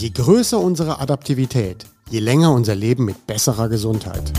Je 0.00 0.08
größer 0.08 0.58
unsere 0.58 0.98
Adaptivität, 0.98 1.84
je 2.08 2.20
länger 2.20 2.54
unser 2.54 2.74
Leben 2.74 3.04
mit 3.04 3.26
besserer 3.26 3.68
Gesundheit. 3.68 4.32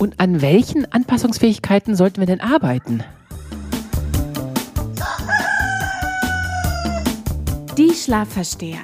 Und 0.00 0.18
an 0.18 0.40
welchen 0.40 0.90
Anpassungsfähigkeiten 0.90 1.94
sollten 1.94 2.20
wir 2.20 2.26
denn 2.26 2.40
arbeiten? 2.40 3.04
Die 7.76 7.92
Schlafversteher. 7.92 8.80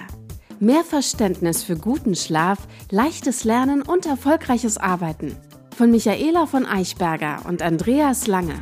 Mehr 0.60 0.84
Verständnis 0.84 1.64
für 1.64 1.76
guten 1.76 2.14
Schlaf, 2.14 2.58
leichtes 2.90 3.44
Lernen 3.44 3.80
und 3.80 4.04
erfolgreiches 4.04 4.76
Arbeiten. 4.76 5.36
Von 5.74 5.90
Michaela 5.90 6.44
von 6.44 6.66
Eichberger 6.66 7.46
und 7.48 7.62
Andreas 7.62 8.26
Lange. 8.26 8.60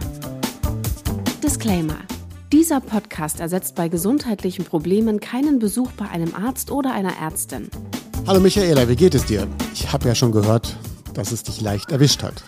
Disclaimer. 1.42 1.98
Dieser 2.52 2.80
Podcast 2.80 3.40
ersetzt 3.40 3.74
bei 3.74 3.88
gesundheitlichen 3.88 4.64
Problemen 4.64 5.18
keinen 5.18 5.58
Besuch 5.58 5.90
bei 5.96 6.08
einem 6.08 6.32
Arzt 6.32 6.70
oder 6.70 6.92
einer 6.92 7.16
Ärztin. 7.20 7.68
Hallo 8.24 8.38
Michaela, 8.38 8.88
wie 8.88 8.94
geht 8.94 9.16
es 9.16 9.24
dir? 9.24 9.48
Ich 9.74 9.92
habe 9.92 10.06
ja 10.06 10.14
schon 10.14 10.30
gehört, 10.30 10.76
dass 11.12 11.32
es 11.32 11.42
dich 11.42 11.60
leicht 11.60 11.90
erwischt 11.90 12.22
hat. 12.22 12.44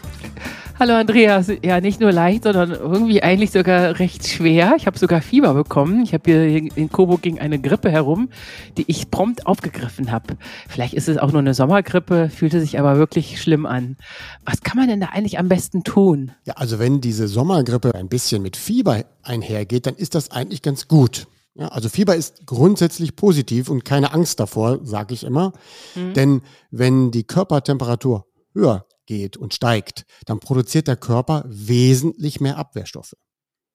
Hallo 0.81 0.95
Andreas, 0.95 1.51
ja 1.65 1.81
nicht 1.81 1.99
nur 1.99 2.13
leicht, 2.13 2.45
sondern 2.45 2.71
irgendwie 2.71 3.21
eigentlich 3.21 3.51
sogar 3.51 3.99
recht 3.99 4.29
schwer. 4.29 4.75
Ich 4.77 4.87
habe 4.87 4.97
sogar 4.97 5.21
Fieber 5.23 5.53
bekommen. 5.53 6.05
Ich 6.05 6.15
habe 6.15 6.31
hier 6.31 6.71
in 6.77 6.89
Coburg 6.89 7.21
ging 7.21 7.41
eine 7.41 7.61
Grippe 7.61 7.91
herum, 7.91 8.29
die 8.77 8.85
ich 8.87 9.11
prompt 9.11 9.45
aufgegriffen 9.49 10.13
habe. 10.13 10.37
Vielleicht 10.69 10.95
ist 10.95 11.09
es 11.09 11.19
auch 11.19 11.33
nur 11.33 11.41
eine 11.41 11.53
Sommergrippe, 11.53 12.31
fühlte 12.31 12.61
sich 12.61 12.79
aber 12.79 12.97
wirklich 12.97 13.43
schlimm 13.43 13.67
an. 13.67 13.97
Was 14.45 14.61
kann 14.61 14.77
man 14.77 14.87
denn 14.87 15.01
da 15.01 15.07
eigentlich 15.07 15.41
am 15.41 15.49
besten 15.49 15.83
tun? 15.83 16.31
Ja, 16.45 16.55
also 16.55 16.79
wenn 16.79 17.01
diese 17.01 17.27
Sommergrippe 17.27 17.97
ein 17.97 18.09
bisschen 18.09 18.41
mit 18.41 18.57
Fieber 18.57 19.05
einhergeht, 19.25 19.85
dann 19.85 19.97
ist 19.97 20.15
das 20.15 20.31
eigentlich 20.31 20.63
ganz 20.63 20.87
gut. 20.87 21.27
Ja, 21.57 21.69
also 21.69 21.89
Fieber 21.89 22.15
ist 22.15 22.47
grundsätzlich 22.47 23.17
positiv 23.17 23.69
und 23.69 23.85
keine 23.85 24.15
Angst 24.15 24.39
davor, 24.39 24.79
sage 24.85 25.13
ich 25.13 25.25
immer. 25.25 25.53
Mhm. 25.97 26.15
Denn 26.15 26.43
wenn 26.71 27.11
die 27.11 27.25
Körpertemperatur 27.25 28.27
höher 28.55 28.85
geht 29.09 29.39
und 29.39 29.55
steigt, 29.55 30.05
dann 30.27 30.39
produziert 30.39 30.87
der 30.87 30.97
Körper 30.97 31.43
wesentlich 31.49 32.41
mehr 32.41 32.59
Abwehrstoffe. 32.59 33.15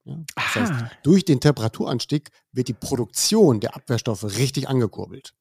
Ja, 0.05 0.17
das 0.35 0.55
heißt, 0.55 0.73
durch 1.01 1.25
den 1.25 1.39
Temperaturanstieg 1.39 2.29
wird 2.51 2.67
die 2.67 2.73
Produktion 2.73 3.59
der 3.59 3.75
Abwehrstoffe 3.75 4.23
richtig 4.23 4.69
angekurbelt. 4.69 5.33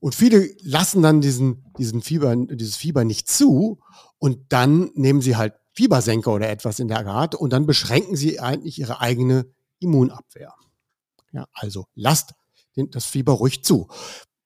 Und 0.00 0.14
viele 0.14 0.50
lassen 0.60 1.02
dann 1.02 1.20
diesen, 1.20 1.72
diesen 1.78 2.02
Fieber, 2.02 2.34
dieses 2.36 2.76
Fieber 2.76 3.04
nicht 3.04 3.30
zu 3.30 3.80
und 4.18 4.52
dann 4.52 4.90
nehmen 4.94 5.20
sie 5.20 5.36
halt 5.36 5.54
Fiebersenker 5.72 6.32
oder 6.32 6.48
etwas 6.48 6.80
in 6.80 6.88
der 6.88 7.06
Art 7.06 7.34
und 7.34 7.52
dann 7.52 7.66
beschränken 7.66 8.16
sie 8.16 8.40
eigentlich 8.40 8.78
ihre 8.78 9.00
eigene 9.00 9.46
Immunabwehr. 9.78 10.52
Ja, 11.32 11.46
also 11.52 11.86
lasst 11.94 12.32
den, 12.76 12.90
das 12.90 13.04
Fieber 13.04 13.34
ruhig 13.34 13.62
zu. 13.62 13.88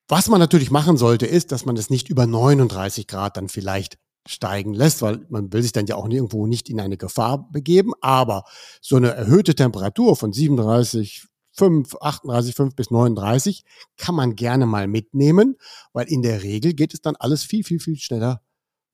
Was 0.08 0.28
man 0.28 0.41
natürlich 0.41 0.70
machen 0.70 0.97
sollte, 0.97 1.25
ist, 1.25 1.53
dass 1.53 1.64
man 1.64 1.77
es 1.77 1.88
nicht 1.88 2.08
über 2.11 2.27
39 2.27 3.06
Grad 3.06 3.36
dann 3.36 3.48
vielleicht 3.48 3.97
steigen 4.26 4.74
lässt, 4.74 5.02
weil 5.02 5.26
man 5.30 5.52
will 5.52 5.62
sich 5.62 5.72
dann 5.72 5.86
ja 5.86 5.96
auch 5.96 6.06
nirgendwo 6.06 6.46
nicht 6.46 6.68
in 6.68 6.80
eine 6.80 6.96
Gefahr 6.96 7.50
begeben. 7.50 7.92
Aber 8.00 8.44
so 8.80 8.96
eine 8.96 9.10
erhöhte 9.10 9.54
Temperatur 9.54 10.16
von 10.16 10.32
37, 10.32 11.26
5, 11.52 11.96
38, 12.00 12.54
5 12.54 12.74
bis 12.74 12.91
39 12.91 13.64
kann 13.96 14.14
man 14.14 14.36
gerne 14.36 14.66
mal 14.66 14.86
mitnehmen, 14.86 15.56
weil 15.92 16.06
in 16.08 16.22
der 16.22 16.42
Regel 16.42 16.74
geht 16.74 16.94
es 16.94 17.00
dann 17.00 17.16
alles 17.16 17.42
viel, 17.42 17.64
viel, 17.64 17.80
viel 17.80 17.96
schneller 17.96 18.42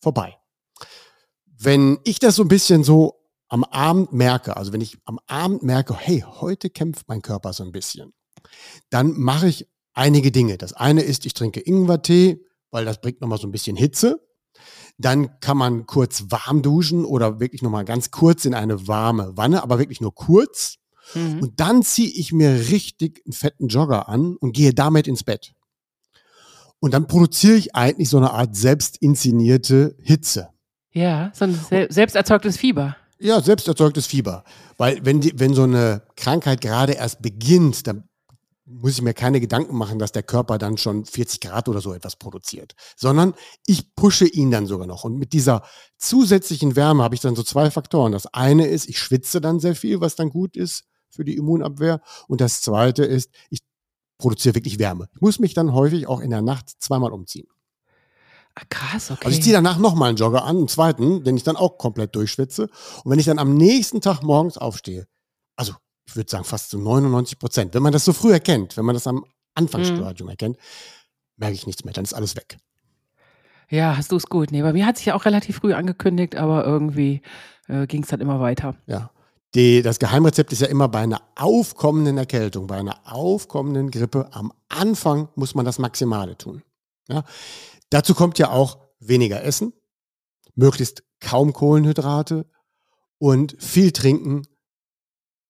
vorbei. 0.00 0.36
Wenn 1.44 1.98
ich 2.04 2.18
das 2.18 2.36
so 2.36 2.42
ein 2.42 2.48
bisschen 2.48 2.84
so 2.84 3.20
am 3.48 3.64
Abend 3.64 4.12
merke, 4.12 4.56
also 4.56 4.72
wenn 4.72 4.80
ich 4.80 4.98
am 5.04 5.18
Abend 5.26 5.62
merke, 5.62 5.94
hey, 5.94 6.24
heute 6.26 6.70
kämpft 6.70 7.08
mein 7.08 7.22
Körper 7.22 7.52
so 7.52 7.62
ein 7.62 7.72
bisschen, 7.72 8.12
dann 8.90 9.18
mache 9.18 9.48
ich 9.48 9.68
einige 9.94 10.32
Dinge. 10.32 10.58
Das 10.58 10.72
eine 10.72 11.02
ist, 11.02 11.26
ich 11.26 11.34
trinke 11.34 11.60
Ingwertee, 11.60 12.44
weil 12.70 12.84
das 12.84 13.00
bringt 13.00 13.20
nochmal 13.20 13.38
so 13.38 13.46
ein 13.46 13.52
bisschen 13.52 13.76
Hitze. 13.76 14.20
Dann 14.98 15.38
kann 15.40 15.58
man 15.58 15.86
kurz 15.86 16.24
warm 16.30 16.62
duschen 16.62 17.04
oder 17.04 17.38
wirklich 17.40 17.62
nochmal 17.62 17.84
ganz 17.84 18.10
kurz 18.10 18.44
in 18.44 18.54
eine 18.54 18.88
warme 18.88 19.36
Wanne, 19.36 19.62
aber 19.62 19.78
wirklich 19.78 20.00
nur 20.00 20.14
kurz. 20.14 20.76
Mhm. 21.14 21.40
Und 21.42 21.60
dann 21.60 21.82
ziehe 21.82 22.10
ich 22.10 22.32
mir 22.32 22.68
richtig 22.70 23.22
einen 23.26 23.32
fetten 23.32 23.68
Jogger 23.68 24.08
an 24.08 24.36
und 24.36 24.52
gehe 24.52 24.72
damit 24.72 25.06
ins 25.06 25.24
Bett. 25.24 25.52
Und 26.80 26.94
dann 26.94 27.06
produziere 27.06 27.56
ich 27.56 27.74
eigentlich 27.74 28.08
so 28.08 28.16
eine 28.16 28.32
Art 28.32 28.56
selbst 28.56 28.98
inszenierte 28.98 29.96
Hitze. 30.02 30.50
Ja, 30.92 31.30
so 31.34 31.44
ein 31.44 31.58
selbst 31.90 32.16
erzeugtes 32.16 32.56
Fieber. 32.56 32.96
Ja, 33.18 33.40
selbst 33.40 33.68
erzeugtes 33.68 34.06
Fieber. 34.06 34.44
Weil 34.76 35.04
wenn, 35.04 35.20
die, 35.20 35.32
wenn 35.36 35.54
so 35.54 35.62
eine 35.62 36.02
Krankheit 36.16 36.60
gerade 36.60 36.92
erst 36.94 37.22
beginnt, 37.22 37.86
dann 37.86 38.04
muss 38.66 38.92
ich 38.92 39.02
mir 39.02 39.14
keine 39.14 39.40
Gedanken 39.40 39.76
machen, 39.76 39.98
dass 39.98 40.10
der 40.10 40.24
Körper 40.24 40.58
dann 40.58 40.76
schon 40.76 41.04
40 41.04 41.40
Grad 41.40 41.68
oder 41.68 41.80
so 41.80 41.94
etwas 41.94 42.16
produziert, 42.16 42.74
sondern 42.96 43.34
ich 43.64 43.94
pushe 43.94 44.26
ihn 44.26 44.50
dann 44.50 44.66
sogar 44.66 44.88
noch. 44.88 45.04
Und 45.04 45.16
mit 45.16 45.32
dieser 45.32 45.62
zusätzlichen 45.98 46.74
Wärme 46.74 47.04
habe 47.04 47.14
ich 47.14 47.20
dann 47.20 47.36
so 47.36 47.44
zwei 47.44 47.70
Faktoren. 47.70 48.12
Das 48.12 48.26
eine 48.26 48.66
ist, 48.66 48.88
ich 48.88 48.98
schwitze 48.98 49.40
dann 49.40 49.60
sehr 49.60 49.76
viel, 49.76 50.00
was 50.00 50.16
dann 50.16 50.30
gut 50.30 50.56
ist 50.56 50.84
für 51.10 51.24
die 51.24 51.36
Immunabwehr. 51.36 52.00
Und 52.26 52.40
das 52.40 52.60
zweite 52.60 53.04
ist, 53.04 53.30
ich 53.50 53.60
produziere 54.18 54.56
wirklich 54.56 54.78
Wärme. 54.80 55.08
Ich 55.14 55.20
muss 55.20 55.38
mich 55.38 55.54
dann 55.54 55.72
häufig 55.72 56.08
auch 56.08 56.20
in 56.20 56.30
der 56.30 56.42
Nacht 56.42 56.70
zweimal 56.78 57.12
umziehen. 57.12 57.46
Ah, 58.56 58.64
krass, 58.68 59.10
okay. 59.10 59.26
Also 59.26 59.38
ich 59.38 59.44
ziehe 59.44 59.54
danach 59.54 59.78
nochmal 59.78 60.08
einen 60.08 60.16
Jogger 60.16 60.44
an, 60.44 60.56
einen 60.56 60.68
zweiten, 60.68 61.22
den 61.22 61.36
ich 61.36 61.42
dann 61.42 61.56
auch 61.56 61.78
komplett 61.78 62.16
durchschwitze. 62.16 62.68
Und 63.04 63.10
wenn 63.10 63.18
ich 63.18 63.26
dann 63.26 63.38
am 63.38 63.54
nächsten 63.54 64.00
Tag 64.00 64.22
morgens 64.22 64.56
aufstehe, 64.58 65.06
also 65.56 65.74
ich 66.06 66.16
würde 66.16 66.30
sagen 66.30 66.44
fast 66.44 66.70
zu 66.70 66.78
99 66.78 67.38
Prozent. 67.38 67.74
Wenn 67.74 67.82
man 67.82 67.92
das 67.92 68.04
so 68.04 68.12
früh 68.12 68.32
erkennt, 68.32 68.76
wenn 68.76 68.84
man 68.84 68.94
das 68.94 69.06
am 69.06 69.24
Anfangsstadium 69.54 70.26
mhm. 70.26 70.30
erkennt, 70.30 70.56
merke 71.36 71.54
ich 71.54 71.66
nichts 71.66 71.84
mehr, 71.84 71.92
dann 71.92 72.04
ist 72.04 72.14
alles 72.14 72.36
weg. 72.36 72.58
Ja, 73.68 73.96
hast 73.96 74.12
du 74.12 74.16
es 74.16 74.26
gut. 74.26 74.52
Nee, 74.52 74.62
bei 74.62 74.72
mir 74.72 74.86
hat 74.86 74.96
sich 74.96 75.06
ja 75.06 75.14
auch 75.14 75.24
relativ 75.24 75.56
früh 75.56 75.74
angekündigt, 75.74 76.36
aber 76.36 76.64
irgendwie 76.64 77.22
äh, 77.68 77.86
ging 77.86 78.04
es 78.04 78.08
dann 78.08 78.20
immer 78.20 78.40
weiter. 78.40 78.76
Ja. 78.86 79.10
Die, 79.54 79.82
das 79.82 79.98
Geheimrezept 79.98 80.52
ist 80.52 80.60
ja 80.60 80.68
immer 80.68 80.88
bei 80.88 81.00
einer 81.00 81.22
aufkommenden 81.34 82.18
Erkältung, 82.18 82.66
bei 82.66 82.76
einer 82.76 83.00
aufkommenden 83.04 83.90
Grippe. 83.90 84.28
Am 84.32 84.52
Anfang 84.68 85.28
muss 85.34 85.54
man 85.54 85.64
das 85.64 85.78
Maximale 85.78 86.36
tun. 86.36 86.62
Ja? 87.08 87.24
Dazu 87.90 88.14
kommt 88.14 88.38
ja 88.38 88.50
auch 88.50 88.78
weniger 89.00 89.42
Essen, 89.42 89.72
möglichst 90.54 91.04
kaum 91.20 91.52
Kohlenhydrate 91.52 92.46
und 93.18 93.56
viel 93.58 93.92
trinken 93.92 94.42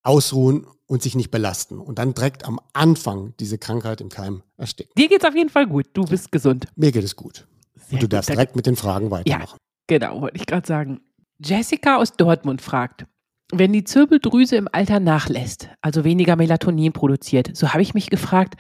ausruhen 0.07 0.67
und 0.87 1.03
sich 1.03 1.15
nicht 1.15 1.31
belasten 1.31 1.81
und 1.81 1.99
dann 1.99 2.15
direkt 2.15 2.45
am 2.45 2.61
Anfang 2.73 3.35
diese 3.41 3.59
Krankheit 3.59 4.01
im 4.01 4.09
Keim 4.09 4.43
ersticken. 4.57 4.93
Dir 4.97 5.09
geht 5.09 5.23
es 5.23 5.29
auf 5.29 5.35
jeden 5.35 5.51
Fall 5.51 5.67
gut. 5.67 5.87
Du 5.93 6.05
bist 6.05 6.31
gesund. 6.31 6.67
Mir 6.77 6.93
geht 6.93 7.05
es 7.05 7.17
gut. 7.17 7.47
Sehr 7.75 7.95
und 7.95 8.03
du 8.03 8.07
gut. 8.07 8.13
darfst 8.13 8.31
direkt 8.31 8.57
mit 8.57 8.67
den 8.67 8.77
Fragen 8.77 9.11
weitermachen. 9.11 9.57
Ja, 9.59 9.99
genau, 9.99 10.21
wollte 10.21 10.37
ich 10.37 10.47
gerade 10.47 10.67
sagen. 10.67 11.01
Jessica 11.39 11.97
aus 11.97 12.13
Dortmund 12.13 12.63
fragt, 12.63 13.05
wenn 13.53 13.73
die 13.73 13.85
Zirbeldrüse 13.85 14.57
im 14.57 14.69
Alter 14.71 15.01
nachlässt, 15.01 15.69
also 15.81 16.05
weniger 16.05 16.37
Melatonin 16.37 16.93
produziert, 16.93 17.51
so 17.55 17.73
habe 17.73 17.83
ich 17.83 17.95
mich 17.95 18.09
gefragt, 18.09 18.55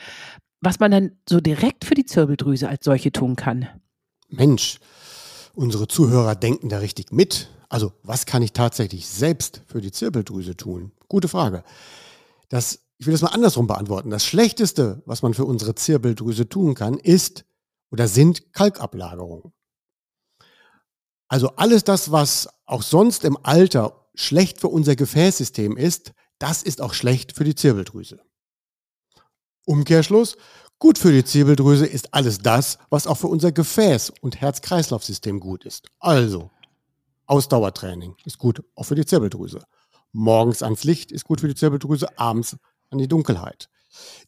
was 0.60 0.80
man 0.80 0.90
dann 0.90 1.12
so 1.28 1.40
direkt 1.40 1.84
für 1.84 1.94
die 1.94 2.04
Zirbeldrüse 2.04 2.68
als 2.68 2.84
solche 2.84 3.12
tun 3.12 3.36
kann. 3.36 3.68
Mensch, 4.28 4.78
unsere 5.54 5.88
Zuhörer 5.88 6.34
denken 6.34 6.68
da 6.68 6.78
richtig 6.78 7.12
mit. 7.12 7.50
Also, 7.68 7.92
was 8.02 8.26
kann 8.26 8.42
ich 8.42 8.52
tatsächlich 8.52 9.06
selbst 9.08 9.62
für 9.66 9.80
die 9.80 9.90
Zirbeldrüse 9.90 10.56
tun? 10.56 10.92
Gute 11.08 11.28
Frage. 11.28 11.64
Das, 12.48 12.80
ich 12.98 13.06
will 13.06 13.12
das 13.12 13.22
mal 13.22 13.28
andersrum 13.28 13.66
beantworten. 13.66 14.10
Das 14.10 14.24
Schlechteste, 14.24 15.02
was 15.06 15.22
man 15.22 15.34
für 15.34 15.44
unsere 15.44 15.74
Zirbeldrüse 15.74 16.48
tun 16.48 16.74
kann, 16.74 16.98
ist 16.98 17.44
oder 17.90 18.08
sind 18.08 18.52
Kalkablagerungen. 18.52 19.52
Also 21.28 21.50
alles 21.56 21.84
das, 21.84 22.12
was 22.12 22.48
auch 22.66 22.82
sonst 22.82 23.24
im 23.24 23.36
Alter 23.42 24.06
schlecht 24.14 24.60
für 24.60 24.68
unser 24.68 24.96
Gefäßsystem 24.96 25.76
ist, 25.76 26.12
das 26.38 26.62
ist 26.62 26.80
auch 26.80 26.94
schlecht 26.94 27.32
für 27.32 27.44
die 27.44 27.54
Zirbeldrüse. 27.54 28.20
Umkehrschluss, 29.64 30.36
gut 30.78 30.98
für 30.98 31.12
die 31.12 31.24
Zirbeldrüse 31.24 31.86
ist 31.86 32.14
alles 32.14 32.38
das, 32.38 32.78
was 32.90 33.06
auch 33.06 33.16
für 33.16 33.26
unser 33.26 33.48
Gefäß- 33.48 34.12
und 34.20 34.40
Herz-Kreislauf-System 34.40 35.40
gut 35.40 35.64
ist. 35.64 35.88
Also, 35.98 36.50
Ausdauertraining 37.26 38.14
ist 38.24 38.38
gut 38.38 38.62
auch 38.76 38.84
für 38.84 38.94
die 38.94 39.04
Zirbeldrüse. 39.04 39.64
Morgens 40.16 40.62
ans 40.62 40.84
Licht 40.84 41.12
ist 41.12 41.24
gut 41.24 41.40
für 41.40 41.48
die 41.48 41.54
Zirbeldrüse, 41.54 42.18
abends 42.18 42.56
an 42.90 42.98
die 42.98 43.08
Dunkelheit. 43.08 43.68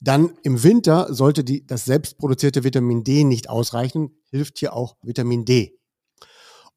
Dann 0.00 0.36
im 0.42 0.62
Winter 0.62 1.12
sollte 1.12 1.44
die, 1.44 1.66
das 1.66 1.84
selbstproduzierte 1.86 2.62
Vitamin 2.62 3.04
D 3.04 3.24
nicht 3.24 3.48
ausreichen, 3.48 4.14
hilft 4.30 4.58
hier 4.58 4.74
auch 4.74 4.96
Vitamin 5.02 5.44
D. 5.44 5.78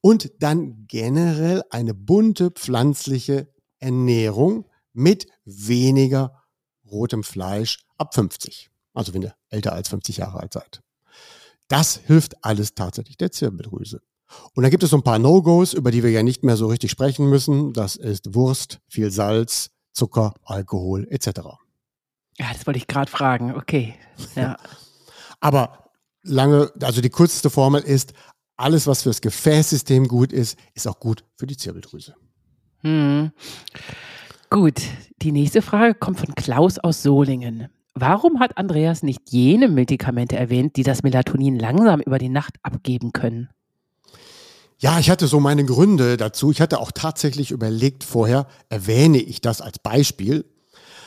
Und 0.00 0.32
dann 0.40 0.86
generell 0.88 1.62
eine 1.70 1.94
bunte 1.94 2.50
pflanzliche 2.50 3.48
Ernährung 3.78 4.66
mit 4.92 5.26
weniger 5.44 6.42
rotem 6.90 7.22
Fleisch 7.22 7.78
ab 7.98 8.14
50. 8.14 8.70
Also 8.94 9.14
wenn 9.14 9.22
ihr 9.22 9.34
älter 9.48 9.72
als 9.72 9.88
50 9.88 10.18
Jahre 10.18 10.40
alt 10.40 10.54
seid. 10.54 10.82
Das 11.68 11.96
hilft 11.96 12.44
alles 12.44 12.74
tatsächlich 12.74 13.16
der 13.16 13.32
Zirbeldrüse. 13.32 14.02
Und 14.54 14.62
dann 14.62 14.70
gibt 14.70 14.82
es 14.82 14.90
so 14.90 14.96
ein 14.96 15.02
paar 15.02 15.18
No-Gos, 15.18 15.72
über 15.72 15.90
die 15.90 16.02
wir 16.02 16.10
ja 16.10 16.22
nicht 16.22 16.44
mehr 16.44 16.56
so 16.56 16.66
richtig 16.66 16.90
sprechen 16.90 17.28
müssen. 17.28 17.72
Das 17.72 17.96
ist 17.96 18.34
Wurst, 18.34 18.80
viel 18.88 19.10
Salz, 19.10 19.70
Zucker, 19.92 20.34
Alkohol 20.44 21.06
etc. 21.10 21.40
Ja, 22.38 22.52
das 22.52 22.66
wollte 22.66 22.78
ich 22.78 22.86
gerade 22.86 23.10
fragen. 23.10 23.54
Okay. 23.54 23.94
Ja. 24.34 24.56
Aber 25.40 25.90
lange, 26.22 26.70
also 26.80 27.00
die 27.00 27.10
kürzeste 27.10 27.50
Formel 27.50 27.82
ist, 27.82 28.12
alles, 28.56 28.86
was 28.86 29.02
fürs 29.02 29.20
Gefäßsystem 29.20 30.08
gut 30.08 30.32
ist, 30.32 30.58
ist 30.74 30.86
auch 30.86 31.00
gut 31.00 31.24
für 31.36 31.46
die 31.46 31.56
Zirbeldrüse. 31.56 32.14
Hm. 32.82 33.32
Gut, 34.50 34.82
die 35.22 35.32
nächste 35.32 35.62
Frage 35.62 35.94
kommt 35.94 36.20
von 36.20 36.34
Klaus 36.34 36.78
aus 36.78 37.02
Solingen. 37.02 37.68
Warum 37.94 38.40
hat 38.40 38.56
Andreas 38.56 39.02
nicht 39.02 39.30
jene 39.30 39.68
Medikamente 39.68 40.36
erwähnt, 40.36 40.76
die 40.76 40.82
das 40.82 41.02
Melatonin 41.02 41.58
langsam 41.58 42.00
über 42.00 42.18
die 42.18 42.28
Nacht 42.28 42.56
abgeben 42.62 43.12
können? 43.12 43.50
Ja, 44.82 44.98
ich 44.98 45.08
hatte 45.10 45.28
so 45.28 45.38
meine 45.38 45.64
Gründe 45.64 46.16
dazu. 46.16 46.50
Ich 46.50 46.60
hatte 46.60 46.80
auch 46.80 46.90
tatsächlich 46.90 47.52
überlegt 47.52 48.02
vorher, 48.02 48.48
erwähne 48.68 49.18
ich 49.18 49.40
das 49.40 49.60
als 49.60 49.78
Beispiel. 49.78 50.44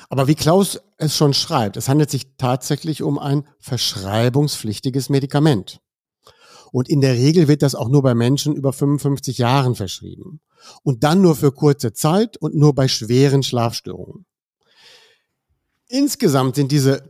Aber 0.08 0.30
wie 0.30 0.36
Klaus 0.36 0.80
es 0.98 1.18
schon 1.18 1.34
schreibt, 1.34 1.76
es 1.76 1.90
handelt 1.90 2.10
sich 2.10 2.38
tatsächlich 2.38 3.04
um 3.04 3.20
ein 3.20 3.46
verschreibungspflichtiges 3.60 5.10
Medikament. 5.10 5.82
Und 6.72 6.88
in 6.88 7.02
der 7.02 7.16
Regel 7.16 7.50
wird 7.50 7.64
das 7.64 7.76
auch 7.76 7.90
nur 7.90 8.02
bei 8.02 8.16
Menschen 8.16 8.56
über 8.56 8.72
55 8.72 9.40
Jahren 9.40 9.76
verschrieben. 9.76 10.40
Und 10.84 11.04
dann 11.04 11.22
nur 11.22 11.36
für 11.36 11.52
kurze 11.52 11.92
Zeit 11.92 12.38
und 12.38 12.56
nur 12.56 12.74
bei 12.76 12.88
schweren 12.88 13.44
Schlafstörungen. 13.44 14.26
Insgesamt 15.90 16.56
sind 16.56 16.72
diese 16.72 17.10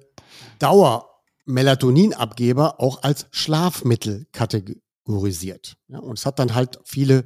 Dauer-Melatoninabgeber 0.58 2.82
auch 2.82 3.04
als 3.04 3.28
Schlafmittel 3.30 4.26
kategorisiert. 5.06 5.78
Ja, 5.88 6.00
und 6.00 6.18
es 6.18 6.26
hat 6.26 6.40
dann 6.40 6.56
halt 6.56 6.80
viele 6.84 7.26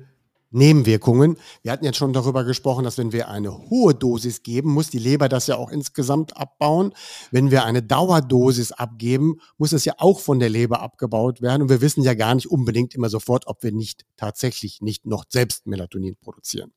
Nebenwirkungen. 0.52 1.38
Wir 1.62 1.72
hatten 1.72 1.86
jetzt 1.86 1.98
schon 1.98 2.12
darüber 2.12 2.44
gesprochen, 2.44 2.84
dass 2.84 2.98
wenn 2.98 3.12
wir 3.12 3.30
eine 3.30 3.70
hohe 3.70 3.94
Dosis 3.94 4.42
geben, 4.42 4.72
muss 4.72 4.90
die 4.90 4.98
Leber 4.98 5.30
das 5.30 5.46
ja 5.46 5.58
auch 5.58 5.70
insgesamt 5.70 6.36
abbauen. 6.36 6.94
Wenn 7.30 7.52
wir 7.52 7.66
eine 7.66 7.84
Dauerdosis 7.84 8.72
abgeben, 8.72 9.40
muss 9.58 9.74
es 9.74 9.86
ja 9.86 9.94
auch 9.98 10.20
von 10.20 10.40
der 10.40 10.50
Leber 10.50 10.82
abgebaut 10.82 11.42
werden. 11.42 11.62
Und 11.64 11.70
wir 11.70 11.82
wissen 11.82 12.02
ja 12.04 12.16
gar 12.16 12.34
nicht 12.34 12.50
unbedingt 12.50 12.96
immer 12.96 13.10
sofort, 13.10 13.46
ob 13.46 13.62
wir 13.62 13.72
nicht 13.72 14.06
tatsächlich 14.18 14.82
nicht 14.82 15.06
noch 15.06 15.26
selbst 15.30 15.68
Melatonin 15.68 16.16
produzieren. 16.20 16.74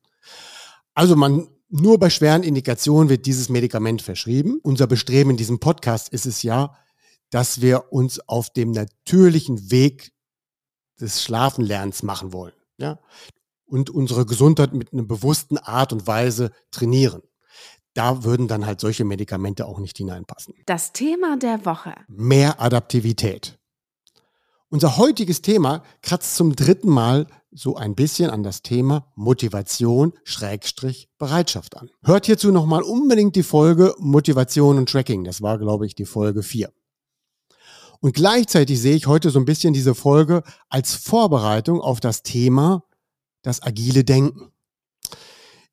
Also 0.93 1.17
man, 1.17 1.49
nur 1.71 1.99
bei 1.99 2.11
schweren 2.11 2.43
Indikationen 2.43 3.09
wird 3.09 3.25
dieses 3.25 3.49
Medikament 3.49 4.03
verschrieben. 4.03 4.61
Unser 4.63 4.87
Bestreben 4.87 5.31
in 5.31 5.39
diesem 5.39 5.61
Podcast 5.61 6.11
ist 6.11 6.27
es 6.27 6.43
ja, 6.43 6.77
dass 7.31 7.63
wir 7.63 7.91
uns 7.91 8.21
auf 8.29 8.51
dem 8.51 8.73
natürlichen 8.73 9.71
Weg 9.71 10.13
des 11.03 11.23
Schlafenlernens 11.23 12.03
machen 12.03 12.33
wollen. 12.33 12.55
Ja? 12.79 12.99
und 13.73 13.89
unsere 13.89 14.27
Gesundheit 14.27 14.75
mit 14.75 14.93
einer 14.93 15.03
bewussten 15.03 15.57
Art 15.57 15.95
und 15.95 16.07
Weise 16.07 16.51
trainieren. 16.71 17.23
Da 17.95 18.23
würden 18.23 18.47
dann 18.47 18.67
halt 18.67 18.81
solche 18.81 19.05
Medikamente 19.05 19.65
auch 19.67 19.79
nicht 19.79 19.97
hineinpassen. 19.97 20.55
Das 20.67 20.93
Thema 20.93 21.39
der 21.39 21.65
Woche. 21.65 21.95
Mehr 22.07 22.61
Adaptivität. 22.61 23.59
Unser 24.69 24.99
heutiges 24.99 25.41
Thema 25.41 25.83
kratzt 26.03 26.37
zum 26.37 26.55
dritten 26.55 26.91
Mal 26.91 27.27
so 27.51 27.77
ein 27.77 27.95
bisschen 27.95 28.31
an 28.31 28.43
das 28.43 28.61
Thema 28.61 29.11
Motivation 29.15 30.13
Schrägstrich 30.25 31.09
Bereitschaft 31.19 31.77
an. 31.77 31.91
Hört 32.03 32.27
hierzu 32.27 32.53
nochmal 32.53 32.83
unbedingt 32.83 33.37
die 33.37 33.43
Folge 33.43 33.95
Motivation 33.99 34.77
und 34.77 34.91
Tracking. 34.91 35.25
Das 35.25 35.41
war, 35.41 35.59
glaube 35.59 35.87
ich, 35.87 35.95
die 35.95 36.07
Folge 36.07 36.43
4. 36.43 36.71
Und 38.03 38.15
gleichzeitig 38.15 38.81
sehe 38.81 38.97
ich 38.97 39.07
heute 39.07 39.31
so 39.31 39.39
ein 39.39 39.45
bisschen 39.45 39.73
diese 39.73 39.95
Folge 39.95 40.43
als 40.69 40.93
Vorbereitung 40.93 41.81
auf 41.81 42.01
das 42.01 42.25
Thema 42.25 42.83
das 43.43 43.63
agile 43.63 44.03
Denken. 44.03 44.53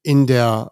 In 0.04 0.28
der 0.28 0.72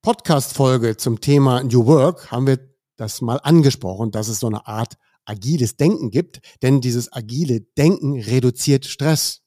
Podcast-Folge 0.00 0.96
zum 0.96 1.20
Thema 1.20 1.62
New 1.62 1.84
Work 1.84 2.30
haben 2.30 2.46
wir 2.46 2.58
das 2.96 3.20
mal 3.20 3.38
angesprochen, 3.42 4.12
dass 4.12 4.28
es 4.28 4.40
so 4.40 4.46
eine 4.46 4.66
Art 4.66 4.94
agiles 5.26 5.76
Denken 5.76 6.10
gibt, 6.10 6.40
denn 6.62 6.80
dieses 6.80 7.12
agile 7.12 7.60
Denken 7.60 8.18
reduziert 8.18 8.86
Stress 8.86 9.42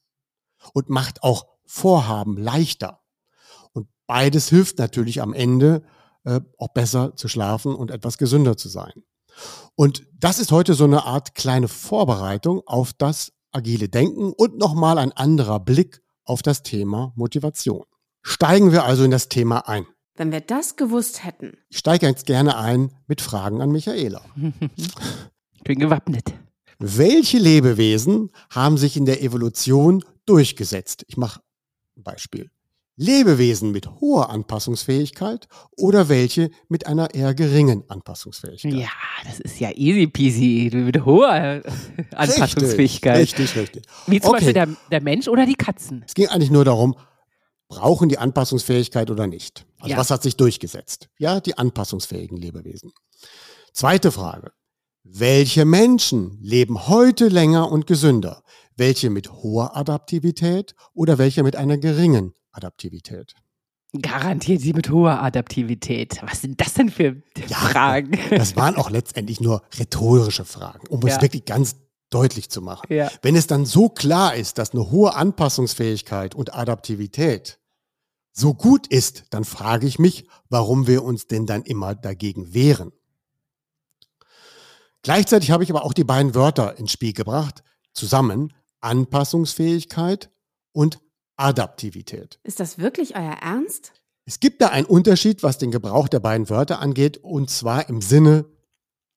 und 0.74 0.90
macht 0.90 1.24
auch 1.24 1.48
Vorhaben 1.66 2.36
leichter. 2.36 3.00
Und 3.72 3.88
beides 4.06 4.48
hilft 4.48 4.78
natürlich 4.78 5.20
am 5.22 5.34
Ende 5.34 5.82
äh, 6.22 6.40
auch 6.56 6.68
besser 6.68 7.16
zu 7.16 7.26
schlafen 7.26 7.74
und 7.74 7.90
etwas 7.90 8.16
gesünder 8.16 8.56
zu 8.56 8.68
sein. 8.68 9.02
Und 9.74 10.06
das 10.18 10.38
ist 10.38 10.52
heute 10.52 10.74
so 10.74 10.84
eine 10.84 11.04
Art 11.04 11.34
kleine 11.34 11.68
Vorbereitung 11.68 12.62
auf 12.66 12.92
das 12.92 13.32
agile 13.52 13.88
Denken 13.88 14.32
und 14.32 14.58
nochmal 14.58 14.98
ein 14.98 15.12
anderer 15.12 15.60
Blick 15.60 16.02
auf 16.24 16.42
das 16.42 16.62
Thema 16.62 17.12
Motivation. 17.16 17.84
Steigen 18.22 18.72
wir 18.72 18.84
also 18.84 19.04
in 19.04 19.10
das 19.10 19.28
Thema 19.28 19.68
ein. 19.68 19.86
Wenn 20.16 20.32
wir 20.32 20.40
das 20.40 20.76
gewusst 20.76 21.24
hätten. 21.24 21.56
Ich 21.68 21.78
steige 21.78 22.06
jetzt 22.06 22.26
gerne 22.26 22.56
ein 22.56 22.92
mit 23.06 23.20
Fragen 23.20 23.62
an 23.62 23.70
Michaela. 23.70 24.22
ich 25.54 25.62
bin 25.64 25.78
gewappnet. 25.78 26.34
Welche 26.80 27.38
Lebewesen 27.38 28.30
haben 28.50 28.78
sich 28.78 28.96
in 28.96 29.04
der 29.04 29.22
Evolution 29.22 30.04
durchgesetzt? 30.26 31.04
Ich 31.08 31.16
mache 31.16 31.40
ein 31.96 32.02
Beispiel. 32.02 32.50
Lebewesen 33.00 33.70
mit 33.70 33.88
hoher 34.00 34.28
Anpassungsfähigkeit 34.28 35.46
oder 35.76 36.08
welche 36.08 36.50
mit 36.68 36.88
einer 36.88 37.14
eher 37.14 37.32
geringen 37.32 37.84
Anpassungsfähigkeit? 37.88 38.72
Ja, 38.72 38.90
das 39.24 39.38
ist 39.38 39.60
ja 39.60 39.70
easy 39.70 40.08
peasy 40.08 40.68
mit 40.74 41.04
hoher 41.04 41.62
Anpassungsfähigkeit. 42.16 43.18
Richtig, 43.18 43.54
richtig. 43.56 43.56
richtig. 43.56 43.84
Wie 44.08 44.20
zum 44.20 44.30
okay. 44.30 44.38
Beispiel 44.38 44.52
der, 44.52 44.68
der, 44.90 45.00
Mensch 45.00 45.28
oder 45.28 45.46
die 45.46 45.54
Katzen. 45.54 46.02
Es 46.08 46.14
ging 46.14 46.26
eigentlich 46.26 46.50
nur 46.50 46.64
darum, 46.64 46.96
brauchen 47.68 48.08
die 48.08 48.18
Anpassungsfähigkeit 48.18 49.12
oder 49.12 49.28
nicht? 49.28 49.64
Also 49.78 49.92
ja. 49.92 49.96
was 49.96 50.10
hat 50.10 50.24
sich 50.24 50.36
durchgesetzt? 50.36 51.08
Ja, 51.18 51.38
die 51.38 51.56
anpassungsfähigen 51.56 52.36
Lebewesen. 52.36 52.90
Zweite 53.72 54.10
Frage. 54.10 54.50
Welche 55.04 55.64
Menschen 55.64 56.36
leben 56.42 56.88
heute 56.88 57.28
länger 57.28 57.70
und 57.70 57.86
gesünder? 57.86 58.42
Welche 58.76 59.08
mit 59.08 59.30
hoher 59.30 59.76
Adaptivität 59.76 60.74
oder 60.94 61.16
welche 61.18 61.44
mit 61.44 61.54
einer 61.54 61.78
geringen 61.78 62.34
Adaptivität. 62.58 63.34
Garantiert 64.02 64.60
sie 64.60 64.74
mit 64.74 64.90
hoher 64.90 65.22
Adaptivität. 65.22 66.20
Was 66.22 66.42
sind 66.42 66.60
das 66.60 66.74
denn 66.74 66.90
für 66.90 67.22
ja, 67.36 67.56
Fragen? 67.56 68.18
Das 68.30 68.54
waren 68.56 68.76
auch 68.76 68.90
letztendlich 68.90 69.40
nur 69.40 69.62
rhetorische 69.78 70.44
Fragen, 70.44 70.86
um 70.88 71.00
ja. 71.06 71.14
es 71.14 71.22
wirklich 71.22 71.46
ganz 71.46 71.76
deutlich 72.10 72.50
zu 72.50 72.60
machen. 72.60 72.92
Ja. 72.92 73.10
Wenn 73.22 73.36
es 73.36 73.46
dann 73.46 73.64
so 73.64 73.88
klar 73.88 74.34
ist, 74.34 74.58
dass 74.58 74.72
eine 74.72 74.90
hohe 74.90 75.14
Anpassungsfähigkeit 75.14 76.34
und 76.34 76.54
Adaptivität 76.54 77.58
so 78.32 78.54
gut 78.54 78.86
ist, 78.86 79.24
dann 79.30 79.44
frage 79.44 79.86
ich 79.86 79.98
mich, 79.98 80.26
warum 80.48 80.86
wir 80.86 81.02
uns 81.02 81.26
denn 81.26 81.46
dann 81.46 81.62
immer 81.62 81.94
dagegen 81.94 82.52
wehren. 82.52 82.92
Gleichzeitig 85.02 85.50
habe 85.50 85.64
ich 85.64 85.70
aber 85.70 85.84
auch 85.84 85.94
die 85.94 86.04
beiden 86.04 86.34
Wörter 86.34 86.78
ins 86.78 86.92
Spiel 86.92 87.12
gebracht, 87.12 87.62
zusammen 87.94 88.52
Anpassungsfähigkeit 88.80 90.30
und 90.72 91.00
Adaptivität. 91.38 92.38
Ist 92.42 92.60
das 92.60 92.78
wirklich 92.78 93.16
euer 93.16 93.38
Ernst? 93.40 93.92
Es 94.26 94.40
gibt 94.40 94.60
da 94.60 94.68
einen 94.68 94.86
Unterschied, 94.86 95.42
was 95.42 95.56
den 95.56 95.70
Gebrauch 95.70 96.08
der 96.08 96.20
beiden 96.20 96.50
Wörter 96.50 96.80
angeht, 96.80 97.16
und 97.18 97.48
zwar 97.48 97.88
im 97.88 98.02
Sinne 98.02 98.44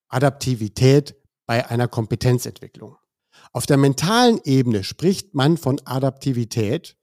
Adaptivität 0.08 1.16
bei 1.46 1.68
einer 1.70 1.90
Kompetenzentwicklung. 1.90 2.96
Auf 3.52 3.66
der 3.66 3.78
mentalen 3.78 4.40
Ebene 4.46 4.84
spricht 4.84 5.34
man 5.34 5.58
von 5.58 5.82
Adaptivität. 5.84 6.96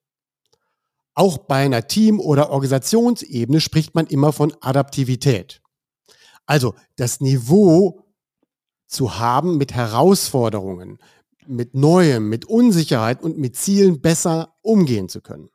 Auch 1.14 1.38
bei 1.38 1.64
einer 1.64 1.86
Team- 1.88 2.20
oder 2.20 2.50
Organisationsebene 2.50 3.60
spricht 3.60 3.94
man 3.94 4.06
immer 4.06 4.32
von 4.32 4.54
Adaptivität. 4.60 5.60
Also 6.46 6.74
das 6.96 7.20
Niveau 7.20 8.06
zu 8.86 9.18
haben 9.18 9.58
mit 9.58 9.74
Herausforderungen, 9.74 10.98
mit 11.48 11.74
Neuem, 11.74 12.28
mit 12.28 12.44
Unsicherheit 12.44 13.22
und 13.22 13.38
mit 13.38 13.56
Zielen 13.56 14.00
besser 14.00 14.54
umgehen 14.62 15.08
zu 15.08 15.20
können. 15.20 15.50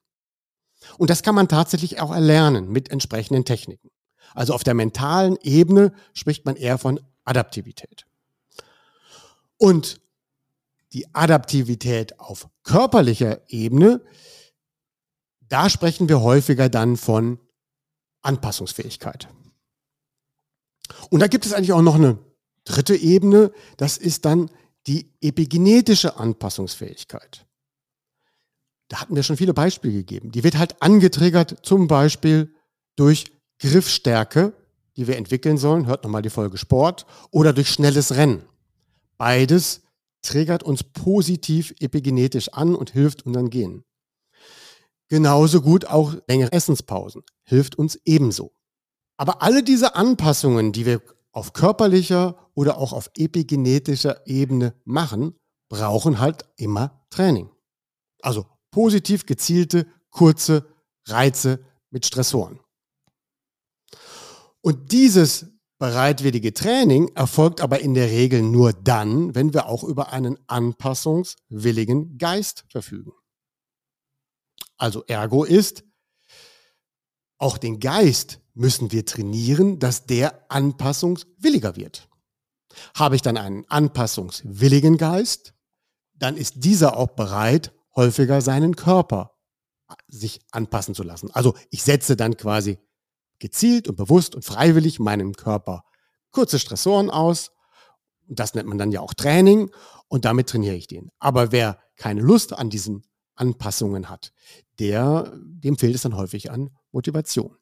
Und 0.98 1.10
das 1.10 1.24
kann 1.24 1.36
man 1.36 1.48
tatsächlich 1.48 2.02
auch 2.02 2.12
erlernen 2.12 2.70
mit 2.70 2.90
entsprechenden 2.90 3.46
Techniken. 3.46 3.90
Also 4.34 4.54
auf 4.54 4.64
der 4.64 4.74
mentalen 4.74 5.38
Ebene 5.42 5.94
spricht 6.14 6.46
man 6.46 6.56
eher 6.56 6.78
von 6.78 7.00
Adaptivität. 7.24 8.06
Und 9.58 10.02
die 10.92 11.14
Adaptivität 11.14 12.20
auf 12.20 12.50
körperlicher 12.64 13.42
Ebene, 13.48 14.02
da 15.42 15.70
sprechen 15.70 16.10
wir 16.10 16.22
häufiger 16.22 16.70
dann 16.70 16.98
von 16.98 17.40
Anpassungsfähigkeit. 18.22 19.28
Und 21.10 21.20
da 21.20 21.28
gibt 21.28 21.46
es 21.46 21.54
eigentlich 21.54 21.74
auch 21.74 21.82
noch 21.82 21.96
eine 21.96 22.20
dritte 22.66 22.96
Ebene, 22.96 23.52
das 23.78 23.98
ist 23.98 24.26
dann 24.26 24.50
die 24.88 25.14
epigenetische 25.22 26.18
Anpassungsfähigkeit. 26.18 27.46
Da 28.90 29.02
hatten 29.02 29.16
wir 29.16 29.24
schon 29.24 29.38
viele 29.38 29.54
Beispiele 29.54 29.94
gegeben. 29.94 30.32
Die 30.32 30.44
wird 30.44 30.58
halt 30.58 30.82
angetriggert 30.82 31.60
zum 31.64 31.88
Beispiel 31.88 32.54
durch 32.96 33.32
Griffstärke, 33.60 34.54
die 34.98 35.08
wir 35.08 35.18
entwickeln 35.18 35.58
sollen. 35.58 35.88
Hört 35.88 36.04
nochmal 36.04 36.22
die 36.22 36.30
Folge 36.30 36.58
Sport. 36.58 37.06
Oder 37.32 37.54
durch 37.54 37.70
schnelles 37.70 38.16
Rennen. 38.16 38.44
Beides 39.18 39.82
triggert 40.22 40.64
uns 40.64 40.84
positiv 40.84 41.74
epigenetisch 41.80 42.50
an 42.50 42.76
und 42.76 42.92
hilft 42.92 43.26
unseren 43.26 43.50
Genen. 43.50 43.84
Genauso 45.08 45.62
gut 45.62 45.86
auch 45.86 46.16
längere 46.28 46.52
Essenspausen 46.52 47.24
hilft 47.44 47.78
uns 47.78 48.00
ebenso. 48.06 48.54
Aber 49.18 49.42
alle 49.42 49.64
diese 49.64 49.96
Anpassungen, 49.96 50.72
die 50.72 50.86
wir 50.86 51.02
auf 51.34 51.52
körperlicher 51.52 52.50
oder 52.54 52.78
auch 52.78 52.94
auf 52.94 53.10
epigenetischer 53.18 54.26
Ebene 54.26 54.74
machen, 54.86 55.36
brauchen 55.70 56.20
halt 56.20 56.46
immer 56.56 57.06
Training. 57.10 57.50
Also 58.22 58.46
positiv 58.72 59.26
gezielte, 59.26 59.88
kurze 60.10 60.66
Reize 61.08 61.66
mit 61.90 62.06
Stressoren. 62.06 62.60
Und 64.62 64.92
dieses 64.92 65.48
bereitwillige 65.80 66.54
Training 66.54 67.10
erfolgt 67.16 67.60
aber 67.60 67.82
in 67.82 67.94
der 67.94 68.10
Regel 68.10 68.42
nur 68.42 68.72
dann, 68.72 69.36
wenn 69.36 69.54
wir 69.54 69.66
auch 69.68 69.84
über 69.84 70.14
einen 70.14 70.40
anpassungswilligen 70.48 72.18
Geist 72.18 72.64
verfügen. 72.70 73.12
Also 74.78 75.04
ergo 75.08 75.44
ist, 75.44 75.84
auch 77.38 77.58
den 77.58 77.80
Geist 77.80 78.40
müssen 78.54 78.92
wir 78.92 79.06
trainieren, 79.06 79.80
dass 79.80 80.06
der 80.06 80.52
anpassungswilliger 80.52 81.76
wird. 81.76 82.08
Habe 82.96 83.16
ich 83.16 83.22
dann 83.22 83.38
einen 83.38 83.66
anpassungswilligen 83.68 84.98
Geist, 84.98 85.54
dann 86.16 86.38
ist 86.38 86.64
dieser 86.64 86.98
auch 86.98 87.10
bereit, 87.10 87.74
häufiger 87.96 88.42
seinen 88.42 88.76
Körper 88.76 89.32
sich 90.08 90.42
anpassen 90.52 90.96
zu 90.96 91.04
lassen. 91.04 91.30
Also 91.32 91.56
ich 91.70 91.84
setze 91.84 92.16
dann 92.16 92.38
quasi 92.38 92.80
gezielt 93.40 93.88
und 93.88 93.96
bewusst 93.96 94.36
und 94.36 94.46
freiwillig 94.46 95.00
meinem 95.00 95.34
Körper 95.34 95.84
kurze 96.32 96.60
Stressoren 96.60 97.10
aus. 97.10 97.52
Das 98.28 98.54
nennt 98.54 98.70
man 98.70 98.78
dann 98.78 98.92
ja 98.92 99.02
auch 99.02 99.14
Training 99.14 99.70
und 100.08 100.26
damit 100.26 100.50
trainiere 100.50 100.76
ich 100.76 100.88
den. 100.88 101.12
Aber 101.20 101.52
wer 101.52 101.80
keine 101.98 102.22
Lust 102.22 102.54
an 102.54 102.70
diesen 102.70 103.04
Anpassungen 103.36 104.10
hat, 104.10 104.32
der, 104.80 105.34
dem 105.36 105.78
fehlt 105.78 105.96
es 105.96 106.04
dann 106.04 106.16
häufig 106.16 106.52
an 106.52 106.70
Motivation. 106.92 107.58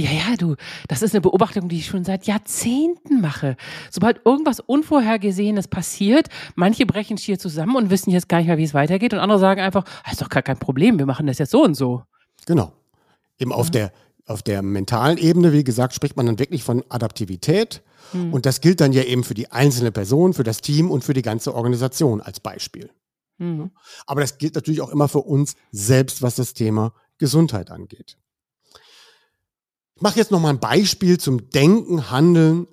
Ja, 0.00 0.10
ja, 0.10 0.36
du, 0.36 0.56
das 0.88 1.02
ist 1.02 1.14
eine 1.14 1.20
Beobachtung, 1.20 1.68
die 1.68 1.78
ich 1.78 1.86
schon 1.86 2.04
seit 2.04 2.26
Jahrzehnten 2.26 3.20
mache. 3.20 3.56
Sobald 3.90 4.24
irgendwas 4.24 4.60
Unvorhergesehenes 4.60 5.68
passiert, 5.68 6.28
manche 6.54 6.86
brechen 6.86 7.18
schier 7.18 7.38
zusammen 7.38 7.76
und 7.76 7.90
wissen 7.90 8.10
jetzt 8.10 8.28
gar 8.28 8.38
nicht 8.38 8.46
mehr, 8.46 8.58
wie 8.58 8.64
es 8.64 8.74
weitergeht 8.74 9.12
und 9.12 9.20
andere 9.20 9.38
sagen 9.38 9.60
einfach, 9.60 9.84
das 9.84 9.92
ah, 10.04 10.12
ist 10.12 10.22
doch 10.22 10.28
gar 10.28 10.42
kein 10.42 10.58
Problem, 10.58 10.98
wir 10.98 11.06
machen 11.06 11.26
das 11.26 11.38
jetzt 11.38 11.50
so 11.50 11.64
und 11.64 11.74
so. 11.74 12.02
Genau. 12.46 12.72
Eben 13.38 13.52
auf 13.52 13.70
der, 13.70 13.92
auf 14.26 14.42
der 14.42 14.62
mentalen 14.62 15.18
Ebene, 15.18 15.52
wie 15.52 15.64
gesagt, 15.64 15.94
spricht 15.94 16.16
man 16.16 16.26
dann 16.26 16.38
wirklich 16.38 16.62
von 16.62 16.84
Adaptivität. 16.88 17.82
Mhm. 18.12 18.32
Und 18.32 18.46
das 18.46 18.60
gilt 18.60 18.80
dann 18.80 18.92
ja 18.92 19.02
eben 19.02 19.24
für 19.24 19.34
die 19.34 19.50
einzelne 19.52 19.92
Person, 19.92 20.34
für 20.34 20.44
das 20.44 20.60
Team 20.60 20.90
und 20.90 21.04
für 21.04 21.14
die 21.14 21.22
ganze 21.22 21.54
Organisation 21.54 22.20
als 22.20 22.40
Beispiel. 22.40 22.90
Mhm. 23.38 23.70
Aber 24.06 24.20
das 24.20 24.38
gilt 24.38 24.54
natürlich 24.54 24.80
auch 24.80 24.90
immer 24.90 25.08
für 25.08 25.20
uns 25.20 25.54
selbst, 25.70 26.22
was 26.22 26.36
das 26.36 26.54
Thema 26.54 26.92
Gesundheit 27.18 27.70
angeht. 27.70 28.16
Ich 29.98 30.02
mache 30.02 30.20
jetzt 30.20 30.30
nochmal 30.30 30.52
ein 30.52 30.60
Beispiel 30.60 31.18
zum 31.18 31.50
Denken, 31.50 32.08
Handeln, 32.08 32.68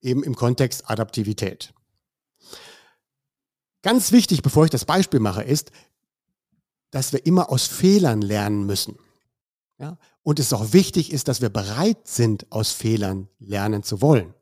eben 0.00 0.22
im 0.22 0.34
Kontext 0.34 0.88
Adaptivität. 0.88 1.74
Ganz 3.82 4.12
wichtig, 4.12 4.40
bevor 4.40 4.64
ich 4.64 4.70
das 4.70 4.86
Beispiel 4.86 5.20
mache, 5.20 5.42
ist, 5.42 5.72
dass 6.90 7.12
wir 7.12 7.26
immer 7.26 7.50
aus 7.50 7.66
Fehlern 7.66 8.22
lernen 8.22 8.64
müssen. 8.64 8.98
Ja? 9.78 9.98
Und 10.22 10.38
es 10.38 10.54
auch 10.54 10.72
wichtig 10.72 11.12
ist, 11.12 11.28
dass 11.28 11.42
wir 11.42 11.50
bereit 11.50 12.08
sind, 12.08 12.50
aus 12.50 12.72
Fehlern 12.72 13.28
lernen 13.38 13.82
zu 13.82 14.00
wollen. 14.00 14.32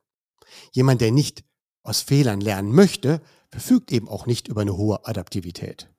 Jemand, 0.71 1.01
der 1.01 1.11
nicht 1.11 1.43
aus 1.83 2.03
Fehlern 2.03 2.41
lernen 2.41 2.71
möchte, 2.71 3.21
verfügt 3.51 3.91
eben 3.91 4.09
auch 4.09 4.27
nicht 4.27 4.47
über 4.47 4.61
eine 4.61 4.77
hohe 4.77 5.05
Adaptivität. 5.09 5.93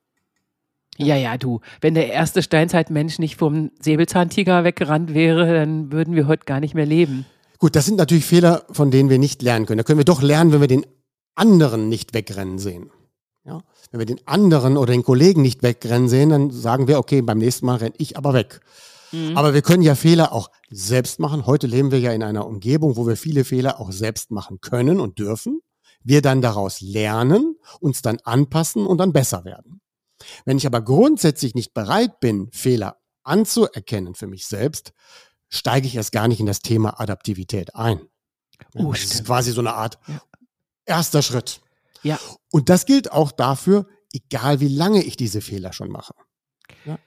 Ja, 0.98 1.16
ja, 1.16 1.38
du. 1.38 1.60
Wenn 1.80 1.94
der 1.94 2.12
erste 2.12 2.42
Steinzeitmensch 2.42 3.18
nicht 3.18 3.36
vom 3.36 3.70
Säbelzahntiger 3.80 4.64
weggerannt 4.64 5.14
wäre, 5.14 5.54
dann 5.54 5.92
würden 5.92 6.14
wir 6.14 6.26
heute 6.26 6.44
gar 6.44 6.60
nicht 6.60 6.74
mehr 6.74 6.86
leben. 6.86 7.24
Gut, 7.58 7.76
das 7.76 7.86
sind 7.86 7.96
natürlich 7.96 8.24
Fehler, 8.24 8.64
von 8.70 8.90
denen 8.90 9.08
wir 9.08 9.18
nicht 9.18 9.42
lernen 9.42 9.66
können. 9.66 9.78
Da 9.78 9.84
können 9.84 9.98
wir 9.98 10.04
doch 10.04 10.22
lernen, 10.22 10.52
wenn 10.52 10.60
wir 10.60 10.68
den 10.68 10.86
anderen 11.34 11.88
nicht 11.88 12.14
wegrennen 12.14 12.58
sehen. 12.58 12.90
Ja? 13.44 13.62
Wenn 13.90 14.00
wir 14.00 14.06
den 14.06 14.26
anderen 14.26 14.76
oder 14.76 14.92
den 14.92 15.04
Kollegen 15.04 15.42
nicht 15.42 15.62
wegrennen 15.62 16.08
sehen, 16.08 16.30
dann 16.30 16.50
sagen 16.50 16.88
wir, 16.88 16.98
okay, 16.98 17.22
beim 17.22 17.38
nächsten 17.38 17.66
Mal 17.66 17.76
renne 17.76 17.94
ich 17.98 18.16
aber 18.16 18.34
weg. 18.34 18.60
Mhm. 19.12 19.36
Aber 19.36 19.54
wir 19.54 19.62
können 19.62 19.82
ja 19.82 19.94
Fehler 19.94 20.32
auch 20.32 20.50
selbst 20.68 21.18
machen. 21.18 21.46
Heute 21.46 21.66
leben 21.66 21.90
wir 21.90 21.98
ja 22.00 22.12
in 22.12 22.22
einer 22.22 22.46
Umgebung, 22.46 22.96
wo 22.96 23.06
wir 23.06 23.16
viele 23.16 23.44
Fehler 23.44 23.80
auch 23.80 23.92
selbst 23.92 24.30
machen 24.30 24.60
können 24.60 25.00
und 25.00 25.18
dürfen. 25.18 25.60
Wir 26.04 26.22
dann 26.22 26.42
daraus 26.42 26.80
lernen, 26.80 27.56
uns 27.80 28.02
dann 28.02 28.18
anpassen 28.24 28.86
und 28.86 28.98
dann 28.98 29.12
besser 29.12 29.44
werden. 29.44 29.80
Wenn 30.44 30.58
ich 30.58 30.66
aber 30.66 30.82
grundsätzlich 30.82 31.54
nicht 31.54 31.74
bereit 31.74 32.20
bin, 32.20 32.50
Fehler 32.52 33.00
anzuerkennen 33.22 34.14
für 34.14 34.26
mich 34.26 34.46
selbst, 34.46 34.92
steige 35.48 35.86
ich 35.86 35.96
erst 35.96 36.12
gar 36.12 36.28
nicht 36.28 36.40
in 36.40 36.46
das 36.46 36.60
Thema 36.60 37.00
Adaptivität 37.00 37.74
ein. 37.74 38.00
Oh, 38.74 38.92
das 38.92 39.04
ist 39.04 39.24
quasi 39.24 39.52
so 39.52 39.60
eine 39.60 39.74
Art 39.74 39.98
ja. 40.06 40.20
erster 40.84 41.22
Schritt. 41.22 41.60
Ja. 42.02 42.18
Und 42.50 42.68
das 42.68 42.86
gilt 42.86 43.12
auch 43.12 43.32
dafür, 43.32 43.86
egal 44.12 44.60
wie 44.60 44.68
lange 44.68 45.02
ich 45.02 45.16
diese 45.16 45.40
Fehler 45.40 45.72
schon 45.72 45.90
mache. 45.90 46.14
Ja. 46.84 46.98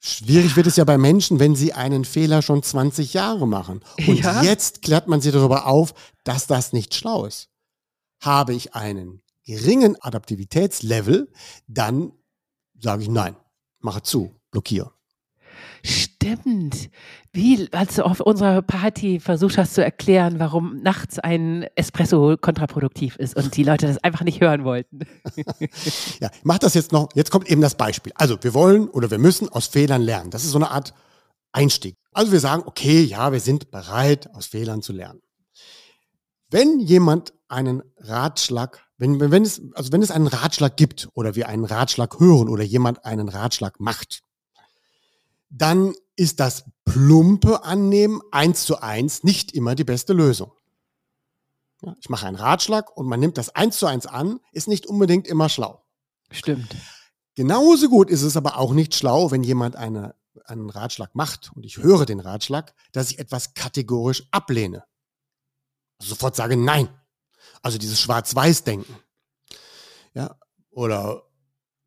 Schwierig 0.00 0.56
wird 0.56 0.66
es 0.66 0.76
ja 0.76 0.84
bei 0.84 0.98
Menschen, 0.98 1.40
wenn 1.40 1.56
sie 1.56 1.72
einen 1.72 2.04
Fehler 2.04 2.42
schon 2.42 2.62
20 2.62 3.14
Jahre 3.14 3.46
machen. 3.46 3.82
Und 4.06 4.20
ja. 4.20 4.42
jetzt 4.42 4.82
klärt 4.82 5.08
man 5.08 5.20
sie 5.20 5.32
darüber 5.32 5.66
auf, 5.66 5.94
dass 6.24 6.46
das 6.46 6.72
nicht 6.72 6.94
schlau 6.94 7.24
ist. 7.26 7.48
Habe 8.20 8.54
ich 8.54 8.74
einen 8.74 9.22
geringen 9.46 9.96
Adaptivitätslevel, 10.00 11.32
dann 11.66 12.12
sage 12.78 13.02
ich 13.02 13.08
nein, 13.08 13.36
mache 13.80 14.02
zu, 14.02 14.34
blockiere. 14.50 14.92
Stimmt. 15.82 16.90
Wie, 17.32 17.68
als 17.72 17.94
du 17.94 18.04
auf 18.04 18.20
unserer 18.20 18.60
Party 18.62 19.20
versucht 19.20 19.56
hast 19.56 19.74
zu 19.74 19.84
erklären, 19.84 20.38
warum 20.38 20.82
nachts 20.82 21.18
ein 21.18 21.66
Espresso 21.76 22.36
kontraproduktiv 22.36 23.16
ist 23.16 23.36
und 23.36 23.56
die 23.56 23.62
Leute 23.62 23.86
das 23.86 23.98
einfach 23.98 24.22
nicht 24.22 24.40
hören 24.40 24.64
wollten. 24.64 25.00
ja, 26.20 26.30
mach 26.42 26.58
das 26.58 26.74
jetzt 26.74 26.92
noch. 26.92 27.08
Jetzt 27.14 27.30
kommt 27.30 27.48
eben 27.48 27.60
das 27.60 27.76
Beispiel. 27.76 28.12
Also, 28.16 28.36
wir 28.42 28.54
wollen 28.54 28.88
oder 28.88 29.10
wir 29.10 29.18
müssen 29.18 29.48
aus 29.48 29.68
Fehlern 29.68 30.02
lernen. 30.02 30.30
Das 30.30 30.44
ist 30.44 30.50
so 30.50 30.58
eine 30.58 30.70
Art 30.70 30.92
Einstieg. 31.52 31.96
Also, 32.12 32.32
wir 32.32 32.40
sagen, 32.40 32.64
okay, 32.66 33.02
ja, 33.02 33.30
wir 33.32 33.40
sind 33.40 33.70
bereit, 33.70 34.28
aus 34.34 34.46
Fehlern 34.46 34.82
zu 34.82 34.92
lernen. 34.92 35.20
Wenn 36.50 36.80
jemand 36.80 37.32
einen 37.48 37.82
Ratschlag 37.98 38.85
wenn, 38.98 39.20
wenn, 39.20 39.42
es, 39.42 39.60
also 39.74 39.92
wenn 39.92 40.02
es 40.02 40.10
einen 40.10 40.26
Ratschlag 40.26 40.76
gibt 40.76 41.08
oder 41.14 41.34
wir 41.34 41.48
einen 41.48 41.64
Ratschlag 41.64 42.18
hören 42.18 42.48
oder 42.48 42.62
jemand 42.62 43.04
einen 43.04 43.28
Ratschlag 43.28 43.78
macht, 43.78 44.22
dann 45.50 45.94
ist 46.16 46.40
das 46.40 46.64
plumpe 46.84 47.62
Annehmen 47.64 48.20
eins 48.32 48.64
zu 48.64 48.80
eins 48.80 49.22
nicht 49.22 49.52
immer 49.52 49.74
die 49.74 49.84
beste 49.84 50.12
Lösung. 50.12 50.52
Ja, 51.82 51.94
ich 52.00 52.08
mache 52.08 52.26
einen 52.26 52.36
Ratschlag 52.36 52.96
und 52.96 53.06
man 53.06 53.20
nimmt 53.20 53.36
das 53.36 53.54
eins 53.54 53.76
zu 53.76 53.86
eins 53.86 54.06
an, 54.06 54.40
ist 54.52 54.66
nicht 54.66 54.86
unbedingt 54.86 55.26
immer 55.26 55.48
schlau. 55.48 55.84
Stimmt. 56.30 56.74
Genauso 57.34 57.90
gut 57.90 58.08
ist 58.08 58.22
es 58.22 58.36
aber 58.36 58.58
auch 58.58 58.72
nicht 58.72 58.94
schlau, 58.94 59.30
wenn 59.30 59.42
jemand 59.42 59.76
eine, 59.76 60.14
einen 60.46 60.70
Ratschlag 60.70 61.14
macht 61.14 61.52
und 61.54 61.64
ich 61.64 61.76
höre 61.76 62.06
den 62.06 62.20
Ratschlag, 62.20 62.74
dass 62.92 63.10
ich 63.10 63.18
etwas 63.18 63.52
kategorisch 63.52 64.26
ablehne. 64.30 64.84
Also 65.98 66.10
sofort 66.10 66.34
sage 66.34 66.56
Nein. 66.56 66.88
Also 67.62 67.78
dieses 67.78 68.00
Schwarz-Weiß-Denken. 68.00 68.94
Ja, 70.14 70.38
oder 70.70 71.22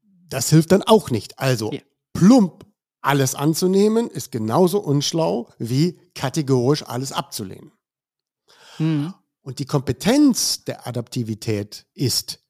das 0.02 0.50
hilft 0.50 0.72
dann 0.72 0.84
auch 0.84 1.10
nicht. 1.10 1.40
Also 1.40 1.72
ja. 1.72 1.82
plump 2.14 2.66
alles 3.02 3.34
anzunehmen 3.34 4.10
ist 4.10 4.32
genauso 4.32 4.80
unschlau 4.80 5.50
wie 5.58 6.00
kategorisch 6.16 6.84
alles 6.84 7.12
abzulehnen. 7.12 7.72
Mhm. 8.78 9.14
Und 9.42 9.60
die 9.60 9.66
Kompetenz 9.66 10.66
der 10.66 10.86
Adaptivität 10.86 11.88
ist, 11.94 12.44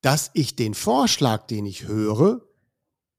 dass 0.00 0.30
ich 0.32 0.56
den 0.56 0.74
Vorschlag, 0.74 1.46
den 1.46 1.66
ich 1.66 1.86
höre, 1.86 2.40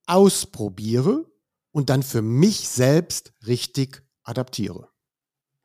ausprobiere 0.08 1.30
und 1.72 1.90
dann 1.90 2.04
für 2.04 2.22
mich 2.22 2.68
selbst 2.68 3.34
richtig 3.46 4.04
adaptiere. 4.24 4.90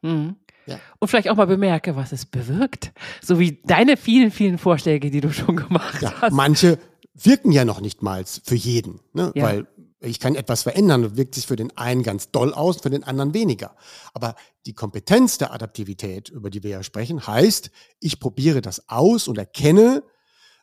Mhm. 0.02 0.36
Ja. 0.66 0.78
Und 0.98 1.08
vielleicht 1.08 1.28
auch 1.28 1.36
mal 1.36 1.46
bemerke, 1.46 1.96
was 1.96 2.12
es 2.12 2.26
bewirkt. 2.26 2.92
So 3.22 3.38
wie 3.38 3.60
deine 3.64 3.96
vielen, 3.96 4.30
vielen 4.30 4.58
Vorschläge, 4.58 5.10
die 5.10 5.20
du 5.20 5.32
schon 5.32 5.56
gemacht 5.56 6.02
ja, 6.02 6.12
hast. 6.20 6.32
Manche 6.32 6.78
wirken 7.14 7.52
ja 7.52 7.64
noch 7.64 7.80
nicht 7.80 8.02
mal 8.02 8.24
für 8.24 8.54
jeden, 8.54 9.00
ne? 9.12 9.32
Ja. 9.34 9.44
weil 9.44 9.66
ich 10.00 10.20
kann 10.20 10.34
etwas 10.34 10.62
verändern 10.62 11.04
und 11.04 11.16
wirkt 11.16 11.34
sich 11.34 11.46
für 11.46 11.56
den 11.56 11.76
einen 11.76 12.02
ganz 12.02 12.30
doll 12.30 12.52
aus, 12.52 12.80
für 12.82 12.90
den 12.90 13.04
anderen 13.04 13.34
weniger. 13.34 13.74
Aber 14.12 14.34
die 14.66 14.74
Kompetenz 14.74 15.38
der 15.38 15.52
Adaptivität, 15.52 16.28
über 16.28 16.50
die 16.50 16.62
wir 16.62 16.70
ja 16.70 16.82
sprechen, 16.82 17.26
heißt, 17.26 17.70
ich 18.00 18.20
probiere 18.20 18.60
das 18.60 18.88
aus 18.88 19.26
und 19.26 19.38
erkenne, 19.38 20.02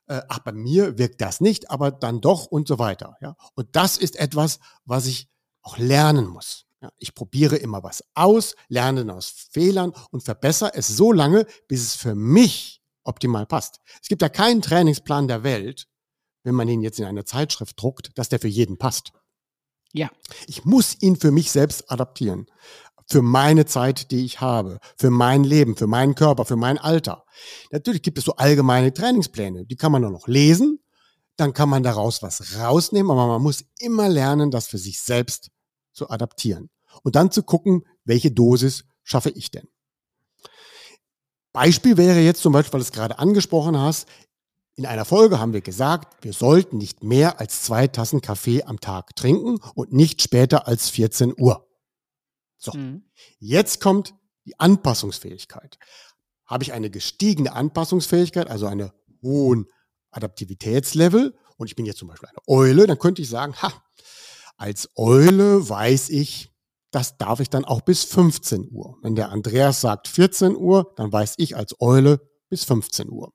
äh, 0.07 0.21
ach, 0.29 0.39
bei 0.39 0.51
mir 0.51 0.97
wirkt 0.97 1.21
das 1.21 1.41
nicht, 1.41 1.71
aber 1.71 1.91
dann 1.91 2.21
doch 2.21 2.45
und 2.45 2.67
so 2.67 2.77
weiter. 2.79 3.17
Ja? 3.21 3.35
Und 3.55 3.69
das 3.71 3.97
ist 3.97 4.17
etwas, 4.17 4.59
was 4.85 5.07
ich 5.07 5.29
auch 5.61 5.77
lernen 5.77 6.27
muss. 6.27 6.65
Ja, 6.83 6.91
ich 6.99 7.15
probiere 7.15 7.55
immer 7.55 7.81
was 7.81 8.03
aus, 8.13 8.55
lerne 8.67 9.13
aus 9.13 9.47
Fehlern 9.51 9.93
und 10.11 10.21
verbessere 10.21 10.73
es 10.73 10.89
so 10.89 11.13
lange, 11.13 11.47
bis 11.69 11.81
es 11.81 11.95
für 11.95 12.13
mich 12.13 12.83
optimal 13.05 13.45
passt. 13.45 13.79
Es 14.01 14.09
gibt 14.09 14.21
ja 14.21 14.27
keinen 14.27 14.61
Trainingsplan 14.61 15.29
der 15.29 15.43
Welt, 15.43 15.87
wenn 16.43 16.55
man 16.55 16.67
ihn 16.67 16.81
jetzt 16.81 16.99
in 16.99 17.05
einer 17.05 17.23
Zeitschrift 17.25 17.81
druckt, 17.81 18.17
dass 18.17 18.27
der 18.27 18.39
für 18.39 18.49
jeden 18.49 18.77
passt. 18.77 19.13
Ja. 19.93 20.11
Ich 20.45 20.65
muss 20.65 21.01
ihn 21.01 21.15
für 21.15 21.31
mich 21.31 21.51
selbst 21.51 21.89
adaptieren. 21.89 22.47
für 23.09 23.21
meine 23.21 23.65
Zeit, 23.65 24.11
die 24.11 24.25
ich 24.25 24.41
habe, 24.41 24.79
für 24.97 25.09
mein 25.09 25.43
Leben, 25.43 25.75
für 25.75 25.87
meinen 25.87 26.15
Körper, 26.15 26.45
für 26.45 26.55
mein 26.55 26.77
Alter. 26.77 27.25
Natürlich 27.71 28.01
gibt 28.01 28.17
es 28.17 28.25
so 28.25 28.35
allgemeine 28.35 28.93
Trainingspläne, 28.93 29.65
die 29.65 29.75
kann 29.75 29.91
man 29.91 30.01
nur 30.01 30.11
noch 30.11 30.27
lesen, 30.27 30.79
dann 31.35 31.53
kann 31.53 31.69
man 31.69 31.83
daraus 31.83 32.21
was 32.21 32.57
rausnehmen, 32.57 33.11
aber 33.11 33.27
man 33.27 33.41
muss 33.41 33.65
immer 33.79 34.09
lernen, 34.09 34.51
das 34.51 34.67
für 34.67 34.77
sich 34.77 35.01
selbst 35.01 35.49
zu 35.93 36.09
adaptieren 36.09 36.69
und 37.03 37.15
dann 37.15 37.31
zu 37.31 37.43
gucken, 37.43 37.85
welche 38.03 38.31
Dosis 38.31 38.85
schaffe 39.03 39.29
ich 39.29 39.51
denn. 39.51 39.67
Beispiel 41.53 41.97
wäre 41.97 42.19
jetzt 42.19 42.41
zum 42.41 42.53
Beispiel, 42.53 42.73
weil 42.73 42.79
du 42.79 42.85
es 42.85 42.91
gerade 42.91 43.19
angesprochen 43.19 43.77
hast, 43.77 44.07
in 44.75 44.87
einer 44.87 45.05
Folge 45.05 45.39
haben 45.39 45.53
wir 45.53 45.61
gesagt, 45.61 46.23
wir 46.23 46.33
sollten 46.33 46.77
nicht 46.77 47.03
mehr 47.03 47.39
als 47.39 47.61
zwei 47.61 47.87
Tassen 47.87 48.21
Kaffee 48.21 48.63
am 48.63 48.79
Tag 48.79 49.15
trinken 49.15 49.59
und 49.75 49.93
nicht 49.93 50.21
später 50.21 50.67
als 50.67 50.89
14 50.89 51.35
Uhr. 51.37 51.69
So, 52.57 52.75
mhm. 52.75 53.03
jetzt 53.37 53.81
kommt 53.81 54.15
die 54.45 54.59
Anpassungsfähigkeit. 54.59 55.77
Habe 56.47 56.63
ich 56.63 56.73
eine 56.73 56.89
gestiegene 56.89 57.53
Anpassungsfähigkeit, 57.53 58.49
also 58.49 58.65
einen 58.65 58.91
hohen 59.21 59.67
Adaptivitätslevel, 60.09 61.37
und 61.57 61.67
ich 61.67 61.75
bin 61.75 61.85
jetzt 61.85 61.99
zum 61.99 62.07
Beispiel 62.07 62.29
eine 62.29 62.39
Eule, 62.47 62.87
dann 62.87 62.99
könnte 62.99 63.21
ich 63.21 63.29
sagen, 63.29 63.55
ha, 63.61 63.71
als 64.57 64.89
Eule 64.95 65.67
weiß 65.67 66.09
ich, 66.09 66.51
das 66.91 67.17
darf 67.17 67.39
ich 67.39 67.49
dann 67.49 67.65
auch 67.65 67.81
bis 67.81 68.03
15 68.03 68.69
Uhr. 68.71 68.97
Wenn 69.01 69.15
der 69.15 69.31
Andreas 69.31 69.81
sagt 69.81 70.07
14 70.07 70.55
Uhr, 70.55 70.93
dann 70.95 71.11
weiß 71.11 71.35
ich 71.37 71.55
als 71.55 71.75
Eule 71.79 72.21
bis 72.49 72.63
15 72.63 73.09
Uhr. 73.09 73.33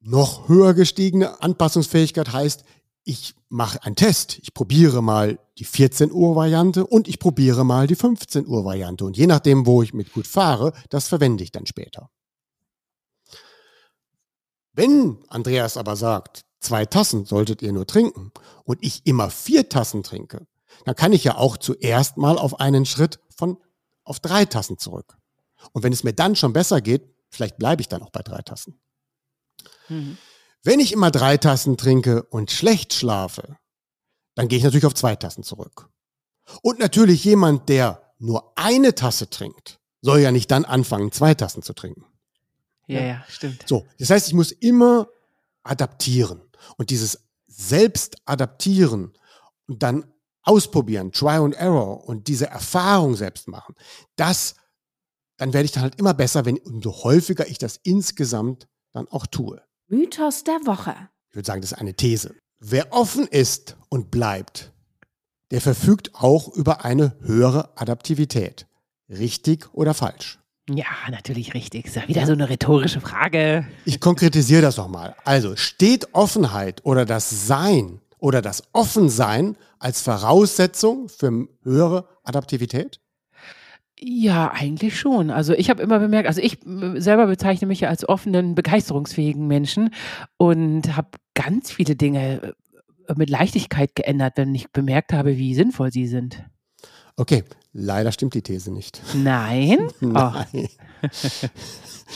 Noch 0.00 0.48
höher 0.48 0.74
gestiegene 0.74 1.40
Anpassungsfähigkeit 1.40 2.32
heißt, 2.32 2.64
ich 3.04 3.34
mache 3.48 3.82
einen 3.84 3.96
Test. 3.96 4.38
Ich 4.42 4.54
probiere 4.54 5.02
mal 5.02 5.38
die 5.58 5.64
14 5.64 6.10
Uhr 6.10 6.34
Variante 6.34 6.86
und 6.86 7.06
ich 7.06 7.18
probiere 7.18 7.64
mal 7.64 7.86
die 7.86 7.94
15 7.94 8.46
Uhr 8.46 8.64
Variante. 8.64 9.04
Und 9.04 9.16
je 9.16 9.26
nachdem, 9.26 9.66
wo 9.66 9.82
ich 9.82 9.94
mit 9.94 10.12
gut 10.12 10.26
fahre, 10.26 10.72
das 10.88 11.08
verwende 11.08 11.44
ich 11.44 11.52
dann 11.52 11.66
später. 11.66 12.10
Wenn 14.72 15.18
Andreas 15.28 15.76
aber 15.76 15.96
sagt, 15.96 16.44
zwei 16.64 16.86
Tassen 16.86 17.24
solltet 17.24 17.62
ihr 17.62 17.72
nur 17.72 17.86
trinken 17.86 18.32
und 18.64 18.78
ich 18.82 19.06
immer 19.06 19.30
vier 19.30 19.68
Tassen 19.68 20.02
trinke, 20.02 20.46
dann 20.84 20.96
kann 20.96 21.12
ich 21.12 21.24
ja 21.24 21.36
auch 21.36 21.56
zuerst 21.56 22.16
mal 22.16 22.38
auf 22.38 22.60
einen 22.60 22.86
Schritt 22.86 23.20
von 23.34 23.58
auf 24.04 24.20
drei 24.20 24.44
Tassen 24.44 24.78
zurück. 24.78 25.16
Und 25.72 25.82
wenn 25.82 25.92
es 25.92 26.04
mir 26.04 26.12
dann 26.12 26.36
schon 26.36 26.52
besser 26.52 26.80
geht, 26.80 27.14
vielleicht 27.30 27.56
bleibe 27.56 27.80
ich 27.80 27.88
dann 27.88 28.02
auch 28.02 28.10
bei 28.10 28.22
drei 28.22 28.42
Tassen. 28.42 28.80
Mhm. 29.88 30.18
Wenn 30.62 30.80
ich 30.80 30.92
immer 30.92 31.10
drei 31.10 31.36
Tassen 31.36 31.76
trinke 31.76 32.22
und 32.24 32.50
schlecht 32.50 32.94
schlafe, 32.94 33.56
dann 34.34 34.48
gehe 34.48 34.58
ich 34.58 34.64
natürlich 34.64 34.86
auf 34.86 34.94
zwei 34.94 35.16
Tassen 35.16 35.42
zurück. 35.44 35.88
Und 36.62 36.78
natürlich 36.78 37.24
jemand, 37.24 37.68
der 37.68 38.12
nur 38.18 38.52
eine 38.56 38.94
Tasse 38.94 39.30
trinkt, 39.30 39.80
soll 40.00 40.20
ja 40.20 40.32
nicht 40.32 40.50
dann 40.50 40.64
anfangen, 40.64 41.12
zwei 41.12 41.34
Tassen 41.34 41.62
zu 41.62 41.72
trinken. 41.72 42.04
Ja, 42.86 43.00
ja, 43.00 43.24
stimmt. 43.28 43.64
So, 43.66 43.86
das 43.98 44.10
heißt, 44.10 44.28
ich 44.28 44.34
muss 44.34 44.52
immer 44.52 45.08
adaptieren. 45.62 46.42
Und 46.76 46.90
dieses 46.90 47.26
selbst 47.46 48.16
adaptieren 48.24 49.12
und 49.66 49.82
dann 49.82 50.12
ausprobieren, 50.42 51.12
Try 51.12 51.36
and 51.36 51.54
Error 51.54 52.06
und 52.06 52.28
diese 52.28 52.46
Erfahrung 52.46 53.16
selbst 53.16 53.48
machen, 53.48 53.74
das, 54.16 54.56
dann 55.36 55.52
werde 55.52 55.64
ich 55.64 55.72
dann 55.72 55.82
halt 55.82 55.98
immer 55.98 56.14
besser, 56.14 56.44
wenn 56.44 56.58
umso 56.58 57.04
häufiger 57.04 57.46
ich 57.48 57.58
das 57.58 57.78
insgesamt 57.82 58.68
dann 58.92 59.08
auch 59.08 59.26
tue. 59.26 59.62
Mythos 59.88 60.44
der 60.44 60.60
Woche. 60.66 60.94
Ich 61.30 61.36
würde 61.36 61.46
sagen, 61.46 61.60
das 61.60 61.72
ist 61.72 61.78
eine 61.78 61.94
These. 61.94 62.34
Wer 62.58 62.92
offen 62.92 63.26
ist 63.26 63.76
und 63.88 64.10
bleibt, 64.10 64.72
der 65.50 65.60
verfügt 65.60 66.14
auch 66.14 66.48
über 66.48 66.84
eine 66.84 67.16
höhere 67.20 67.76
Adaptivität. 67.76 68.66
Richtig 69.08 69.72
oder 69.74 69.94
falsch? 69.94 70.38
Ja, 70.70 70.86
natürlich 71.10 71.52
richtig. 71.52 71.86
Ist 71.86 71.96
ja 71.96 72.08
wieder 72.08 72.26
so 72.26 72.32
eine 72.32 72.48
rhetorische 72.48 73.00
Frage. 73.00 73.66
Ich 73.84 74.00
konkretisiere 74.00 74.62
das 74.62 74.78
nochmal. 74.78 75.14
Also 75.24 75.56
steht 75.56 76.14
Offenheit 76.14 76.80
oder 76.84 77.04
das 77.04 77.46
Sein 77.46 78.00
oder 78.18 78.40
das 78.40 78.62
Offensein 78.72 79.56
als 79.78 80.00
Voraussetzung 80.00 81.10
für 81.10 81.46
höhere 81.62 82.08
Adaptivität? 82.22 83.00
Ja, 84.00 84.50
eigentlich 84.52 84.98
schon. 84.98 85.30
Also 85.30 85.52
ich 85.52 85.70
habe 85.70 85.82
immer 85.82 85.98
bemerkt, 85.98 86.28
also 86.28 86.40
ich 86.40 86.58
selber 86.96 87.26
bezeichne 87.26 87.68
mich 87.68 87.80
ja 87.80 87.90
als 87.90 88.08
offenen, 88.08 88.54
begeisterungsfähigen 88.54 89.46
Menschen 89.46 89.90
und 90.38 90.96
habe 90.96 91.08
ganz 91.34 91.70
viele 91.70 91.94
Dinge 91.94 92.54
äh, 93.08 93.14
mit 93.14 93.30
Leichtigkeit 93.30 93.94
geändert, 93.94 94.34
wenn 94.36 94.54
ich 94.54 94.70
bemerkt 94.72 95.12
habe, 95.12 95.36
wie 95.36 95.54
sinnvoll 95.54 95.92
sie 95.92 96.06
sind. 96.06 96.44
Okay, 97.16 97.44
leider 97.72 98.10
stimmt 98.10 98.34
die 98.34 98.42
These 98.42 98.72
nicht. 98.72 99.00
Nein? 99.14 99.88
Nein. 100.00 100.46
Oh. 101.02 101.06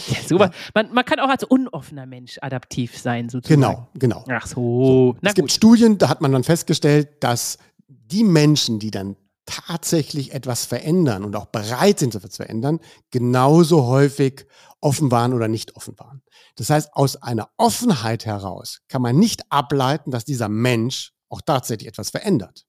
ja, 0.09 0.23
super. 0.27 0.51
Man, 0.75 0.93
man, 0.93 1.05
kann 1.05 1.21
auch 1.21 1.29
als 1.29 1.45
unoffener 1.45 2.07
Mensch 2.07 2.39
adaptiv 2.43 2.99
sein, 2.99 3.29
sozusagen. 3.29 3.61
Genau, 3.61 3.89
genau. 3.95 4.25
Ach 4.29 4.47
so. 4.47 5.15
so 5.15 5.17
es 5.23 5.35
gibt 5.35 5.53
Studien, 5.53 5.99
da 5.99 6.09
hat 6.09 6.21
man 6.21 6.33
dann 6.33 6.43
festgestellt, 6.43 7.23
dass 7.23 7.59
die 7.87 8.25
Menschen, 8.25 8.79
die 8.79 8.91
dann 8.91 9.17
tatsächlich 9.47 10.35
etwas 10.35 10.67
verändern 10.67 11.25
und 11.25 11.35
auch 11.37 11.47
bereit 11.47 11.99
sind, 12.01 12.15
etwas 12.15 12.33
zu 12.33 12.43
verändern, 12.43 12.81
genauso 13.11 13.87
häufig 13.87 14.47
offen 14.81 15.11
waren 15.11 15.33
oder 15.33 15.49
nicht 15.49 15.75
offen 15.77 15.99
waren. 15.99 16.23
Das 16.57 16.71
heißt, 16.71 16.95
aus 16.95 17.17
einer 17.17 17.49
Offenheit 17.57 18.27
heraus 18.27 18.81
kann 18.89 19.01
man 19.01 19.19
nicht 19.19 19.51
ableiten, 19.51 20.11
dass 20.11 20.25
dieser 20.25 20.49
Mensch 20.49 21.13
auch 21.29 21.41
tatsächlich 21.41 21.89
etwas 21.89 22.11
verändert. 22.11 22.67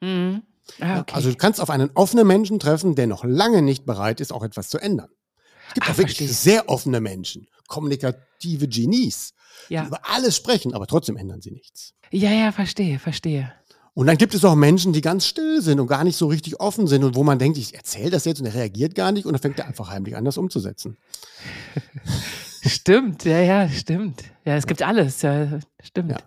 Mhm. 0.00 0.42
Ah, 0.80 1.00
okay. 1.00 1.14
Also 1.14 1.30
du 1.30 1.36
kannst 1.36 1.60
auf 1.60 1.70
einen 1.70 1.90
offenen 1.94 2.26
Menschen 2.26 2.58
treffen, 2.58 2.94
der 2.94 3.06
noch 3.06 3.24
lange 3.24 3.62
nicht 3.62 3.86
bereit 3.86 4.20
ist, 4.20 4.32
auch 4.32 4.42
etwas 4.42 4.68
zu 4.68 4.78
ändern. 4.78 5.10
Es 5.68 5.74
gibt 5.74 5.88
ah, 5.88 5.92
auch 5.92 5.98
wirklich 5.98 6.16
verstehe. 6.16 6.52
sehr 6.52 6.68
offene 6.68 7.00
Menschen, 7.00 7.48
kommunikative 7.66 8.68
Genies, 8.68 9.34
ja. 9.68 9.82
die 9.82 9.88
über 9.88 10.00
alles 10.04 10.36
sprechen, 10.36 10.74
aber 10.74 10.86
trotzdem 10.86 11.16
ändern 11.16 11.42
sie 11.42 11.50
nichts. 11.50 11.94
Ja, 12.10 12.30
ja, 12.30 12.52
verstehe, 12.52 12.98
verstehe. 12.98 13.52
Und 13.98 14.06
dann 14.06 14.16
gibt 14.16 14.32
es 14.32 14.44
auch 14.44 14.54
Menschen, 14.54 14.92
die 14.92 15.00
ganz 15.00 15.26
still 15.26 15.60
sind 15.60 15.80
und 15.80 15.88
gar 15.88 16.04
nicht 16.04 16.16
so 16.16 16.28
richtig 16.28 16.60
offen 16.60 16.86
sind 16.86 17.02
und 17.02 17.16
wo 17.16 17.24
man 17.24 17.40
denkt, 17.40 17.58
ich 17.58 17.74
erzähle 17.74 18.10
das 18.10 18.24
jetzt 18.24 18.38
und 18.38 18.46
er 18.46 18.54
reagiert 18.54 18.94
gar 18.94 19.10
nicht 19.10 19.26
und 19.26 19.32
dann 19.32 19.42
fängt 19.42 19.58
er 19.58 19.66
einfach 19.66 19.90
heimlich 19.90 20.16
an, 20.16 20.24
das 20.24 20.38
umzusetzen. 20.38 20.96
stimmt, 22.64 23.24
ja, 23.24 23.40
ja, 23.40 23.68
stimmt. 23.68 24.22
Ja, 24.44 24.54
es 24.54 24.68
gibt 24.68 24.82
alles, 24.82 25.22
ja, 25.22 25.58
stimmt. 25.82 26.12
Ja. 26.12 26.18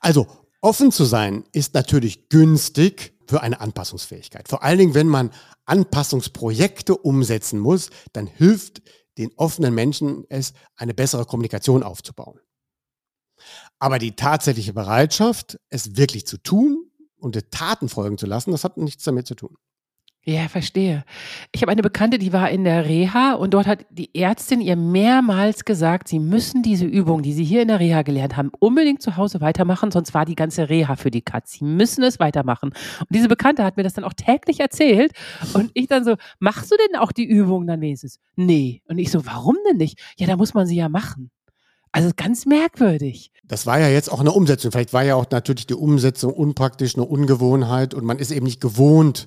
Also, 0.00 0.26
offen 0.62 0.90
zu 0.90 1.04
sein 1.04 1.44
ist 1.52 1.74
natürlich 1.74 2.30
günstig 2.30 3.12
für 3.28 3.42
eine 3.42 3.60
Anpassungsfähigkeit. 3.60 4.48
Vor 4.48 4.62
allen 4.62 4.78
Dingen, 4.78 4.94
wenn 4.94 5.06
man 5.06 5.30
Anpassungsprojekte 5.66 6.96
umsetzen 6.96 7.60
muss, 7.60 7.90
dann 8.12 8.26
hilft 8.26 8.82
den 9.18 9.30
offenen 9.36 9.74
Menschen 9.74 10.24
es, 10.28 10.54
eine 10.76 10.94
bessere 10.94 11.26
Kommunikation 11.26 11.82
aufzubauen. 11.82 12.40
Aber 13.78 13.98
die 13.98 14.16
tatsächliche 14.16 14.72
Bereitschaft, 14.72 15.58
es 15.68 15.96
wirklich 15.96 16.26
zu 16.26 16.38
tun, 16.38 16.84
und 17.20 17.50
Taten 17.50 17.88
folgen 17.88 18.16
zu 18.16 18.26
lassen, 18.26 18.52
das 18.52 18.64
hat 18.64 18.76
nichts 18.76 19.04
damit 19.04 19.26
zu 19.26 19.34
tun. 19.34 19.56
Ja, 20.28 20.46
verstehe. 20.46 21.04
Ich 21.52 21.62
habe 21.62 21.72
eine 21.72 21.80
Bekannte, 21.80 22.18
die 22.18 22.34
war 22.34 22.50
in 22.50 22.62
der 22.62 22.84
Reha 22.84 23.32
und 23.32 23.54
dort 23.54 23.66
hat 23.66 23.86
die 23.88 24.14
Ärztin 24.14 24.60
ihr 24.60 24.76
mehrmals 24.76 25.64
gesagt, 25.64 26.06
sie 26.06 26.18
müssen 26.18 26.62
diese 26.62 26.84
Übung, 26.84 27.22
die 27.22 27.32
sie 27.32 27.44
hier 27.44 27.62
in 27.62 27.68
der 27.68 27.80
Reha 27.80 28.02
gelernt 28.02 28.36
haben, 28.36 28.50
unbedingt 28.58 29.00
zu 29.00 29.16
Hause 29.16 29.40
weitermachen, 29.40 29.90
sonst 29.90 30.12
war 30.12 30.26
die 30.26 30.34
ganze 30.34 30.68
Reha 30.68 30.96
für 30.96 31.10
die 31.10 31.22
Katz. 31.22 31.52
Sie 31.52 31.64
müssen 31.64 32.04
es 32.04 32.20
weitermachen. 32.20 32.74
Und 33.00 33.08
diese 33.08 33.26
Bekannte 33.26 33.64
hat 33.64 33.78
mir 33.78 33.84
das 33.84 33.94
dann 33.94 34.04
auch 34.04 34.12
täglich 34.12 34.60
erzählt 34.60 35.12
und 35.54 35.70
ich 35.72 35.86
dann 35.86 36.04
so, 36.04 36.16
machst 36.40 36.70
du 36.70 36.76
denn 36.76 37.00
auch 37.00 37.12
die 37.12 37.24
Übung 37.24 37.66
dann 37.66 37.80
wenigstens? 37.80 38.20
Nee. 38.36 38.82
Und 38.86 38.98
ich 38.98 39.10
so, 39.10 39.24
warum 39.24 39.56
denn 39.66 39.78
nicht? 39.78 39.98
Ja, 40.18 40.26
da 40.26 40.36
muss 40.36 40.52
man 40.52 40.66
sie 40.66 40.76
ja 40.76 40.90
machen. 40.90 41.30
Also 41.90 42.10
ganz 42.14 42.44
merkwürdig. 42.44 43.32
Das 43.44 43.64
war 43.64 43.80
ja 43.80 43.88
jetzt 43.88 44.12
auch 44.12 44.20
eine 44.20 44.32
Umsetzung. 44.32 44.72
Vielleicht 44.72 44.92
war 44.92 45.04
ja 45.04 45.14
auch 45.14 45.24
natürlich 45.30 45.66
die 45.66 45.72
Umsetzung 45.72 46.34
unpraktisch, 46.34 46.96
eine 46.96 47.06
Ungewohnheit 47.06 47.94
und 47.94 48.04
man 48.04 48.18
ist 48.18 48.30
eben 48.30 48.44
nicht 48.44 48.60
gewohnt 48.60 49.26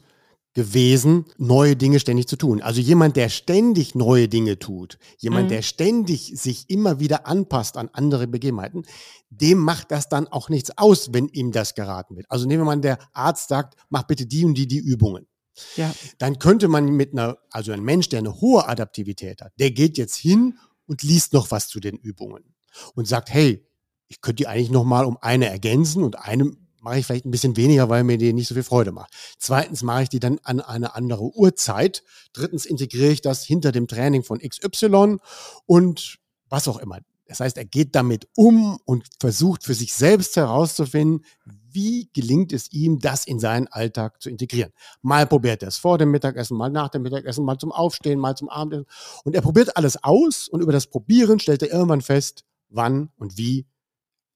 gewesen, 0.54 1.26
neue 1.38 1.76
Dinge 1.76 2.00
ständig 2.00 2.28
zu 2.28 2.36
tun. 2.36 2.62
Also 2.62 2.82
jemand, 2.82 3.16
der 3.16 3.30
ständig 3.30 3.96
neue 3.96 4.28
Dinge 4.28 4.60
tut, 4.60 4.98
jemand, 5.18 5.46
mhm. 5.46 5.50
der 5.50 5.62
ständig 5.62 6.34
sich 6.36 6.70
immer 6.70 7.00
wieder 7.00 7.26
anpasst 7.26 7.78
an 7.78 7.90
andere 7.94 8.28
Begebenheiten, 8.28 8.84
dem 9.30 9.60
macht 9.60 9.92
das 9.92 10.10
dann 10.10 10.28
auch 10.28 10.50
nichts 10.50 10.78
aus, 10.78 11.14
wenn 11.14 11.30
ihm 11.30 11.52
das 11.52 11.74
geraten 11.74 12.18
wird. 12.18 12.26
Also 12.30 12.48
nehmen 12.48 12.62
wir 12.62 12.66
mal, 12.66 12.82
der 12.82 13.00
Arzt 13.14 13.48
sagt, 13.48 13.76
mach 13.90 14.04
bitte 14.04 14.26
die 14.26 14.44
und 14.44 14.56
die 14.56 14.68
die 14.68 14.80
Übungen. 14.80 15.28
Ja. 15.76 15.94
Dann 16.18 16.40
könnte 16.40 16.68
man 16.68 16.86
mit 16.86 17.14
einer, 17.14 17.38
also 17.50 17.72
ein 17.72 17.84
Mensch, 17.84 18.10
der 18.10 18.20
eine 18.20 18.42
hohe 18.42 18.68
Adaptivität 18.68 19.42
hat, 19.42 19.54
der 19.60 19.72
geht 19.72 19.98
jetzt 19.98 20.16
hin 20.16 20.58
und 20.86 21.04
liest 21.04 21.34
noch 21.34 21.52
was 21.52 21.68
zu 21.70 21.80
den 21.80 21.96
Übungen 21.96 22.56
und 22.96 23.08
sagt, 23.08 23.30
hey, 23.30 23.66
ich 24.08 24.20
könnte 24.20 24.44
die 24.44 24.48
eigentlich 24.48 24.72
noch 24.72 24.84
mal 24.84 25.06
um 25.06 25.18
eine 25.22 25.48
ergänzen 25.48 26.04
und 26.04 26.20
eine 26.20 26.52
mache 26.82 27.00
ich 27.00 27.06
vielleicht 27.06 27.26
ein 27.26 27.32
bisschen 27.32 27.58
weniger, 27.58 27.89
weil 27.89 28.04
mir 28.04 28.17
die 28.17 28.34
nicht 28.34 28.48
so 28.48 28.56
viel 28.56 28.63
Freude 28.63 28.91
macht. 28.91 29.13
Zweitens 29.38 29.84
mache 29.84 30.04
ich 30.04 30.10
die 30.10 30.20
dann 30.20 30.39
an 30.44 30.60
eine 30.60 30.96
andere 30.96 31.24
Uhrzeit. 31.24 32.04
Drittens 32.34 32.65
integriere 32.65 33.12
ich 33.12 33.22
das 33.22 33.44
hinter 33.44 33.72
dem 33.72 33.88
Training 33.88 34.24
von 34.24 34.39
XY 34.39 35.17
und 35.65 36.17
was 36.50 36.67
auch 36.67 36.78
immer. 36.78 37.00
Das 37.28 37.39
heißt, 37.39 37.58
er 37.58 37.63
geht 37.63 37.96
damit 37.96 38.28
um 38.36 38.78
und 38.84 39.08
versucht 39.22 39.63
für 39.63 39.74
sich 39.74 39.94
selbst 39.94 40.36
herauszufinden, 40.36 41.24
wie 41.70 42.10
gelingt 42.12 42.52
es 42.52 42.74
ihm, 42.74 43.00
das 43.00 43.26
in 43.26 43.39
seinen 43.39 43.67
Alltag 43.67 44.22
zu 44.22 44.30
integrieren. 44.30 44.74
Mal 45.02 45.26
probiert 45.26 45.62
er 45.62 45.70
es 45.70 45.78
vor 45.78 45.98
dem 45.98 46.12
Mittagessen, 46.12 46.58
mal 46.58 46.70
nach 46.70 46.89
dem 46.89 47.04
Mittagessen, 47.04 47.46
mal 47.46 47.58
zum 47.58 47.72
Aufstehen, 47.72 48.20
mal 48.20 48.36
zum 48.36 48.50
Abendessen. 48.50 48.86
Und 49.24 49.34
er 49.34 49.41
probiert 49.41 49.78
alles 49.78 50.04
aus 50.04 50.50
und 50.50 50.60
über 50.60 50.74
das 50.74 50.88
Probieren 50.88 51.39
stellt 51.39 51.62
er 51.62 51.72
irgendwann 51.72 52.02
fest, 52.02 52.44
wann 52.67 53.12
und 53.15 53.38
wie 53.38 53.65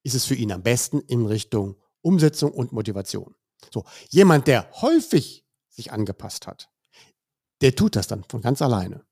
ist 0.03 0.15
es 0.15 0.23
für 0.23 0.35
ihn 0.35 0.53
am 0.53 0.63
besten 0.63 1.01
in 1.01 1.25
Richtung 1.25 1.75
Umsetzung 2.05 2.51
und 2.51 2.71
Motivation. 2.71 3.35
So, 3.73 3.83
jemand, 4.09 4.47
der 4.47 4.69
häufig 4.81 5.45
sich 5.69 5.91
angepasst 5.91 6.47
hat, 6.47 6.69
der 7.61 7.75
tut 7.75 7.95
das 7.95 8.07
dann 8.07 8.23
von 8.29 8.41
ganz 8.41 8.61
alleine. 8.61 9.03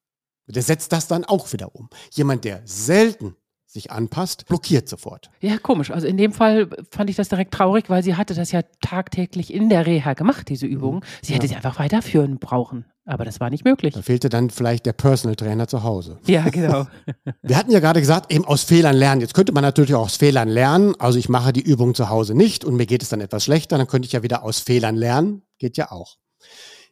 Der 0.45 0.61
setzt 0.61 0.91
das 0.91 1.07
dann 1.07 1.23
auch 1.25 1.51
wieder 1.53 1.73
um. 1.75 1.89
Jemand, 2.11 2.43
der 2.43 2.61
selten 2.65 3.35
sich 3.65 3.91
anpasst, 3.91 4.45
blockiert 4.45 4.87
sofort. 4.87 5.31
Ja, 5.39 5.57
komisch. 5.57 5.89
Also 5.89 6.05
in 6.05 6.17
dem 6.17 6.31
Fall 6.31 6.69
fand 6.91 7.09
ich 7.09 7.15
das 7.15 7.29
direkt 7.29 7.53
traurig, 7.53 7.89
weil 7.89 8.03
sie 8.03 8.15
hatte 8.15 8.35
das 8.35 8.51
ja 8.51 8.61
tagtäglich 8.81 9.51
in 9.51 9.69
der 9.69 9.87
Reha 9.87 10.13
gemacht, 10.13 10.49
diese 10.49 10.67
Übung. 10.67 10.97
Mhm. 10.97 11.01
Sie 11.23 11.33
hätte 11.33 11.45
ja. 11.47 11.49
sie 11.49 11.55
einfach 11.55 11.79
weiterführen 11.79 12.37
brauchen. 12.37 12.85
Aber 13.05 13.25
das 13.25 13.41
war 13.41 13.49
nicht 13.49 13.65
möglich. 13.65 13.93
Da 13.93 14.01
fehlte 14.01 14.29
dann 14.29 14.49
vielleicht 14.49 14.85
der 14.85 14.93
Personal 14.93 15.35
Trainer 15.35 15.67
zu 15.67 15.83
Hause. 15.83 16.19
Ja, 16.25 16.49
genau. 16.49 16.87
Wir 17.41 17.57
hatten 17.57 17.71
ja 17.71 17.79
gerade 17.79 17.99
gesagt, 17.99 18.31
eben 18.31 18.45
aus 18.45 18.63
Fehlern 18.63 18.95
lernen. 18.95 19.19
Jetzt 19.19 19.33
könnte 19.33 19.51
man 19.51 19.61
natürlich 19.61 19.93
auch 19.93 20.05
aus 20.05 20.15
Fehlern 20.15 20.47
lernen. 20.47 20.95
Also 20.99 21.19
ich 21.19 21.27
mache 21.27 21.51
die 21.51 21.61
Übung 21.61 21.95
zu 21.95 22.09
Hause 22.09 22.33
nicht 22.33 22.63
und 22.63 22.75
mir 22.75 22.85
geht 22.85 23.03
es 23.03 23.09
dann 23.09 23.19
etwas 23.19 23.43
schlechter. 23.43 23.77
Dann 23.77 23.87
könnte 23.87 24.05
ich 24.05 24.13
ja 24.13 24.23
wieder 24.23 24.43
aus 24.43 24.59
Fehlern 24.59 24.95
lernen. 24.95 25.43
Geht 25.57 25.75
ja 25.75 25.91
auch. 25.91 26.17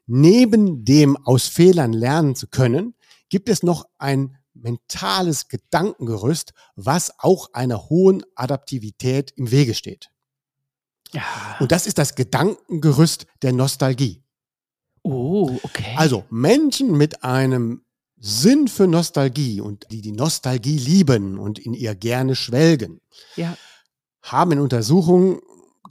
Neben 0.06 0.84
dem 0.84 1.15
aus 1.15 1.47
Fehlern 1.47 1.93
lernen 1.93 2.36
zu 2.36 2.47
können, 2.47 2.95
gibt 3.30 3.47
es 3.47 3.63
noch 3.63 3.86
ein 3.97 4.36
mentales 4.54 5.47
Gedankengerüst, 5.47 6.54
was 6.76 7.13
auch 7.19 7.54
einer 7.54 7.89
hohen 7.89 8.24
Adaptivität 8.36 9.32
im 9.38 9.50
Wege 9.52 9.74
steht. 9.74 10.10
Ja. 11.13 11.24
Und 11.60 11.71
das 11.71 11.88
ist 11.88 11.97
das 11.97 12.15
Gedankengerüst 12.15 13.26
der 13.41 13.54
Nostalgie. 13.54 14.20
Oh, 15.03 15.57
okay. 15.63 15.95
Also 15.97 16.25
Menschen 16.29 16.91
mit 16.97 17.23
einem 17.23 17.81
Sinn 18.17 18.67
für 18.67 18.87
Nostalgie 18.87 19.61
und 19.61 19.87
die 19.91 20.01
die 20.01 20.11
Nostalgie 20.11 20.77
lieben 20.77 21.39
und 21.39 21.57
in 21.57 21.73
ihr 21.73 21.95
gerne 21.95 22.35
schwelgen, 22.35 23.01
ja. 23.35 23.57
haben 24.21 24.51
in 24.51 24.59
Untersuchungen 24.59 25.39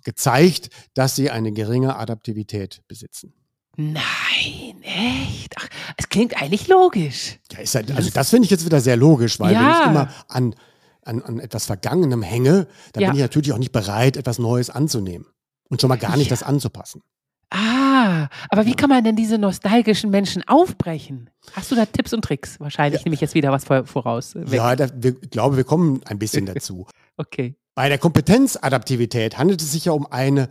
gezeigt, 0.05 0.71
dass 0.95 1.17
sie 1.17 1.31
eine 1.31 1.53
geringe 1.53 1.97
Adaptivität 1.97 2.83
besitzen. 2.87 3.35
Nein, 3.77 4.83
echt? 4.83 5.55
Ach, 5.59 5.69
es 5.97 6.09
klingt 6.09 6.41
eigentlich 6.41 6.69
logisch. 6.69 7.39
Ja, 7.53 7.59
ist 7.59 7.75
halt, 7.75 7.91
also 7.93 8.11
das 8.11 8.31
finde 8.31 8.45
ich 8.45 8.51
jetzt 8.51 8.65
wieder 8.65 8.81
sehr 8.81 8.97
logisch, 8.97 9.41
weil 9.41 9.55
ja. 9.55 9.61
wenn 9.61 9.71
ich 9.71 9.87
immer 9.87 10.15
an, 10.29 10.55
an, 11.03 11.23
an 11.23 11.41
etwas 11.41 11.67
Vergangenem 11.67 12.23
hänge, 12.23 12.69
dann 12.93 13.03
ja. 13.03 13.09
bin 13.09 13.17
ich 13.17 13.23
natürlich 13.23 13.53
auch 13.53 13.59
nicht 13.59 13.73
bereit, 13.73 14.17
etwas 14.17 14.39
Neues 14.39 14.71
anzunehmen 14.71 15.27
und 15.69 15.81
schon 15.81 15.89
mal 15.89 15.97
gar 15.97 16.17
nicht 16.17 16.31
das 16.31 16.43
anzupassen. 16.43 17.03
Ah, 17.51 18.29
aber 18.49 18.65
wie 18.65 18.75
kann 18.75 18.89
man 18.89 19.03
denn 19.03 19.17
diese 19.17 19.37
nostalgischen 19.37 20.11
Menschen 20.11 20.47
aufbrechen? 20.47 21.31
Hast 21.53 21.71
du 21.73 21.75
da 21.75 21.85
Tipps 21.85 22.13
und 22.13 22.23
Tricks? 22.23 22.61
Wahrscheinlich 22.61 23.05
nehme 23.05 23.15
ich 23.15 23.21
jetzt 23.21 23.35
wieder 23.35 23.51
was 23.51 23.65
voraus. 23.65 24.37
Weg. 24.37 24.53
Ja, 24.53 24.77
da, 24.77 24.89
wir, 24.95 25.17
ich 25.21 25.31
glaube, 25.31 25.57
wir 25.57 25.65
kommen 25.65 26.01
ein 26.05 26.19
bisschen 26.19 26.47
dazu. 26.55 26.87
okay. 27.17 27.57
Bei 27.75 27.89
der 27.89 27.99
Kompetenzadaptivität 27.99 29.39
handelt 29.39 29.63
es 29.63 29.73
sich 29.73 29.87
ja 29.87 29.93
um 29.93 30.07
eine 30.07 30.49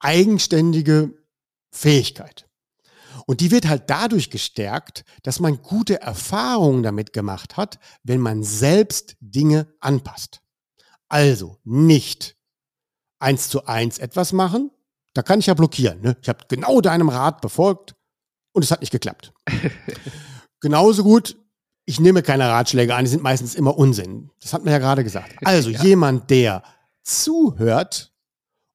eigenständige 0.00 1.14
Fähigkeit. 1.70 2.48
Und 3.26 3.40
die 3.40 3.50
wird 3.50 3.68
halt 3.68 3.84
dadurch 3.88 4.30
gestärkt, 4.30 5.04
dass 5.22 5.38
man 5.38 5.62
gute 5.62 6.00
Erfahrungen 6.00 6.82
damit 6.82 7.12
gemacht 7.12 7.56
hat, 7.56 7.78
wenn 8.02 8.20
man 8.20 8.42
selbst 8.42 9.16
Dinge 9.20 9.72
anpasst. 9.80 10.40
Also 11.08 11.58
nicht 11.64 12.36
eins 13.20 13.48
zu 13.48 13.66
eins 13.66 13.98
etwas 13.98 14.32
machen, 14.32 14.70
da 15.14 15.22
kann 15.22 15.40
ich 15.40 15.46
ja 15.46 15.54
blockieren. 15.54 16.00
Ne? 16.00 16.16
Ich 16.22 16.28
habe 16.28 16.44
genau 16.48 16.80
deinem 16.80 17.08
Rat 17.08 17.40
befolgt 17.40 17.94
und 18.52 18.64
es 18.64 18.70
hat 18.70 18.80
nicht 18.80 18.92
geklappt. 18.92 19.32
Genauso 20.60 21.02
gut, 21.02 21.36
ich 21.86 21.98
nehme 22.00 22.22
keine 22.22 22.48
Ratschläge 22.48 22.94
an, 22.94 23.04
die 23.04 23.10
sind 23.10 23.22
meistens 23.22 23.54
immer 23.54 23.76
Unsinn. 23.76 24.30
Das 24.40 24.52
hat 24.52 24.64
man 24.64 24.72
ja 24.72 24.78
gerade 24.78 25.02
gesagt. 25.02 25.34
Also 25.44 25.70
ja. 25.70 25.82
jemand, 25.82 26.30
der 26.30 26.62
zuhört 27.02 28.12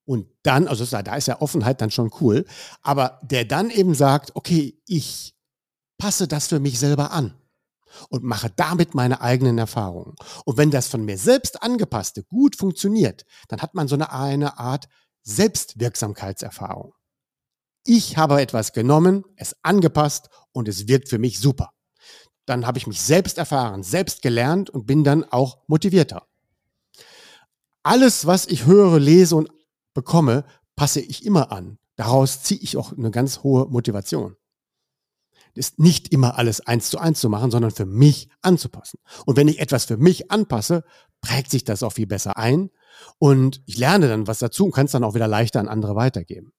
und 0.05 0.27
dann, 0.43 0.67
also 0.67 0.85
da 0.85 1.15
ist 1.15 1.27
ja 1.27 1.41
Offenheit 1.41 1.81
dann 1.81 1.91
schon 1.91 2.11
cool, 2.19 2.45
aber 2.81 3.19
der 3.23 3.45
dann 3.45 3.69
eben 3.69 3.95
sagt, 3.95 4.35
okay, 4.35 4.81
ich 4.85 5.33
passe 5.97 6.27
das 6.27 6.47
für 6.47 6.59
mich 6.59 6.77
selber 6.79 7.11
an 7.11 7.33
und 8.09 8.23
mache 8.23 8.51
damit 8.55 8.93
meine 8.93 9.21
eigenen 9.21 9.57
Erfahrungen. 9.57 10.15
Und 10.43 10.57
wenn 10.57 10.71
das 10.71 10.87
von 10.87 11.05
mir 11.05 11.17
selbst 11.17 11.63
angepasste 11.63 12.23
gut 12.23 12.55
funktioniert, 12.55 13.25
dann 13.47 13.61
hat 13.61 13.73
man 13.73 13.87
so 13.87 13.95
eine, 13.95 14.11
eine 14.11 14.59
Art 14.59 14.87
Selbstwirksamkeitserfahrung. 15.25 16.93
Ich 17.83 18.17
habe 18.17 18.41
etwas 18.41 18.73
genommen, 18.73 19.25
es 19.35 19.55
angepasst 19.61 20.29
und 20.53 20.67
es 20.67 20.87
wirkt 20.87 21.09
für 21.09 21.19
mich 21.19 21.39
super. 21.39 21.71
Dann 22.45 22.65
habe 22.65 22.77
ich 22.77 22.87
mich 22.87 23.01
selbst 23.01 23.37
erfahren, 23.37 23.83
selbst 23.83 24.21
gelernt 24.21 24.69
und 24.69 24.85
bin 24.85 25.03
dann 25.03 25.23
auch 25.23 25.59
motivierter. 25.67 26.25
Alles, 27.83 28.25
was 28.25 28.47
ich 28.47 28.65
höre, 28.65 28.99
lese 28.99 29.35
und 29.35 29.51
bekomme, 29.93 30.45
passe 30.75 31.01
ich 31.01 31.25
immer 31.25 31.51
an. 31.51 31.77
Daraus 31.95 32.43
ziehe 32.43 32.59
ich 32.59 32.77
auch 32.77 32.91
eine 32.91 33.11
ganz 33.11 33.43
hohe 33.43 33.67
Motivation. 33.67 34.35
Ist 35.53 35.79
nicht 35.79 36.11
immer 36.11 36.37
alles 36.37 36.59
eins 36.61 36.89
zu 36.89 36.97
eins 36.97 37.19
zu 37.19 37.29
machen, 37.29 37.49
sondern 37.49 37.71
für 37.71 37.85
mich 37.85 38.29
anzupassen. 38.41 38.99
Und 39.25 39.37
wenn 39.37 39.47
ich 39.47 39.59
etwas 39.59 39.85
für 39.85 39.97
mich 39.97 40.29
anpasse, 40.29 40.83
prägt 41.21 41.49
sich 41.49 41.63
das 41.63 41.81
auch 41.81 41.93
viel 41.93 42.07
besser 42.07 42.37
ein 42.37 42.69
und 43.17 43.61
ich 43.65 43.77
lerne 43.77 44.07
dann 44.07 44.27
was 44.27 44.39
dazu 44.39 44.65
und 44.65 44.71
kann 44.71 44.85
es 44.85 44.91
dann 44.91 45.03
auch 45.03 45.15
wieder 45.15 45.27
leichter 45.27 45.59
an 45.59 45.67
andere 45.67 45.95
weitergeben. 45.95 46.53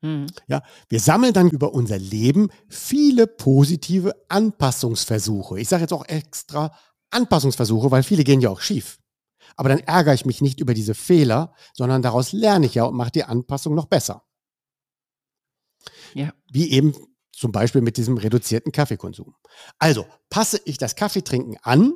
Mhm. 0.00 0.26
Ja, 0.46 0.62
wir 0.88 1.00
sammeln 1.00 1.32
dann 1.32 1.50
über 1.50 1.74
unser 1.74 1.98
Leben 1.98 2.50
viele 2.68 3.26
positive 3.26 4.14
Anpassungsversuche. 4.28 5.58
Ich 5.58 5.68
sage 5.68 5.82
jetzt 5.82 5.92
auch 5.92 6.06
extra 6.06 6.72
Anpassungsversuche, 7.10 7.90
weil 7.90 8.02
viele 8.02 8.24
gehen 8.24 8.40
ja 8.40 8.50
auch 8.50 8.60
schief. 8.60 8.98
Aber 9.56 9.68
dann 9.68 9.80
ärgere 9.80 10.14
ich 10.14 10.26
mich 10.26 10.40
nicht 10.40 10.60
über 10.60 10.74
diese 10.74 10.94
Fehler, 10.94 11.54
sondern 11.72 12.02
daraus 12.02 12.32
lerne 12.32 12.66
ich 12.66 12.74
ja 12.74 12.84
und 12.84 12.96
mache 12.96 13.10
die 13.10 13.24
Anpassung 13.24 13.74
noch 13.74 13.86
besser. 13.86 14.24
Ja. 16.14 16.32
Wie 16.52 16.70
eben 16.70 16.94
zum 17.32 17.52
Beispiel 17.52 17.80
mit 17.80 17.96
diesem 17.96 18.18
reduzierten 18.18 18.72
Kaffeekonsum. 18.72 19.34
Also 19.78 20.06
passe 20.28 20.60
ich 20.64 20.76
das 20.78 20.96
Kaffeetrinken 20.96 21.56
an, 21.62 21.94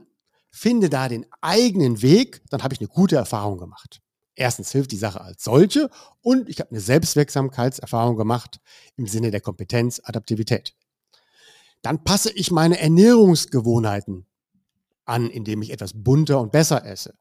finde 0.52 0.90
da 0.90 1.08
den 1.08 1.26
eigenen 1.40 2.02
Weg, 2.02 2.42
dann 2.50 2.62
habe 2.62 2.74
ich 2.74 2.80
eine 2.80 2.88
gute 2.88 3.16
Erfahrung 3.16 3.58
gemacht. 3.58 4.00
Erstens 4.34 4.70
hilft 4.70 4.92
die 4.92 4.96
Sache 4.96 5.20
als 5.20 5.44
solche 5.44 5.90
und 6.20 6.48
ich 6.48 6.60
habe 6.60 6.70
eine 6.70 6.80
Selbstwirksamkeitserfahrung 6.80 8.16
gemacht 8.16 8.60
im 8.96 9.06
Sinne 9.06 9.30
der 9.30 9.40
Kompetenz, 9.40 10.00
Adaptivität. 10.04 10.74
Dann 11.82 12.04
passe 12.04 12.30
ich 12.32 12.50
meine 12.50 12.78
Ernährungsgewohnheiten 12.78 14.26
an, 15.04 15.28
indem 15.28 15.62
ich 15.62 15.70
etwas 15.70 15.92
bunter 15.94 16.40
und 16.40 16.52
besser 16.52 16.86
esse 16.86 17.14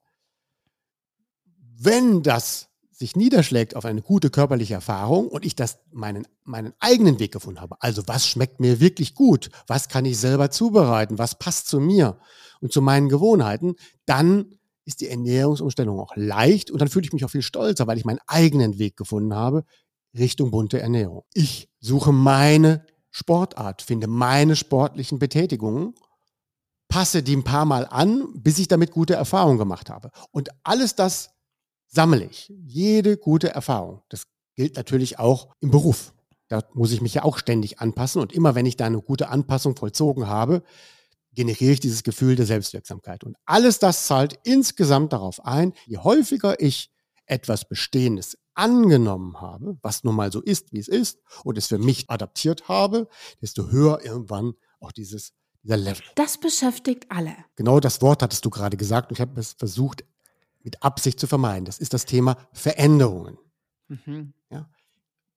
wenn 1.84 2.22
das 2.22 2.70
sich 3.02 3.16
niederschlägt 3.16 3.76
auf 3.76 3.84
eine 3.86 4.02
gute 4.02 4.30
körperliche 4.30 4.76
Erfahrung 4.76 5.28
und 5.28 5.46
ich 5.46 5.56
das 5.56 5.80
meinen, 5.92 6.26
meinen 6.44 6.74
eigenen 6.80 7.20
Weg 7.20 7.34
gefunden 7.34 7.60
habe, 7.60 7.76
also 7.80 8.04
was 8.08 8.26
schmeckt 8.28 8.60
mir 8.60 8.80
wirklich 8.80 9.14
gut, 9.16 9.50
was 9.68 9.90
kann 9.90 10.06
ich 10.06 10.18
selber 10.18 10.50
zubereiten, 10.50 11.18
was 11.18 11.38
passt 11.38 11.68
zu 11.68 11.80
mir 11.80 12.18
und 12.62 12.72
zu 12.72 12.82
meinen 12.82 13.10
Gewohnheiten, 13.10 13.76
dann 14.06 14.56
ist 14.86 15.02
die 15.02 15.10
Ernährungsumstellung 15.10 16.00
auch 16.00 16.16
leicht 16.16 16.72
und 16.72 16.80
dann 16.80 16.88
fühle 16.88 17.06
ich 17.06 17.14
mich 17.14 17.26
auch 17.26 17.30
viel 17.30 17.42
stolzer, 17.42 17.88
weil 17.88 17.98
ich 17.98 18.06
meinen 18.06 18.20
eigenen 18.28 18.80
Weg 18.80 18.98
gefunden 18.98 19.36
habe 19.36 19.66
Richtung 20.18 20.52
bunte 20.52 20.80
Ernährung. 20.80 21.24
Ich 21.34 21.70
suche 21.80 22.12
meine 22.12 22.86
Sportart, 23.10 23.82
finde 23.82 24.08
meine 24.08 24.56
sportlichen 24.56 25.20
Betätigungen, 25.20 25.94
passe 26.88 27.24
die 27.24 27.36
ein 27.36 27.44
paar 27.44 27.66
Mal 27.66 27.86
an, 27.86 28.28
bis 28.36 28.60
ich 28.60 28.68
damit 28.68 28.92
gute 28.92 29.16
Erfahrungen 29.16 29.58
gemacht 29.58 29.90
habe. 29.90 30.12
Und 30.32 30.50
alles 30.64 30.96
das 30.96 31.32
sammle 31.92 32.26
ich. 32.26 32.52
Jede 32.66 33.18
gute 33.18 33.50
Erfahrung. 33.50 34.02
Das 34.10 34.24
gilt 34.56 34.76
natürlich 34.76 35.20
auch 35.20 35.50
im 35.60 35.72
Beruf. 35.72 36.14
Da 36.48 36.64
muss 36.74 36.92
ich 36.92 37.02
mich 37.02 37.14
ja 37.14 37.24
auch 37.24 37.38
ständig 37.38 37.80
anpassen. 37.80 38.22
Und 38.22 38.34
immer 38.34 38.56
wenn 38.56 38.66
ich 38.66 38.78
da 38.78 38.86
eine 38.86 39.02
gute 39.02 39.30
Anpassung 39.30 39.76
vollzogen 39.76 40.28
habe, 40.28 40.64
generiere 41.34 41.74
ich 41.74 41.80
dieses 41.80 42.04
Gefühl 42.04 42.36
der 42.36 42.46
Selbstwirksamkeit. 42.46 43.24
Und 43.24 43.38
alles 43.46 43.80
das 43.80 44.06
zahlt 44.06 44.40
insgesamt 44.44 45.14
darauf 45.14 45.46
ein, 45.46 45.74
je 45.86 45.98
häufiger 45.98 46.60
ich 46.60 46.92
etwas 47.26 47.68
Bestehendes 47.68 48.38
angenommen 48.54 49.40
habe, 49.40 49.78
was 49.82 50.04
nun 50.04 50.16
mal 50.16 50.32
so 50.32 50.42
ist, 50.42 50.74
wie 50.74 50.80
es 50.80 50.90
ist, 50.90 51.20
und 51.44 51.58
es 51.58 51.68
für 51.68 51.78
mich 51.78 52.10
adaptiert 52.10 52.68
habe, 52.68 53.08
desto 53.42 53.70
höher 53.70 54.04
irgendwann 54.04 54.54
auch 54.82 54.92
dieses, 54.92 55.32
dieser 55.64 55.78
Level. 55.78 56.04
Das 56.16 56.38
beschäftigt 56.38 57.06
alle. 57.10 57.34
Genau 57.56 57.80
das 57.80 58.02
Wort 58.02 58.22
hattest 58.22 58.44
du 58.44 58.50
gerade 58.50 58.76
gesagt 58.76 59.10
und 59.10 59.18
ich 59.18 59.22
habe 59.22 59.40
es 59.40 59.54
versucht, 59.54 60.04
mit 60.64 60.84
Absicht 60.84 61.20
zu 61.20 61.28
vermeiden. 61.28 61.66
Das 61.66 61.80
ist 61.80 61.94
das 61.94 62.06
Thema 62.06 62.38
Veränderungen. 62.54 63.38
Mhm. 63.88 64.34
Ja? 64.50 64.70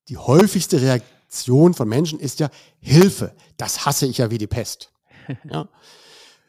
Die 0.08 0.16
häufigste 0.16 0.80
Reaktion 0.80 1.74
von 1.74 1.88
Menschen 1.88 2.20
ist 2.20 2.40
ja 2.40 2.50
Hilfe. 2.80 3.34
Das 3.56 3.86
hasse 3.86 4.06
ich 4.06 4.18
ja 4.18 4.30
wie 4.30 4.38
die 4.38 4.46
Pest. 4.46 4.90
Ja? 5.50 5.68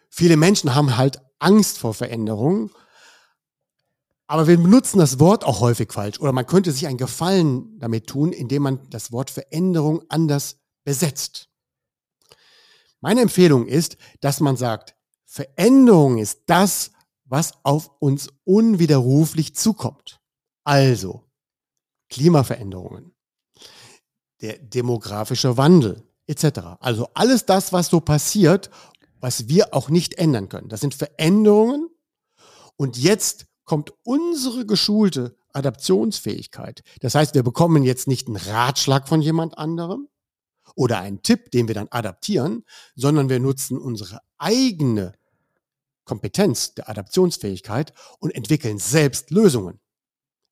Viele 0.10 0.38
Menschen 0.38 0.76
haben 0.76 0.98
halt 0.98 1.22
Angst 1.40 1.78
vor 1.78 1.94
Veränderungen. 1.94 2.72
Aber 4.28 4.48
wir 4.48 4.58
benutzen 4.58 4.98
das 4.98 5.20
Wort 5.20 5.44
auch 5.44 5.60
häufig 5.60 5.94
falsch. 5.94 6.20
Oder 6.20 6.32
man 6.32 6.46
könnte 6.46 6.72
sich 6.72 6.88
einen 6.88 6.98
Gefallen 6.98 7.78
damit 7.80 8.08
tun, 8.08 8.32
indem 8.32 8.64
man 8.64 8.90
das 8.90 9.12
Wort 9.12 9.30
Veränderung 9.30 10.04
anders 10.10 10.58
besetzt. 10.84 11.50
Meine 13.02 13.22
Empfehlung 13.22 13.68
ist, 13.68 13.98
dass 14.22 14.40
man 14.40 14.58
sagt, 14.58 14.96
Veränderung 15.26 16.18
ist 16.18 16.44
das, 16.48 16.92
was 17.26 17.54
auf 17.64 17.92
uns 18.00 18.30
unwiderruflich 18.44 19.56
zukommt. 19.56 20.20
Also 20.64 21.24
Klimaveränderungen, 22.10 23.14
der 24.42 24.58
demografische 24.60 25.58
Wandel 25.58 26.04
etc. 26.28 26.78
Also 26.80 27.10
alles 27.14 27.46
das, 27.46 27.74
was 27.74 27.88
so 27.88 28.00
passiert, 28.00 28.70
was 29.20 29.48
wir 29.48 29.74
auch 29.74 29.90
nicht 29.90 30.16
ändern 30.16 30.50
können. 30.50 30.70
Das 30.70 30.82
sind 30.82 30.94
Veränderungen 30.94 31.90
und 32.78 32.98
jetzt 32.98 33.48
kommt 33.64 33.92
unsere 34.04 34.66
geschulte 34.66 35.36
Adaptionsfähigkeit. 35.54 36.84
Das 37.02 37.16
heißt, 37.16 37.34
wir 37.34 37.44
bekommen 37.44 37.84
jetzt 37.84 38.08
nicht 38.08 38.28
einen 38.28 38.36
Ratschlag 38.36 39.08
von 39.08 39.22
jemand 39.22 39.58
anderem 39.58 40.08
oder 40.76 41.00
einen 41.00 41.24
Tipp, 41.24 41.52
den 41.52 41.68
wir 41.68 41.76
dann 41.76 41.88
adaptieren, 41.90 42.64
sondern 42.96 43.30
wir 43.30 43.40
nutzen 43.40 43.78
unsere 43.78 44.20
eigene 44.38 45.14
Kompetenz 46.06 46.74
der 46.76 46.90
Adaptionsfähigkeit 46.90 47.94
und 48.20 48.34
entwickeln 48.34 48.78
selbst 48.78 49.32
Lösungen. 49.32 49.80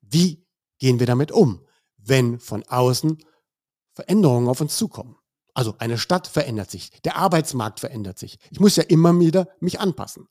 Wie 0.01 0.45
gehen 0.79 0.99
wir 0.99 1.07
damit 1.07 1.31
um, 1.31 1.65
wenn 1.97 2.39
von 2.39 2.63
außen 2.63 3.23
Veränderungen 3.93 4.49
auf 4.49 4.61
uns 4.61 4.77
zukommen? 4.77 5.15
Also 5.53 5.75
eine 5.77 5.97
Stadt 5.97 6.27
verändert 6.27 6.71
sich, 6.71 6.89
der 7.03 7.15
Arbeitsmarkt 7.15 7.79
verändert 7.79 8.17
sich. 8.17 8.39
Ich 8.49 8.59
muss 8.59 8.75
ja 8.75 8.83
immer 8.83 9.17
wieder 9.19 9.47
mich 9.59 9.79
anpassen. 9.79 10.27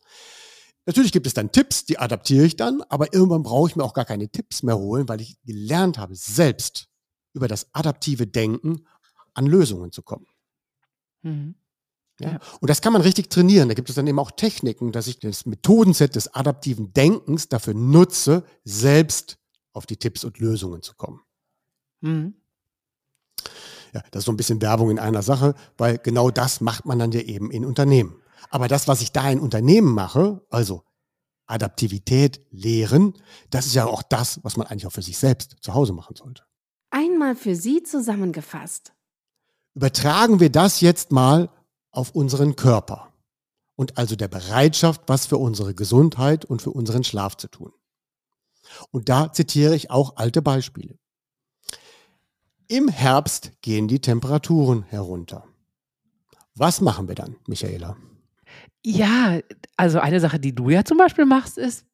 Natürlich 0.85 1.13
gibt 1.13 1.29
es 1.29 1.35
dann 1.35 1.53
Tipps, 1.53 1.85
die 1.85 1.99
adaptiere 1.99 2.45
ich 2.45 2.57
dann, 2.57 2.83
aber 2.89 3.15
irgendwann 3.15 3.45
brauche 3.45 3.69
ich 3.71 3.77
mir 3.77 3.85
auch 3.85 3.95
gar 3.95 4.05
keine 4.05 4.29
Tipps 4.29 4.65
mehr 4.65 4.77
holen, 4.77 5.09
weil 5.09 5.21
ich 5.21 5.41
gelernt 5.45 5.97
habe, 5.97 6.17
selbst 6.17 6.89
über 7.35 7.47
das 7.47 7.73
adaptive 7.73 8.27
Denken 8.27 8.87
an 9.33 9.47
Lösungen 9.47 9.93
zu 9.93 10.03
kommen. 10.03 10.27
Mhm. 11.23 11.55
Ja? 12.23 12.41
Und 12.61 12.71
das 12.71 12.81
kann 12.81 12.93
man 12.93 13.03
richtig 13.03 13.31
trainieren. 13.31 13.69
Da 13.69 13.75
gibt 13.75 13.89
es 13.89 13.95
dann 13.95 14.07
eben 14.07 14.19
auch 14.19 14.31
Techniken, 14.31 14.93
dass 14.93 15.07
ich 15.07 15.19
das 15.19 15.47
Methodenset 15.47 16.15
des 16.15 16.35
adaptiven 16.35 16.93
Denkens 16.93 17.49
dafür 17.49 17.75
nutze, 17.75 18.45
selbst 18.65 19.39
auf 19.73 19.87
die 19.87 19.97
Tipps 19.97 20.25
und 20.25 20.39
Lösungen 20.39 20.83
zu 20.83 20.95
kommen. 20.95 21.21
Mhm. 22.01 22.35
Ja, 23.95 24.03
das 24.11 24.21
ist 24.21 24.25
so 24.27 24.33
ein 24.33 24.37
bisschen 24.37 24.63
Werbung 24.63 24.91
in 24.91 24.99
einer 24.99 25.23
Sache, 25.23 25.55
weil 25.77 25.99
genau 25.99 26.31
das 26.31 26.61
macht 26.61 26.87
man 26.87 26.99
dann 26.99 27.13
ja 27.13 27.21
eben 27.21 27.51
in 27.51 27.65
Unternehmen. 27.65 28.23
Aber 28.51 28.69
das, 28.69 28.89
was 28.89 29.03
ich 29.03 29.13
da 29.13 29.31
in 29.31 29.41
Unternehmen 29.41 29.93
mache, 29.95 30.45
also 30.51 30.83
Adaptivität 31.47 32.41
lehren, 32.51 33.15
das 33.51 33.67
ist 33.67 33.75
ja 33.75 33.87
auch 33.87 34.03
das, 34.03 34.41
was 34.43 34.57
man 34.57 34.67
eigentlich 34.67 34.87
auch 34.87 34.93
für 34.93 35.03
sich 35.03 35.19
selbst 35.19 35.57
zu 35.61 35.75
Hause 35.75 35.93
machen 35.93 36.17
sollte. 36.17 36.43
Einmal 36.91 37.35
für 37.35 37.55
Sie 37.55 37.83
zusammengefasst. 37.83 38.93
Übertragen 39.75 40.41
wir 40.41 40.51
das 40.51 40.81
jetzt 40.81 41.13
mal 41.13 41.51
auf 41.92 42.11
unseren 42.11 42.57
Körper 42.57 43.12
und 43.76 43.98
also 43.98 44.16
der 44.16 44.28
Bereitschaft, 44.28 45.02
was 45.07 45.26
für 45.26 45.38
unsere 45.38 45.74
Gesundheit 45.74 46.44
und 46.44 46.62
für 46.62 46.70
unseren 46.70 47.05
Schlaf 47.05 47.37
zu 47.37 47.48
tun. 47.48 47.72
Und 48.90 49.09
da 49.09 49.33
zitiere 49.33 49.74
ich 49.74 49.90
auch 49.90 50.16
alte 50.16 50.42
Beispiele. 50.42 50.98
Im 52.68 52.88
Herbst 52.88 53.52
gehen 53.61 53.88
die 53.88 54.00
Temperaturen 54.00 54.83
herunter. 54.85 55.44
Was 56.55 56.81
machen 56.81 57.09
wir 57.09 57.14
dann, 57.14 57.37
Michaela? 57.46 57.96
Ja, 58.85 59.40
also 59.76 60.00
eine 60.00 60.20
Sache, 60.20 60.40
die 60.40 60.55
du 60.55 60.70
ja 60.70 60.85
zum 60.85 60.98
Beispiel 60.98 61.24
machst, 61.24 61.59
ist, 61.59 61.85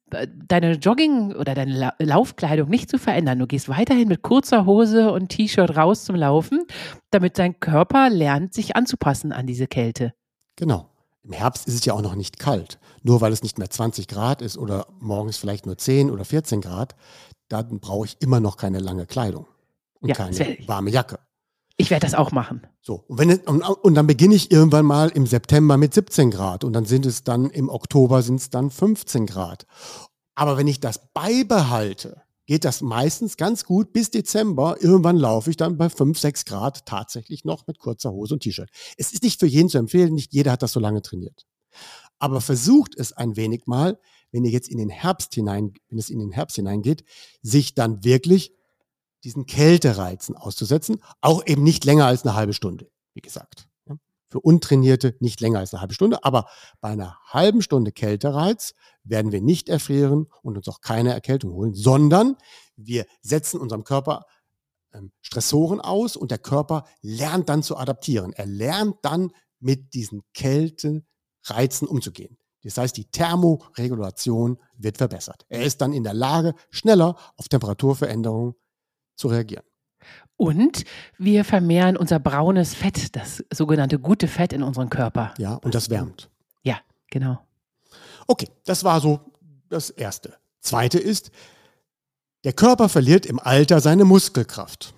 deine 0.47 0.73
Jogging- 0.73 1.33
oder 1.35 1.55
deine 1.55 1.93
Laufkleidung 1.99 2.69
nicht 2.69 2.89
zu 2.89 2.97
verändern. 2.97 3.39
Du 3.39 3.47
gehst 3.47 3.69
weiterhin 3.69 4.07
mit 4.07 4.21
kurzer 4.21 4.65
Hose 4.65 5.11
und 5.11 5.29
T-Shirt 5.29 5.75
raus 5.75 6.05
zum 6.05 6.15
Laufen, 6.15 6.65
damit 7.11 7.37
dein 7.37 7.59
Körper 7.59 8.09
lernt, 8.09 8.53
sich 8.53 8.75
anzupassen 8.75 9.31
an 9.31 9.47
diese 9.47 9.67
Kälte. 9.67 10.13
Genau. 10.55 10.89
Im 11.23 11.33
Herbst 11.33 11.67
ist 11.67 11.75
es 11.75 11.85
ja 11.85 11.93
auch 11.93 12.01
noch 12.01 12.15
nicht 12.15 12.39
kalt. 12.39 12.79
Nur 13.03 13.21
weil 13.21 13.31
es 13.31 13.43
nicht 13.43 13.57
mehr 13.57 13.69
20 13.69 14.07
Grad 14.07 14.41
ist 14.41 14.57
oder 14.57 14.87
morgens 14.99 15.37
vielleicht 15.37 15.65
nur 15.65 15.77
10 15.77 16.09
oder 16.09 16.25
14 16.25 16.61
Grad, 16.61 16.95
dann 17.49 17.79
brauche 17.79 18.05
ich 18.05 18.17
immer 18.19 18.39
noch 18.39 18.57
keine 18.57 18.79
lange 18.79 19.05
Kleidung 19.05 19.45
und 19.99 20.09
ja, 20.09 20.15
keine 20.15 20.57
warme 20.67 20.89
Jacke. 20.89 21.19
Ich 21.81 21.91
werde 21.91 22.05
das 22.05 22.13
auch 22.13 22.33
machen. 22.33 22.67
So, 22.81 23.05
und, 23.07 23.19
wenn 23.19 23.39
und, 23.39 23.61
und, 23.63 23.95
dann 23.95 24.05
beginne 24.05 24.35
ich 24.35 24.51
irgendwann 24.51 24.85
mal 24.85 25.07
im 25.09 25.25
September 25.25 25.77
mit 25.77 25.93
17 25.93 26.29
Grad 26.29 26.65
und 26.65 26.73
dann 26.73 26.83
sind 26.83 27.05
es 27.05 27.23
dann 27.23 27.49
im 27.49 27.69
Oktober 27.69 28.21
sind 28.21 28.35
es 28.35 28.49
dann 28.49 28.69
15 28.69 29.25
Grad. 29.25 29.65
Aber 30.35 30.57
wenn 30.57 30.67
ich 30.67 30.81
das 30.81 31.13
beibehalte, 31.13 32.21
geht 32.45 32.65
das 32.65 32.81
meistens 32.81 33.37
ganz 33.37 33.63
gut 33.63 33.93
bis 33.93 34.11
Dezember. 34.11 34.75
Irgendwann 34.81 35.15
laufe 35.15 35.51
ich 35.51 35.55
dann 35.55 35.77
bei 35.77 35.89
5, 35.89 36.19
6 36.19 36.43
Grad 36.43 36.85
tatsächlich 36.85 37.45
noch 37.45 37.65
mit 37.65 37.79
kurzer 37.79 38.11
Hose 38.11 38.33
und 38.33 38.43
T-Shirt. 38.43 38.69
Es 38.97 39.13
ist 39.13 39.23
nicht 39.23 39.39
für 39.39 39.47
jeden 39.47 39.69
zu 39.69 39.77
empfehlen, 39.77 40.13
nicht 40.13 40.33
jeder 40.33 40.51
hat 40.51 40.61
das 40.61 40.73
so 40.73 40.81
lange 40.81 41.01
trainiert. 41.01 41.45
Aber 42.17 42.41
versucht 42.41 42.93
es 42.97 43.13
ein 43.13 43.37
wenig 43.37 43.67
mal, 43.67 43.97
wenn 44.33 44.43
ihr 44.43 44.51
jetzt 44.51 44.67
in 44.67 44.79
den 44.79 44.89
Herbst 44.89 45.33
hinein, 45.33 45.71
wenn 45.87 45.97
es 45.97 46.09
in 46.09 46.19
den 46.19 46.31
Herbst 46.31 46.57
hineingeht, 46.57 47.05
sich 47.41 47.73
dann 47.73 48.03
wirklich 48.03 48.53
diesen 49.23 49.45
Kältereizen 49.45 50.35
auszusetzen, 50.35 51.01
auch 51.21 51.45
eben 51.45 51.63
nicht 51.63 51.85
länger 51.85 52.05
als 52.05 52.25
eine 52.25 52.35
halbe 52.35 52.53
Stunde, 52.53 52.89
wie 53.13 53.21
gesagt. 53.21 53.67
Für 54.31 54.39
Untrainierte 54.39 55.15
nicht 55.19 55.41
länger 55.41 55.57
als 55.57 55.73
eine 55.73 55.81
halbe 55.81 55.95
Stunde, 55.95 56.23
aber 56.23 56.47
bei 56.81 56.89
einer 56.89 57.17
halben 57.25 57.63
Stunde 57.63 57.91
Kältereiz 57.91 58.75
werden 59.03 59.31
wir 59.31 59.41
nicht 59.41 59.69
erfrieren 59.69 60.27
und 60.43 60.55
uns 60.55 60.67
auch 60.67 60.81
keine 60.81 61.13
Erkältung 61.13 61.51
holen, 61.51 61.73
sondern 61.73 62.37
wir 62.75 63.05
setzen 63.21 63.59
unserem 63.59 63.83
Körper 63.83 64.25
ähm, 64.93 65.11
Stressoren 65.21 65.81
aus 65.81 66.15
und 66.15 66.29
der 66.29 66.37
Körper 66.37 66.85
lernt 67.01 67.49
dann 67.49 67.63
zu 67.63 67.75
adaptieren. 67.75 68.33
Er 68.33 68.45
lernt 68.45 68.97
dann 69.01 69.31
mit 69.59 69.95
diesen 69.95 70.21
Kältereizen 70.33 71.87
umzugehen. 71.87 72.37
Das 72.63 72.77
heißt, 72.77 72.97
die 72.97 73.05
Thermoregulation 73.05 74.59
wird 74.77 74.97
verbessert. 74.97 75.45
Er 75.49 75.63
ist 75.63 75.81
dann 75.81 75.93
in 75.93 76.03
der 76.03 76.13
Lage, 76.13 76.53
schneller 76.69 77.15
auf 77.35 77.47
Temperaturveränderungen 77.47 78.55
zu 79.19 79.27
reagieren. 79.27 79.63
Und 80.37 80.85
wir 81.17 81.43
vermehren 81.43 81.97
unser 81.97 82.19
braunes 82.19 82.73
Fett, 82.73 83.15
das 83.15 83.43
sogenannte 83.53 83.99
gute 83.99 84.27
Fett 84.27 84.53
in 84.53 84.63
unserem 84.63 84.89
Körper. 84.89 85.33
Ja, 85.37 85.55
und 85.55 85.75
das 85.75 85.89
wärmt. 85.89 86.29
Ja, 86.63 86.79
genau. 87.09 87.45
Okay, 88.25 88.47
das 88.63 88.85
war 88.85 89.01
so 89.01 89.19
das 89.67 89.89
Erste. 89.89 90.37
Zweite 90.61 90.97
ist, 90.97 91.31
der 92.45 92.53
Körper 92.53 92.87
verliert 92.87 93.25
im 93.25 93.39
Alter 93.39 93.81
seine 93.81 94.05
Muskelkraft. 94.05 94.93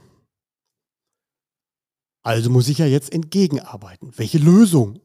Also 2.22 2.52
muss 2.52 2.68
ich 2.68 2.78
ja 2.78 2.86
jetzt 2.86 3.12
entgegenarbeiten. 3.12 4.14
Welche 4.16 4.38
Lösung 4.38 5.00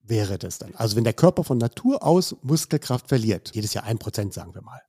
wäre 0.00 0.38
das 0.38 0.58
dann? 0.58 0.74
Also 0.76 0.96
wenn 0.96 1.04
der 1.04 1.12
Körper 1.12 1.44
von 1.44 1.58
Natur 1.58 2.02
aus 2.02 2.36
Muskelkraft 2.40 3.08
verliert, 3.08 3.50
jedes 3.54 3.74
Jahr 3.74 3.84
ein 3.84 3.98
Prozent, 3.98 4.32
sagen 4.32 4.54
wir 4.54 4.62
mal. 4.62 4.80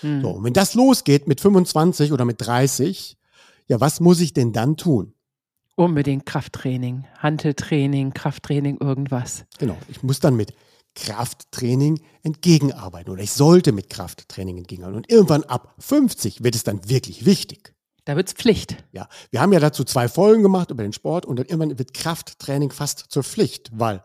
Hm. 0.00 0.22
So, 0.22 0.30
und 0.30 0.44
wenn 0.44 0.52
das 0.52 0.74
losgeht 0.74 1.28
mit 1.28 1.40
25 1.40 2.12
oder 2.12 2.24
mit 2.24 2.44
30, 2.46 3.16
ja, 3.68 3.80
was 3.80 4.00
muss 4.00 4.20
ich 4.20 4.32
denn 4.32 4.52
dann 4.52 4.76
tun? 4.76 5.14
Unbedingt 5.74 6.26
Krafttraining, 6.26 7.06
Hanteltraining, 7.18 8.12
Krafttraining, 8.12 8.78
irgendwas. 8.78 9.44
Genau, 9.58 9.76
ich 9.88 10.02
muss 10.02 10.20
dann 10.20 10.36
mit 10.36 10.52
Krafttraining 10.94 12.00
entgegenarbeiten 12.22 13.10
oder 13.10 13.22
ich 13.22 13.32
sollte 13.32 13.72
mit 13.72 13.88
Krafttraining 13.88 14.58
entgegenarbeiten. 14.58 14.98
Und 14.98 15.10
irgendwann 15.10 15.44
ab 15.44 15.74
50 15.78 16.44
wird 16.44 16.54
es 16.54 16.64
dann 16.64 16.88
wirklich 16.88 17.24
wichtig. 17.24 17.74
Da 18.04 18.16
wird 18.16 18.28
es 18.28 18.34
Pflicht. 18.34 18.76
Ja, 18.92 19.08
wir 19.30 19.40
haben 19.40 19.52
ja 19.52 19.60
dazu 19.60 19.84
zwei 19.84 20.08
Folgen 20.08 20.42
gemacht 20.42 20.70
über 20.70 20.82
den 20.82 20.92
Sport 20.92 21.24
und 21.24 21.38
dann 21.38 21.46
irgendwann 21.46 21.78
wird 21.78 21.94
Krafttraining 21.94 22.70
fast 22.70 23.06
zur 23.08 23.22
Pflicht, 23.22 23.70
weil 23.72 24.02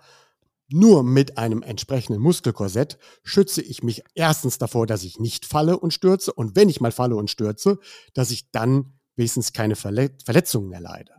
nur 0.69 1.03
mit 1.03 1.37
einem 1.37 1.63
entsprechenden 1.63 2.21
Muskelkorsett 2.21 2.97
schütze 3.23 3.61
ich 3.61 3.83
mich 3.83 4.03
erstens 4.15 4.57
davor, 4.57 4.85
dass 4.85 5.03
ich 5.03 5.19
nicht 5.19 5.45
falle 5.45 5.79
und 5.79 5.93
stürze 5.93 6.33
und 6.33 6.55
wenn 6.55 6.69
ich 6.69 6.81
mal 6.81 6.91
falle 6.91 7.15
und 7.15 7.29
stürze, 7.29 7.79
dass 8.13 8.31
ich 8.31 8.51
dann 8.51 8.99
wenigstens 9.15 9.53
keine 9.53 9.75
Verletzungen 9.75 10.69
mehr 10.69 10.81
leide. 10.81 11.13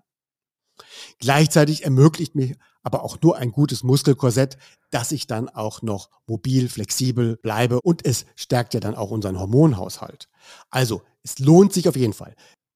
Gleichzeitig 1.18 1.84
ermöglicht 1.84 2.34
mir 2.34 2.56
aber 2.82 3.02
auch 3.02 3.20
nur 3.20 3.36
ein 3.36 3.50
gutes 3.50 3.82
Muskelkorsett, 3.82 4.56
dass 4.90 5.12
ich 5.12 5.26
dann 5.26 5.48
auch 5.48 5.82
noch 5.82 6.10
mobil, 6.26 6.68
flexibel 6.68 7.36
bleibe 7.36 7.80
und 7.80 8.04
es 8.06 8.26
stärkt 8.36 8.74
ja 8.74 8.80
dann 8.80 8.94
auch 8.94 9.10
unseren 9.10 9.38
Hormonhaushalt. 9.38 10.28
Also, 10.70 11.02
es 11.22 11.38
lohnt 11.38 11.72
sich 11.72 11.88
auf 11.88 11.96
jeden 11.96 12.12
Fall. 12.12 12.34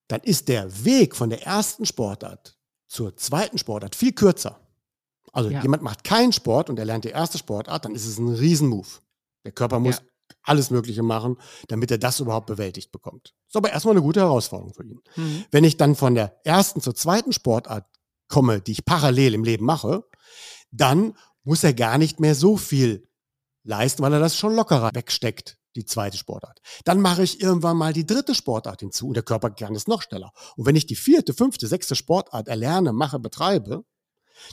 Dann 0.09 0.21
ist 0.21 0.49
der 0.49 0.85
Weg 0.85 1.17
von 1.17 1.31
der 1.31 1.47
ersten 1.47 1.87
Sportart 1.87 2.59
zur 2.89 3.17
zweiten 3.17 3.57
Sportart 3.59 3.95
viel 3.95 4.13
kürzer. 4.13 4.61
Also 5.33 5.51
ja. 5.51 5.63
jemand 5.63 5.83
macht 5.83 6.05
keinen 6.05 6.33
Sport 6.33 6.71
und 6.71 6.79
er 6.79 6.85
lernt 6.85 7.05
die 7.05 7.11
erste 7.11 7.39
Sportart, 7.39 7.85
dann 7.85 7.95
ist 7.95 8.07
es 8.07 8.19
ein 8.19 8.29
Riesenmove. 8.29 9.01
Der 9.45 9.53
Körper 9.53 9.81
muss 9.81 9.97
ja. 9.97 10.03
alles 10.43 10.71
Mögliche 10.71 11.03
machen, 11.03 11.39
damit 11.69 11.91
er 11.91 11.99
das 11.99 12.21
überhaupt 12.21 12.47
bewältigt 12.47 12.93
bekommt. 12.93 13.35
Ist 13.49 13.57
aber 13.57 13.71
erstmal 13.71 13.95
eine 13.95 14.03
gute 14.03 14.21
Herausforderung 14.21 14.75
für 14.75 14.85
ihn. 14.85 15.01
Mhm. 15.17 15.45
Wenn 15.51 15.65
ich 15.65 15.79
dann 15.79 15.97
von 15.97 16.15
der 16.15 16.41
ersten 16.45 16.81
zur 16.81 16.95
zweiten 16.95 17.33
Sportart 17.33 17.87
komme, 18.29 18.61
die 18.61 18.73
ich 18.73 18.85
parallel 18.85 19.35
im 19.35 19.45
Leben 19.45 19.65
mache, 19.65 20.05
dann 20.71 21.17
muss 21.45 21.65
er 21.65 21.75
gar 21.75 21.99
nicht 21.99 22.21
mehr 22.21 22.35
so 22.35 22.57
viel 22.57 23.09
leisten, 23.65 24.03
weil 24.03 24.13
er 24.13 24.21
das 24.21 24.37
schon 24.37 24.55
lockerer 24.55 24.91
wegsteckt, 24.95 25.59
die 25.77 25.85
zweite 25.85 26.19
Sportart. 26.19 26.61
Dann 26.85 27.01
mache 27.01 27.23
ich 27.23 27.41
irgendwann 27.41 27.77
mal 27.77 27.93
die 27.93 28.07
dritte 28.07 28.35
Sportart 28.35 28.81
hinzu 28.81 29.09
und 29.09 29.15
der 29.15 29.23
Körper 29.23 29.51
kann 29.51 29.75
es 29.75 29.87
noch 29.87 30.03
schneller. 30.03 30.33
Und 30.57 30.67
wenn 30.67 30.77
ich 30.77 30.87
die 30.87 30.97
vierte, 30.97 31.33
fünfte, 31.35 31.67
sechste 31.67 31.97
Sportart 31.97 32.49
erlerne, 32.49 32.93
mache, 32.93 33.19
betreibe, 33.19 33.85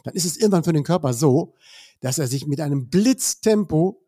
dann 0.03 0.13
ist 0.13 0.25
es 0.25 0.37
irgendwann 0.37 0.63
für 0.63 0.73
den 0.73 0.83
Körper 0.83 1.13
so, 1.13 1.55
dass 2.01 2.17
er 2.17 2.27
sich 2.27 2.47
mit 2.47 2.61
einem 2.61 2.89
Blitztempo 2.89 4.05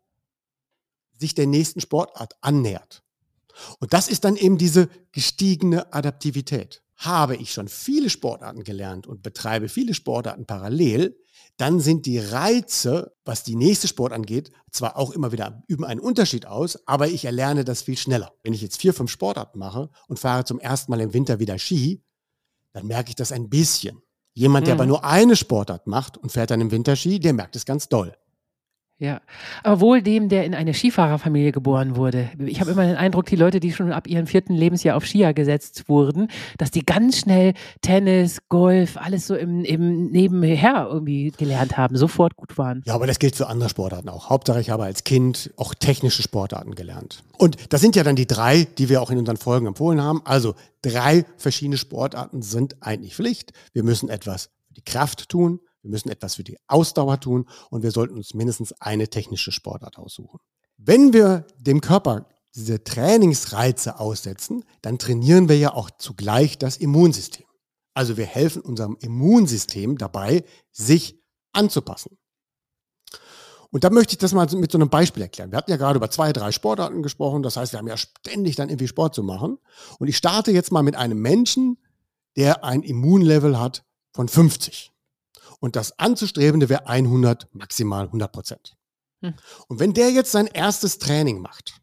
sich 1.20 1.36
der 1.36 1.48
nächsten 1.48 1.82
Sportart 1.82 2.36
annähert. 2.42 3.04
Und 3.80 3.94
das 3.94 4.08
ist 4.08 4.24
dann 4.24 4.36
eben 4.36 4.58
diese 4.58 4.90
gestiegene 5.12 5.94
Adaptivität. 5.94 6.82
Habe 6.96 7.36
ich 7.36 7.52
schon 7.52 7.68
viele 7.68 8.10
Sportarten 8.10 8.64
gelernt 8.64 9.08
und 9.08 9.24
betreibe 9.24 9.70
viele 9.70 9.94
Sportarten 9.94 10.46
parallel, 10.46 11.18
dann 11.58 11.80
sind 11.80 12.06
die 12.06 12.20
Reize, 12.20 13.16
was 13.26 13.44
die 13.44 13.56
nächste 13.56 13.88
Sport 13.88 14.14
angeht, 14.14 14.52
zwar 14.72 14.98
auch 14.98 15.12
immer 15.12 15.32
wieder 15.32 15.64
üben 15.68 15.86
einen 15.86 16.00
Unterschied 16.00 16.46
aus, 16.46 16.88
aber 16.88 17.08
ich 17.08 17.26
erlerne 17.26 17.66
das 17.66 17.82
viel 17.84 17.98
schneller. 17.98 18.34
Wenn 18.44 18.54
ich 18.54 18.62
jetzt 18.62 18.78
vier, 18.78 18.94
fünf 18.94 19.12
Sportarten 19.12 19.60
mache 19.60 19.90
und 20.08 20.20
fahre 20.20 20.46
zum 20.46 20.60
ersten 20.60 20.92
Mal 20.92 21.02
im 21.02 21.14
Winter 21.14 21.40
wieder 21.40 21.60
Ski, 21.60 22.04
dann 22.74 22.88
merke 22.88 23.10
ich 23.10 23.16
das 23.16 23.32
ein 23.32 23.50
bisschen. 23.50 24.02
Jemand, 24.34 24.68
der 24.68 24.76
mhm. 24.76 24.80
aber 24.80 24.88
nur 24.88 25.04
eine 25.04 25.36
Sportart 25.36 25.88
macht 25.88 26.18
und 26.18 26.32
fährt 26.32 26.52
dann 26.52 26.62
im 26.62 26.72
Winterski, 26.72 27.20
der 27.20 27.34
merkt 27.34 27.56
es 27.56 27.66
ganz 27.66 27.90
doll. 27.90 28.16
Ja, 29.02 29.20
aber 29.64 29.82
wohl 29.82 30.04
dem, 30.04 30.30
der 30.30 30.46
in 30.46 30.54
eine 30.54 30.76
Skifahrerfamilie 30.76 31.52
geboren 31.52 31.96
wurde. 31.96 32.30
Ich 32.38 32.62
habe 32.62 32.70
immer 32.70 32.86
den 32.86 32.98
Eindruck, 32.98 33.26
die 33.26 33.36
Leute, 33.36 33.60
die 33.60 33.72
schon 33.72 33.92
ab 33.92 34.06
ihrem 34.06 34.28
vierten 34.28 34.54
Lebensjahr 34.54 34.96
auf 34.96 35.08
Skier 35.08 35.34
gesetzt 35.34 35.90
wurden, 35.90 36.28
dass 36.60 36.70
die 36.70 36.86
ganz 36.86 37.18
schnell 37.18 37.56
Tennis, 37.82 38.42
Golf, 38.48 38.98
alles 38.98 39.26
so 39.26 39.34
im, 39.34 39.64
im 39.64 40.12
Nebenher 40.12 40.88
irgendwie 40.92 41.32
gelernt 41.32 41.78
haben, 41.78 41.98
sofort 41.98 42.36
gut 42.36 42.60
waren. 42.60 42.84
Ja, 42.86 42.94
aber 42.94 43.08
das 43.08 43.18
gilt 43.18 43.36
für 43.36 43.48
andere 43.48 43.70
Sportarten 43.70 44.08
auch. 44.08 44.30
Hauptsache, 44.30 44.62
ich 44.62 44.70
habe 44.70 44.84
als 44.84 45.04
Kind 45.04 45.52
auch 45.58 45.74
technische 45.74 46.22
Sportarten 46.22 46.76
gelernt. 46.76 47.24
Und 47.40 47.74
das 47.74 47.82
sind 47.82 47.96
ja 47.96 48.04
dann 48.04 48.16
die 48.16 48.28
drei, 48.28 48.68
die 48.78 48.88
wir 48.88 49.02
auch 49.02 49.10
in 49.10 49.18
unseren 49.18 49.38
Folgen 49.38 49.66
empfohlen 49.66 50.00
haben. 50.00 50.22
Also 50.26 50.54
drei 50.84 51.26
verschiedene 51.38 51.78
Sportarten 51.78 52.44
sind 52.44 52.76
eigentlich 52.82 53.16
Pflicht. 53.16 53.52
Wir 53.74 53.82
müssen 53.82 54.10
etwas 54.10 54.52
für 54.68 54.76
die 54.76 54.84
Kraft 54.84 55.28
tun, 55.28 55.60
wir 55.82 55.92
müssen 55.92 56.10
etwas 56.10 56.36
für 56.36 56.44
die 56.44 56.58
Ausdauer 56.68 57.20
tun 57.20 57.48
und 57.70 57.84
wir 57.84 57.92
sollten 57.92 58.16
uns 58.16 58.34
mindestens 58.34 58.74
eine 58.82 59.08
technische 59.10 59.52
Sportart 59.52 59.98
aussuchen. 59.98 60.40
Wenn 60.78 61.14
wir 61.14 61.46
dem 61.58 61.82
Körper 61.82 62.28
diese 62.56 62.84
Trainingsreize 62.84 64.00
aussetzen, 64.00 64.66
dann 64.82 64.98
trainieren 64.98 65.48
wir 65.48 65.58
ja 65.58 65.74
auch 65.74 65.90
zugleich 65.92 66.58
das 66.58 66.78
Immunsystem. 66.78 67.46
Also 67.94 68.18
wir 68.18 68.26
helfen 68.26 68.62
unserem 68.62 68.98
Immunsystem 69.00 69.98
dabei, 69.98 70.44
sich 70.72 71.22
anzupassen. 71.54 72.18
Und 73.70 73.86
da 73.86 73.90
möchte 73.90 74.14
ich 74.14 74.18
das 74.18 74.34
mal 74.34 74.48
mit 74.54 74.72
so 74.72 74.78
einem 74.78 74.90
Beispiel 74.90 75.24
erklären. 75.24 75.52
Wir 75.52 75.58
hatten 75.58 75.72
ja 75.72 75.78
gerade 75.78 75.98
über 75.98 76.10
zwei, 76.10 76.34
drei 76.34 76.52
Sportarten 76.52 77.04
gesprochen. 77.04 77.42
Das 77.42 77.56
heißt, 77.56 77.72
wir 77.72 77.80
haben 77.80 77.88
ja 77.88 77.98
ständig 77.98 78.58
dann 78.58 78.70
irgendwie 78.70 78.90
Sport 78.90 79.16
zu 79.16 79.24
machen. 79.24 79.58
Und 79.98 80.10
ich 80.10 80.18
starte 80.18 80.52
jetzt 80.52 80.74
mal 80.74 80.84
mit 80.84 80.98
einem 80.98 81.22
Menschen, 81.22 81.78
der 82.36 82.66
ein 82.66 82.84
Immunlevel 82.84 83.58
hat 83.60 83.86
von 84.14 84.28
50. 84.28 84.91
Und 85.62 85.76
das 85.76 85.98
Anzustrebende 86.00 86.70
wäre 86.70 86.88
100, 86.88 87.48
maximal 87.54 88.08
100 88.08 88.32
Prozent. 88.32 88.76
Hm. 89.22 89.36
Und 89.68 89.80
wenn 89.80 89.94
der 89.94 90.10
jetzt 90.10 90.32
sein 90.32 90.48
erstes 90.48 90.98
Training 90.98 91.40
macht, 91.40 91.80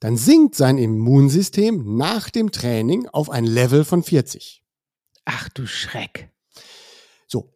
dann 0.00 0.16
sinkt 0.16 0.54
sein 0.54 0.76
Immunsystem 0.76 1.96
nach 1.96 2.28
dem 2.28 2.52
Training 2.52 3.08
auf 3.08 3.30
ein 3.30 3.44
Level 3.44 3.84
von 3.84 4.02
40. 4.02 4.62
Ach 5.24 5.48
du 5.48 5.66
Schreck. 5.66 6.30
So, 7.26 7.50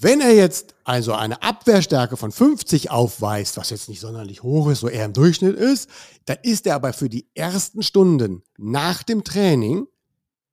wenn 0.00 0.22
er 0.22 0.34
jetzt 0.34 0.74
also 0.84 1.12
eine 1.12 1.42
Abwehrstärke 1.42 2.16
von 2.16 2.32
50 2.32 2.90
aufweist, 2.90 3.58
was 3.58 3.68
jetzt 3.68 3.90
nicht 3.90 4.00
sonderlich 4.00 4.42
hoch 4.42 4.70
ist, 4.70 4.80
so 4.80 4.88
eher 4.88 5.04
im 5.04 5.12
Durchschnitt 5.12 5.56
ist, 5.56 5.90
dann 6.24 6.38
ist 6.42 6.66
er 6.66 6.76
aber 6.76 6.94
für 6.94 7.10
die 7.10 7.28
ersten 7.34 7.82
Stunden 7.82 8.42
nach 8.56 9.02
dem 9.02 9.22
Training 9.22 9.86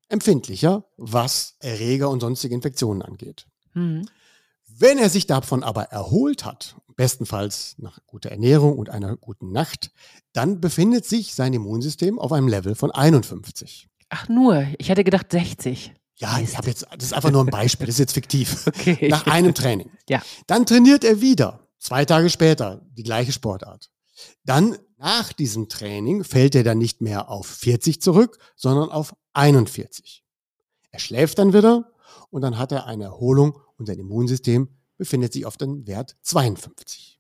empfindlicher, 0.10 0.86
was 0.98 1.56
Erreger 1.60 2.10
und 2.10 2.20
sonstige 2.20 2.54
Infektionen 2.54 3.02
angeht. 3.02 3.48
Mhm. 3.74 4.10
Wenn 4.78 4.98
er 4.98 5.10
sich 5.10 5.26
davon 5.26 5.64
aber 5.64 5.84
erholt 5.84 6.44
hat, 6.44 6.76
bestenfalls 6.98 7.76
nach 7.78 8.00
guter 8.08 8.30
Ernährung 8.30 8.78
und 8.78 8.90
einer 8.90 9.16
guten 9.16 9.54
Nacht, 9.54 9.92
dann 10.34 10.60
befindet 10.60 11.06
sich 11.06 11.34
sein 11.34 11.54
Immunsystem 11.54 12.20
auf 12.20 12.34
einem 12.34 12.50
Level 12.50 12.76
von 12.76 12.92
51. 12.92 13.88
Ach 14.10 14.28
nur, 14.28 14.68
ich 14.78 14.90
hätte 14.90 15.06
gedacht 15.06 15.32
60. 15.32 15.94
Ja, 16.18 16.40
ich 16.40 16.58
habe 16.58 16.68
jetzt, 16.68 16.86
das 16.92 17.06
ist 17.06 17.14
einfach 17.14 17.32
nur 17.32 17.44
ein 17.46 17.52
Beispiel, 17.52 17.88
das 17.88 17.96
ist 17.96 18.00
jetzt 18.00 18.14
fiktiv. 18.14 18.66
Okay. 18.76 19.08
Nach 19.08 19.26
einem 19.28 19.54
Training. 19.54 19.90
Ja. 20.10 20.22
Dann 20.46 20.66
trainiert 20.66 21.06
er 21.06 21.22
wieder, 21.22 21.68
zwei 21.80 22.04
Tage 22.04 22.30
später, 22.30 22.82
die 22.94 23.04
gleiche 23.04 23.32
Sportart. 23.32 23.90
Dann 24.44 24.78
nach 24.98 25.32
diesem 25.32 25.70
Training 25.70 26.24
fällt 26.26 26.54
er 26.54 26.64
dann 26.64 26.78
nicht 26.78 27.02
mehr 27.02 27.30
auf 27.30 27.48
40 27.48 28.02
zurück, 28.02 28.38
sondern 28.56 28.90
auf 28.90 29.16
41. 29.34 30.24
Er 30.92 31.00
schläft 31.00 31.40
dann 31.40 31.54
wieder 31.54 31.92
und 32.30 32.42
dann 32.42 32.58
hat 32.58 32.72
er 32.72 32.86
eine 32.86 33.06
Erholung 33.06 33.60
und 33.78 33.86
sein 33.86 34.00
Immunsystem 34.00 34.70
befindet 34.98 35.34
sich 35.34 35.46
auf 35.46 35.58
dem 35.58 35.88
Wert 35.88 36.18
52. 36.22 37.20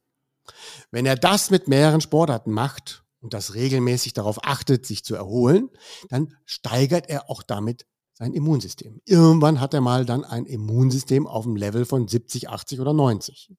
Wenn 0.91 1.05
er 1.05 1.15
das 1.15 1.49
mit 1.49 1.67
mehreren 1.67 2.01
Sportarten 2.01 2.51
macht 2.51 3.03
und 3.19 3.33
das 3.33 3.55
regelmäßig 3.55 4.13
darauf 4.13 4.43
achtet, 4.43 4.85
sich 4.85 5.03
zu 5.03 5.15
erholen, 5.15 5.69
dann 6.09 6.35
steigert 6.45 7.09
er 7.09 7.29
auch 7.29 7.43
damit 7.43 7.85
sein 8.13 8.33
Immunsystem. 8.33 9.01
Irgendwann 9.05 9.59
hat 9.59 9.73
er 9.73 9.81
mal 9.81 10.05
dann 10.05 10.23
ein 10.23 10.45
Immunsystem 10.45 11.27
auf 11.27 11.43
dem 11.43 11.55
Level 11.55 11.85
von 11.85 12.07
70, 12.07 12.49
80 12.49 12.79
oder 12.79 12.93
90. 12.93 13.51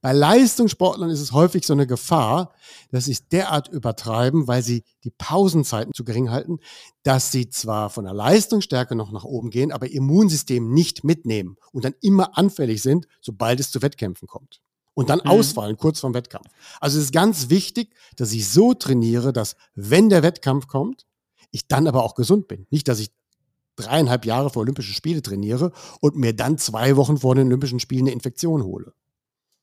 Bei 0.00 0.12
Leistungssportlern 0.12 1.10
ist 1.10 1.20
es 1.20 1.32
häufig 1.32 1.66
so 1.66 1.72
eine 1.72 1.86
Gefahr, 1.86 2.52
dass 2.90 3.06
sie 3.06 3.12
es 3.12 3.28
derart 3.28 3.68
übertreiben, 3.68 4.46
weil 4.46 4.62
sie 4.62 4.84
die 5.04 5.10
Pausenzeiten 5.10 5.92
zu 5.94 6.04
gering 6.04 6.30
halten, 6.30 6.58
dass 7.02 7.32
sie 7.32 7.48
zwar 7.48 7.90
von 7.90 8.04
der 8.04 8.14
Leistungsstärke 8.14 8.94
noch 8.94 9.12
nach 9.12 9.24
oben 9.24 9.50
gehen, 9.50 9.72
aber 9.72 9.86
ihr 9.86 9.96
Immunsystem 9.96 10.72
nicht 10.72 11.04
mitnehmen 11.04 11.56
und 11.72 11.84
dann 11.84 11.94
immer 12.00 12.36
anfällig 12.36 12.82
sind, 12.82 13.06
sobald 13.20 13.60
es 13.60 13.70
zu 13.70 13.82
Wettkämpfen 13.82 14.28
kommt. 14.28 14.60
Und 14.94 15.10
dann 15.10 15.20
mhm. 15.24 15.30
ausfallen 15.30 15.76
kurz 15.76 16.00
vorm 16.00 16.14
Wettkampf. 16.14 16.48
Also 16.80 16.98
es 16.98 17.04
ist 17.04 17.12
ganz 17.12 17.50
wichtig, 17.50 17.94
dass 18.16 18.32
ich 18.32 18.48
so 18.48 18.72
trainiere, 18.72 19.32
dass 19.32 19.56
wenn 19.74 20.08
der 20.08 20.22
Wettkampf 20.22 20.68
kommt, 20.68 21.06
ich 21.50 21.68
dann 21.68 21.86
aber 21.86 22.02
auch 22.02 22.14
gesund 22.14 22.48
bin. 22.48 22.66
Nicht, 22.70 22.88
dass 22.88 22.98
ich 22.98 23.10
dreieinhalb 23.76 24.24
Jahre 24.24 24.50
vor 24.50 24.62
Olympischen 24.62 24.94
Spiele 24.94 25.22
trainiere 25.22 25.72
und 26.00 26.16
mir 26.16 26.34
dann 26.34 26.58
zwei 26.58 26.96
Wochen 26.96 27.18
vor 27.18 27.34
den 27.34 27.46
Olympischen 27.46 27.78
Spielen 27.78 28.06
eine 28.06 28.12
Infektion 28.12 28.64
hole. 28.64 28.92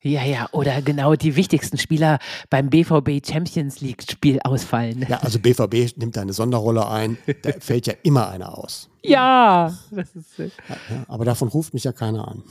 Ja, 0.05 0.25
ja, 0.25 0.49
oder 0.51 0.81
genau 0.81 1.15
die 1.15 1.37
wichtigsten 1.37 1.77
Spieler 1.77 2.19
beim 2.49 2.69
BVB 2.69 3.25
Champions 3.25 3.79
League 3.79 4.03
Spiel 4.03 4.37
ausfallen. 4.43 5.05
Ja, 5.07 5.19
also 5.19 5.39
BVB 5.39 5.97
nimmt 5.97 6.17
eine 6.17 6.33
Sonderrolle 6.33 6.89
ein, 6.89 7.17
da 7.41 7.51
fällt 7.59 7.87
ja 7.87 7.93
immer 8.03 8.27
einer 8.27 8.57
aus. 8.57 8.89
Ja, 9.01 9.73
das 9.91 10.13
ist 10.13 10.37
ja, 10.37 10.45
ja, 10.89 11.05
aber 11.07 11.23
davon 11.23 11.47
ruft 11.47 11.73
mich 11.73 11.85
ja 11.85 11.93
keiner 11.93 12.27
an. 12.27 12.43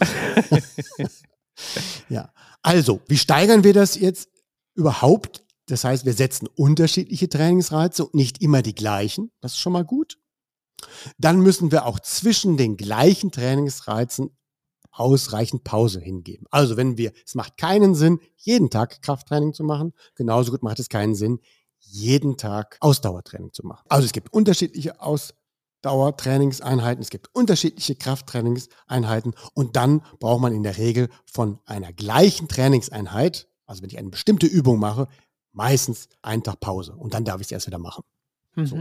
ja, 2.09 2.33
also, 2.62 3.01
wie 3.07 3.19
steigern 3.19 3.65
wir 3.65 3.75
das 3.75 4.01
jetzt 4.01 4.31
überhaupt? 4.75 5.45
Das 5.67 5.85
heißt, 5.85 6.07
wir 6.07 6.15
setzen 6.15 6.49
unterschiedliche 6.57 7.29
Trainingsreize 7.29 8.07
und 8.07 8.15
nicht 8.15 8.41
immer 8.41 8.62
die 8.62 8.75
gleichen. 8.75 9.31
Das 9.43 9.53
ist 9.53 9.59
schon 9.59 9.75
mal 9.75 9.85
gut. 9.85 10.19
Dann 11.19 11.41
müssen 11.41 11.71
wir 11.71 11.85
auch 11.85 12.01
zwischen 12.01 12.57
den 12.57 12.79
gleichen 12.79 13.31
Trainingsreizen 13.31 14.31
ausreichend 14.92 15.64
Pause 15.64 16.00
hingeben. 16.00 16.46
Also 16.50 16.76
wenn 16.76 16.96
wir, 16.96 17.12
es 17.26 17.35
macht 17.35 17.57
keinen 17.57 17.94
Sinn, 17.94 18.20
jeden 18.37 18.70
Tag 18.70 19.02
Krafttraining 19.02 19.55
zu 19.55 19.64
machen, 19.64 19.92
genauso 20.14 20.52
gut 20.52 20.62
macht 20.62 20.78
es 20.78 20.88
keinen 20.88 21.14
Sinn, 21.14 21.40
jeden 21.78 22.37
Tag 22.37 22.76
Ausdauertraining 22.81 23.52
zu 23.52 23.66
machen. 23.66 23.85
Also 23.88 24.07
es 24.07 24.12
gibt 24.12 24.33
unterschiedliche 24.33 25.00
Ausdauertrainingseinheiten, 25.00 27.02
es 27.02 27.11
gibt 27.11 27.35
unterschiedliche 27.35 27.96
Krafttrainingseinheiten 27.96 29.35
und 29.55 29.76
dann 29.76 30.02
braucht 30.20 30.40
man 30.40 30.55
in 30.55 30.62
der 30.62 30.78
Regel 30.78 31.09
von 31.24 31.59
einer 31.64 31.92
gleichen 31.92 32.48
Trainingseinheit, 32.48 33.48
also 33.66 33.83
wenn 33.83 33.90
ich 33.90 33.98
eine 33.98 34.11
bestimmte 34.11 34.46
Übung 34.46 34.78
mache, 34.78 35.09
meistens 35.52 36.09
einen 36.22 36.42
Tag 36.42 36.61
Pause 36.61 36.94
und 36.94 37.14
dann 37.14 37.24
darf 37.24 37.40
ich 37.40 37.48
es 37.48 37.52
erst 37.52 37.66
wieder 37.66 37.78
machen. 37.78 38.05
Mhm. 38.55 38.66
So. 38.66 38.76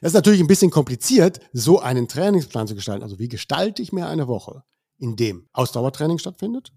Das 0.00 0.10
ist 0.10 0.14
natürlich 0.14 0.40
ein 0.40 0.46
bisschen 0.46 0.70
kompliziert, 0.70 1.40
so 1.52 1.80
einen 1.80 2.08
Trainingsplan 2.08 2.68
zu 2.68 2.74
gestalten. 2.74 3.02
Also 3.02 3.18
wie 3.18 3.28
gestalte 3.28 3.82
ich 3.82 3.92
mir 3.92 4.06
eine 4.06 4.28
Woche? 4.28 4.62
In 4.98 5.16
dem 5.16 5.48
Ausdauertraining 5.52 6.18
stattfindet, 6.18 6.72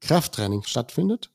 Krafttraining 0.00 0.62
stattfindet, 0.64 1.30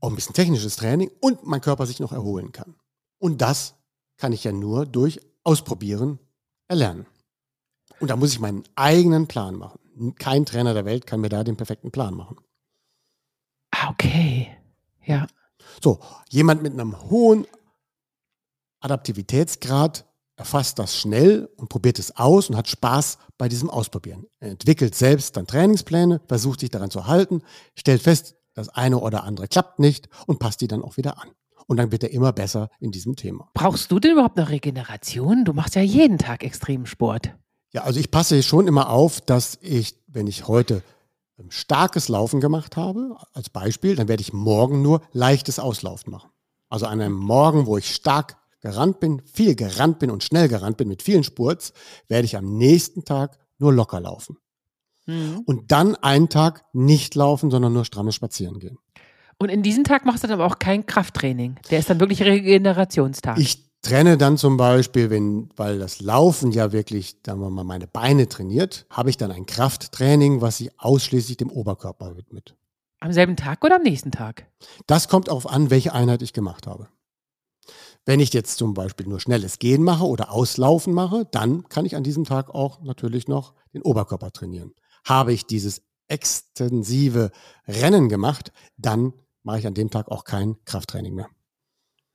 auch 0.00 0.10
ein 0.10 0.16
bisschen 0.16 0.34
technisches 0.34 0.76
Training 0.76 1.10
und 1.20 1.44
mein 1.46 1.60
Körper 1.60 1.86
sich 1.86 2.00
noch 2.00 2.12
erholen 2.12 2.52
kann. 2.52 2.76
Und 3.18 3.40
das 3.40 3.74
kann 4.16 4.32
ich 4.32 4.44
ja 4.44 4.52
nur 4.52 4.86
durch 4.86 5.20
Ausprobieren 5.44 6.18
erlernen. 6.68 7.06
Und 8.00 8.10
da 8.10 8.16
muss 8.16 8.32
ich 8.32 8.40
meinen 8.40 8.64
eigenen 8.74 9.28
Plan 9.28 9.56
machen. 9.56 10.14
Kein 10.16 10.46
Trainer 10.46 10.74
der 10.74 10.84
Welt 10.84 11.06
kann 11.06 11.20
mir 11.20 11.28
da 11.28 11.44
den 11.44 11.56
perfekten 11.56 11.90
Plan 11.90 12.14
machen. 12.14 12.36
Ah, 13.70 13.90
okay. 13.90 14.56
Ja. 15.04 15.26
So, 15.82 16.00
jemand 16.28 16.62
mit 16.62 16.72
einem 16.72 17.00
hohen 17.10 17.46
Adaptivitätsgrad 18.80 20.04
erfasst 20.36 20.78
das 20.78 20.96
schnell 20.96 21.48
und 21.56 21.68
probiert 21.68 21.98
es 21.98 22.16
aus 22.16 22.50
und 22.50 22.56
hat 22.56 22.68
Spaß 22.68 23.18
bei 23.38 23.48
diesem 23.48 23.70
Ausprobieren. 23.70 24.26
Er 24.40 24.50
entwickelt 24.50 24.94
selbst 24.94 25.36
dann 25.36 25.46
Trainingspläne, 25.46 26.20
versucht 26.26 26.60
sich 26.60 26.70
daran 26.70 26.90
zu 26.90 27.06
halten, 27.06 27.42
stellt 27.76 28.02
fest, 28.02 28.36
das 28.54 28.68
eine 28.68 28.98
oder 28.98 29.24
andere 29.24 29.48
klappt 29.48 29.78
nicht 29.78 30.08
und 30.26 30.38
passt 30.38 30.60
die 30.60 30.68
dann 30.68 30.82
auch 30.82 30.96
wieder 30.96 31.20
an. 31.20 31.30
Und 31.66 31.78
dann 31.78 31.92
wird 31.92 32.02
er 32.02 32.10
immer 32.10 32.32
besser 32.32 32.68
in 32.78 32.90
diesem 32.90 33.16
Thema. 33.16 33.48
Brauchst 33.54 33.90
du 33.90 33.98
denn 33.98 34.12
überhaupt 34.12 34.36
noch 34.36 34.50
Regeneration? 34.50 35.44
Du 35.44 35.52
machst 35.52 35.74
ja 35.74 35.82
jeden 35.82 36.18
Tag 36.18 36.44
extremen 36.44 36.86
Sport. 36.86 37.34
Ja, 37.72 37.82
also 37.82 37.98
ich 37.98 38.10
passe 38.10 38.42
schon 38.42 38.68
immer 38.68 38.90
auf, 38.90 39.20
dass 39.20 39.58
ich, 39.60 39.98
wenn 40.06 40.26
ich 40.26 40.46
heute 40.46 40.82
ähm, 41.38 41.50
starkes 41.50 42.08
Laufen 42.08 42.40
gemacht 42.40 42.76
habe, 42.76 43.16
als 43.32 43.50
Beispiel, 43.50 43.96
dann 43.96 44.08
werde 44.08 44.20
ich 44.20 44.32
morgen 44.32 44.82
nur 44.82 45.00
leichtes 45.12 45.58
Auslaufen 45.58 46.12
machen. 46.12 46.30
Also 46.68 46.86
an 46.86 47.00
einem 47.00 47.14
Morgen, 47.14 47.66
wo 47.66 47.76
ich 47.76 47.94
stark 47.94 48.36
gerannt 48.64 48.98
bin, 48.98 49.20
viel 49.26 49.54
gerannt 49.54 49.98
bin 49.98 50.10
und 50.10 50.24
schnell 50.24 50.48
gerannt 50.48 50.78
bin 50.78 50.88
mit 50.88 51.02
vielen 51.02 51.22
Spurts, 51.22 51.74
werde 52.08 52.24
ich 52.24 52.34
am 52.34 52.56
nächsten 52.56 53.04
Tag 53.04 53.38
nur 53.58 53.74
locker 53.74 54.00
laufen. 54.00 54.38
Mhm. 55.04 55.42
Und 55.44 55.70
dann 55.70 55.96
einen 55.96 56.30
Tag 56.30 56.64
nicht 56.72 57.14
laufen, 57.14 57.50
sondern 57.50 57.74
nur 57.74 57.84
strammes 57.84 58.14
Spazieren 58.14 58.58
gehen. 58.58 58.78
Und 59.38 59.50
in 59.50 59.62
diesem 59.62 59.84
Tag 59.84 60.06
machst 60.06 60.24
du 60.24 60.28
dann 60.28 60.40
aber 60.40 60.50
auch 60.50 60.58
kein 60.58 60.86
Krafttraining. 60.86 61.56
Der 61.70 61.78
ist 61.78 61.90
dann 61.90 62.00
wirklich 62.00 62.22
Regenerationstag. 62.22 63.38
Ich 63.38 63.70
trenne 63.82 64.16
dann 64.16 64.38
zum 64.38 64.56
Beispiel, 64.56 65.10
wenn, 65.10 65.50
weil 65.56 65.78
das 65.78 66.00
Laufen 66.00 66.50
ja 66.50 66.72
wirklich, 66.72 67.18
sagen 67.26 67.40
wir 67.40 67.50
mal, 67.50 67.64
meine 67.64 67.86
Beine 67.86 68.30
trainiert, 68.30 68.86
habe 68.88 69.10
ich 69.10 69.18
dann 69.18 69.30
ein 69.30 69.44
Krafttraining, 69.44 70.40
was 70.40 70.56
sich 70.56 70.70
ausschließlich 70.80 71.36
dem 71.36 71.50
Oberkörper 71.50 72.16
widmet. 72.16 72.56
Am 73.00 73.12
selben 73.12 73.36
Tag 73.36 73.62
oder 73.62 73.76
am 73.76 73.82
nächsten 73.82 74.10
Tag? 74.10 74.46
Das 74.86 75.08
kommt 75.08 75.28
auf 75.28 75.46
an, 75.46 75.68
welche 75.68 75.92
Einheit 75.92 76.22
ich 76.22 76.32
gemacht 76.32 76.66
habe. 76.66 76.88
Wenn 78.06 78.20
ich 78.20 78.34
jetzt 78.34 78.58
zum 78.58 78.74
Beispiel 78.74 79.06
nur 79.06 79.20
schnelles 79.20 79.58
Gehen 79.58 79.82
mache 79.82 80.04
oder 80.04 80.30
Auslaufen 80.30 80.92
mache, 80.92 81.26
dann 81.30 81.68
kann 81.68 81.86
ich 81.86 81.96
an 81.96 82.04
diesem 82.04 82.24
Tag 82.24 82.50
auch 82.50 82.82
natürlich 82.82 83.28
noch 83.28 83.54
den 83.72 83.82
Oberkörper 83.82 84.30
trainieren. 84.30 84.74
Habe 85.04 85.32
ich 85.32 85.46
dieses 85.46 85.82
extensive 86.08 87.30
Rennen 87.66 88.08
gemacht, 88.08 88.52
dann 88.76 89.14
mache 89.42 89.60
ich 89.60 89.66
an 89.66 89.74
dem 89.74 89.90
Tag 89.90 90.08
auch 90.08 90.24
kein 90.24 90.56
Krafttraining 90.64 91.14
mehr. 91.14 91.28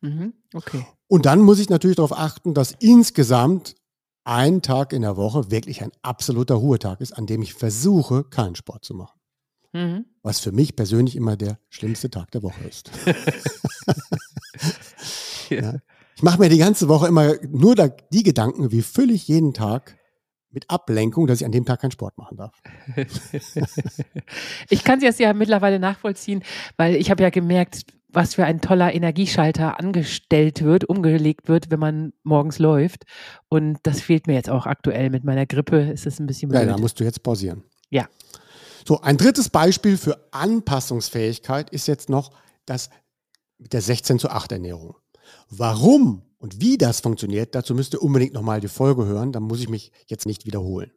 Mhm, 0.02 0.34
okay. 0.54 0.86
Und 1.08 1.26
dann 1.26 1.42
muss 1.42 1.60
ich 1.60 1.70
natürlich 1.70 1.98
darauf 1.98 2.18
achten, 2.18 2.54
dass 2.54 2.76
insgesamt 2.80 3.76
ein 4.24 4.62
Tag 4.62 4.94
in 4.94 5.02
der 5.02 5.18
Woche 5.18 5.50
wirklich 5.50 5.82
ein 5.82 5.92
absoluter 6.04 6.56
Ruhetag 6.56 7.02
ist, 7.02 7.14
an 7.14 7.26
dem 7.26 7.42
ich 7.42 7.56
versuche, 7.56 8.24
keinen 8.24 8.56
Sport 8.56 8.86
zu 8.86 8.94
machen. 8.94 9.20
Mhm. 9.74 10.06
Was 10.22 10.40
für 10.40 10.52
mich 10.52 10.76
persönlich 10.76 11.16
immer 11.16 11.36
der 11.36 11.60
schlimmste 11.70 12.10
Tag 12.10 12.32
der 12.32 12.44
Woche 12.44 12.64
ist. 12.64 12.92
ja. 15.50 15.76
Ich 16.16 16.24
mache 16.24 16.40
mir 16.40 16.50
die 16.50 16.58
ganze 16.58 16.90
Woche 16.90 17.08
immer 17.08 17.36
nur 17.50 17.76
die 17.76 18.24
Gedanken, 18.24 18.72
wie 18.72 18.82
fülle 18.82 19.14
ich 19.14 19.28
jeden 19.28 19.54
Tag 19.54 19.98
mit 20.52 20.70
Ablenkung, 20.70 21.28
dass 21.28 21.42
ich 21.42 21.46
an 21.46 21.52
dem 21.52 21.66
Tag 21.66 21.82
keinen 21.82 21.92
Sport 21.92 22.18
machen 22.18 22.38
darf. 22.38 22.60
ich 24.70 24.84
kann 24.84 25.02
es 25.02 25.18
ja 25.20 25.34
mittlerweile 25.34 25.80
nachvollziehen, 25.80 26.44
weil 26.76 26.96
ich 26.96 27.12
habe 27.12 27.24
ja 27.24 27.30
gemerkt, 27.30 27.84
was 28.12 28.36
für 28.36 28.46
ein 28.46 28.60
toller 28.60 28.94
Energieschalter 28.94 29.80
angestellt 29.80 30.64
wird, 30.64 30.86
umgelegt 30.86 31.48
wird, 31.48 31.70
wenn 31.70 31.80
man 31.80 32.14
morgens 32.24 32.58
läuft. 32.58 33.06
Und 33.48 33.78
das 33.84 34.02
fehlt 34.02 34.26
mir 34.26 34.34
jetzt 34.34 34.50
auch 34.50 34.66
aktuell. 34.66 35.12
Mit 35.12 35.24
meiner 35.24 35.46
Grippe 35.46 35.78
ist 35.78 36.08
es 36.08 36.20
ein 36.20 36.26
bisschen 36.26 36.50
blöd. 36.50 36.62
Ja, 36.62 36.68
da 36.68 36.78
musst 36.78 37.00
du 37.00 37.04
jetzt 37.04 37.22
pausieren. 37.22 37.64
Ja. 37.90 38.08
So, 38.88 39.02
ein 39.02 39.18
drittes 39.18 39.50
Beispiel 39.50 39.98
für 39.98 40.28
Anpassungsfähigkeit 40.32 41.70
ist 41.70 41.88
jetzt 41.88 42.10
noch 42.10 42.32
das 42.66 42.90
mit 43.60 43.74
der 43.74 43.82
16 43.82 44.18
zu 44.18 44.30
8 44.30 44.54
Ernährung. 44.54 44.96
Warum 45.50 46.24
und 46.38 46.62
wie 46.62 46.78
das 46.78 47.02
funktioniert, 47.02 47.54
dazu 47.56 47.76
müsst 47.76 47.94
ihr 47.94 48.02
unbedingt 48.02 48.34
nochmal 48.34 48.62
die 48.62 48.68
Folge 48.68 49.06
hören, 49.06 49.32
da 49.32 49.40
muss 49.40 49.60
ich 49.60 49.70
mich 49.70 49.92
jetzt 50.08 50.26
nicht 50.26 50.46
wiederholen. 50.46 50.92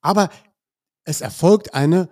Aber 0.00 0.30
es 1.04 1.20
erfolgt 1.20 1.74
eine 1.74 2.10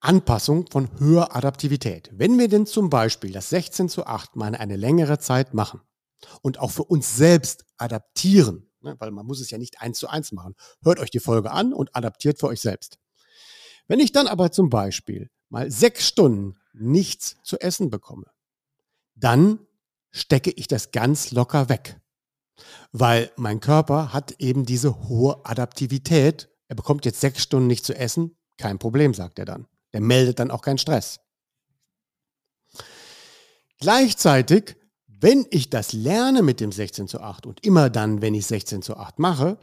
Anpassung 0.00 0.66
von 0.70 0.88
höherer 1.00 1.34
Adaptivität. 1.34 2.10
Wenn 2.12 2.38
wir 2.38 2.48
denn 2.48 2.66
zum 2.66 2.90
Beispiel 2.90 3.32
das 3.32 3.50
16 3.50 3.88
zu 3.88 4.06
8 4.06 4.36
mal 4.36 4.54
eine 4.54 4.76
längere 4.76 5.18
Zeit 5.18 5.54
machen 5.54 5.80
und 6.42 6.60
auch 6.60 6.70
für 6.70 6.84
uns 6.84 7.16
selbst 7.16 7.64
adaptieren, 7.76 8.70
ne, 8.80 8.94
weil 8.98 9.10
man 9.10 9.26
muss 9.26 9.40
es 9.40 9.50
ja 9.50 9.58
nicht 9.58 9.80
eins 9.80 9.98
zu 9.98 10.08
eins 10.08 10.32
machen, 10.32 10.54
hört 10.82 11.00
euch 11.00 11.10
die 11.10 11.20
Folge 11.20 11.50
an 11.50 11.72
und 11.72 11.96
adaptiert 11.96 12.38
für 12.38 12.46
euch 12.46 12.60
selbst. 12.60 12.98
Wenn 13.88 14.00
ich 14.00 14.12
dann 14.12 14.28
aber 14.28 14.52
zum 14.52 14.70
Beispiel 14.70 15.30
mal 15.48 15.70
sechs 15.70 16.06
Stunden 16.06 16.56
nichts 16.72 17.36
zu 17.42 17.58
essen 17.58 17.90
bekomme, 17.90 18.26
dann 19.14 19.65
stecke 20.16 20.50
ich 20.50 20.66
das 20.66 20.90
ganz 20.90 21.30
locker 21.30 21.68
weg. 21.68 22.00
Weil 22.92 23.30
mein 23.36 23.60
Körper 23.60 24.12
hat 24.12 24.32
eben 24.40 24.64
diese 24.64 25.08
hohe 25.08 25.44
Adaptivität. 25.44 26.48
Er 26.68 26.76
bekommt 26.76 27.04
jetzt 27.04 27.20
sechs 27.20 27.42
Stunden 27.42 27.66
nicht 27.66 27.84
zu 27.84 27.94
essen, 27.94 28.36
kein 28.56 28.78
Problem, 28.78 29.12
sagt 29.12 29.38
er 29.38 29.44
dann. 29.44 29.66
Der 29.92 30.00
meldet 30.00 30.38
dann 30.38 30.50
auch 30.50 30.62
keinen 30.62 30.78
Stress. 30.78 31.20
Gleichzeitig, 33.78 34.76
wenn 35.06 35.46
ich 35.50 35.68
das 35.68 35.92
lerne 35.92 36.42
mit 36.42 36.60
dem 36.60 36.72
16 36.72 37.08
zu 37.08 37.20
8 37.20 37.46
und 37.46 37.64
immer 37.64 37.90
dann, 37.90 38.22
wenn 38.22 38.34
ich 38.34 38.46
16 38.46 38.80
zu 38.80 38.96
8 38.96 39.18
mache, 39.18 39.58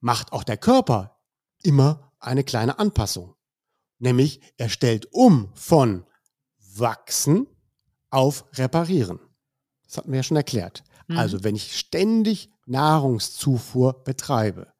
macht 0.00 0.32
auch 0.32 0.44
der 0.44 0.56
Körper 0.56 1.20
immer 1.62 2.12
eine 2.18 2.42
kleine 2.42 2.78
Anpassung. 2.78 3.34
Nämlich 3.98 4.40
er 4.56 4.70
stellt 4.70 5.12
um 5.12 5.52
von 5.54 6.06
wachsen 6.74 7.46
auf 8.08 8.46
reparieren. 8.54 9.20
Das 9.90 9.98
hatten 9.98 10.12
wir 10.12 10.18
ja 10.18 10.22
schon 10.22 10.36
erklärt. 10.36 10.84
Mhm. 11.08 11.18
Also 11.18 11.42
wenn 11.42 11.56
ich 11.56 11.76
ständig 11.76 12.48
Nahrungszufuhr 12.66 14.04
betreibe, 14.04 14.72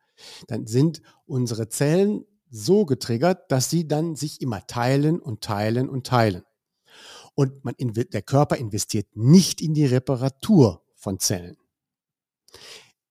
dann 0.47 0.69
sind 0.69 1.03
unsere 1.27 1.69
Zellen 1.69 2.25
so 2.49 2.85
getriggert, 2.85 3.51
dass 3.51 3.71
sie 3.71 3.89
dann 3.89 4.15
sich 4.15 4.41
immer 4.41 4.65
teilen 4.69 5.19
und 5.19 5.43
teilen 5.43 5.89
und 5.89 6.07
teilen. 6.07 6.45
Und 7.35 7.65
man, 7.65 7.75
der 7.79 8.23
Körper 8.23 8.57
investiert 8.57 9.17
nicht 9.17 9.61
in 9.61 9.75
die 9.75 9.87
Reparatur 9.87 10.85
von 10.95 11.19
Zellen. 11.19 11.57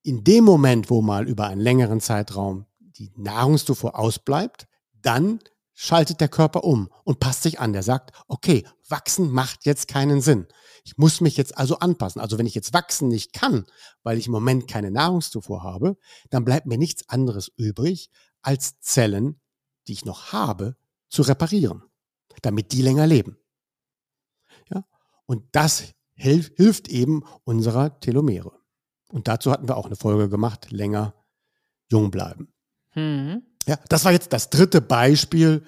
In 0.01 0.23
dem 0.23 0.45
Moment, 0.45 0.89
wo 0.89 1.01
mal 1.01 1.27
über 1.27 1.47
einen 1.47 1.61
längeren 1.61 1.99
Zeitraum 1.99 2.65
die 2.79 3.11
Nahrungszufuhr 3.17 3.97
ausbleibt, 3.99 4.67
dann 4.93 5.39
schaltet 5.81 6.19
der 6.19 6.27
Körper 6.27 6.65
um 6.65 6.89
und 7.05 7.21
passt 7.21 7.41
sich 7.41 7.61
an. 7.61 7.71
Der 7.71 7.83
sagt, 7.83 8.11
okay, 8.27 8.67
wachsen 8.89 9.31
macht 9.31 9.65
jetzt 9.65 9.87
keinen 9.87 10.19
Sinn. 10.19 10.45
Ich 10.83 10.97
muss 10.97 11.21
mich 11.21 11.37
jetzt 11.37 11.57
also 11.57 11.79
anpassen. 11.79 12.19
Also 12.19 12.37
wenn 12.37 12.45
ich 12.45 12.53
jetzt 12.53 12.73
wachsen 12.73 13.07
nicht 13.07 13.31
kann, 13.31 13.65
weil 14.03 14.17
ich 14.17 14.25
im 14.25 14.33
Moment 14.33 14.67
keine 14.67 14.91
Nahrungszufuhr 14.91 15.63
habe, 15.63 15.95
dann 16.31 16.43
bleibt 16.43 16.65
mir 16.65 16.77
nichts 16.77 17.07
anderes 17.07 17.49
übrig, 17.55 18.09
als 18.41 18.81
Zellen, 18.81 19.39
die 19.87 19.93
ich 19.93 20.03
noch 20.03 20.33
habe, 20.33 20.75
zu 21.07 21.21
reparieren, 21.21 21.81
damit 22.41 22.73
die 22.73 22.81
länger 22.81 23.07
leben. 23.07 23.37
Ja? 24.69 24.83
Und 25.27 25.45
das 25.53 25.93
hilf, 26.13 26.51
hilft 26.57 26.89
eben 26.89 27.23
unserer 27.45 28.01
Telomere. 28.01 28.51
Und 29.07 29.29
dazu 29.29 29.49
hatten 29.49 29.69
wir 29.69 29.77
auch 29.77 29.85
eine 29.85 29.95
Folge 29.95 30.27
gemacht, 30.27 30.71
länger 30.71 31.15
jung 31.89 32.11
bleiben. 32.11 32.53
Mhm. 32.95 33.48
Ja, 33.69 33.77
das 33.87 34.03
war 34.03 34.11
jetzt 34.11 34.33
das 34.33 34.49
dritte 34.49 34.81
Beispiel 34.81 35.63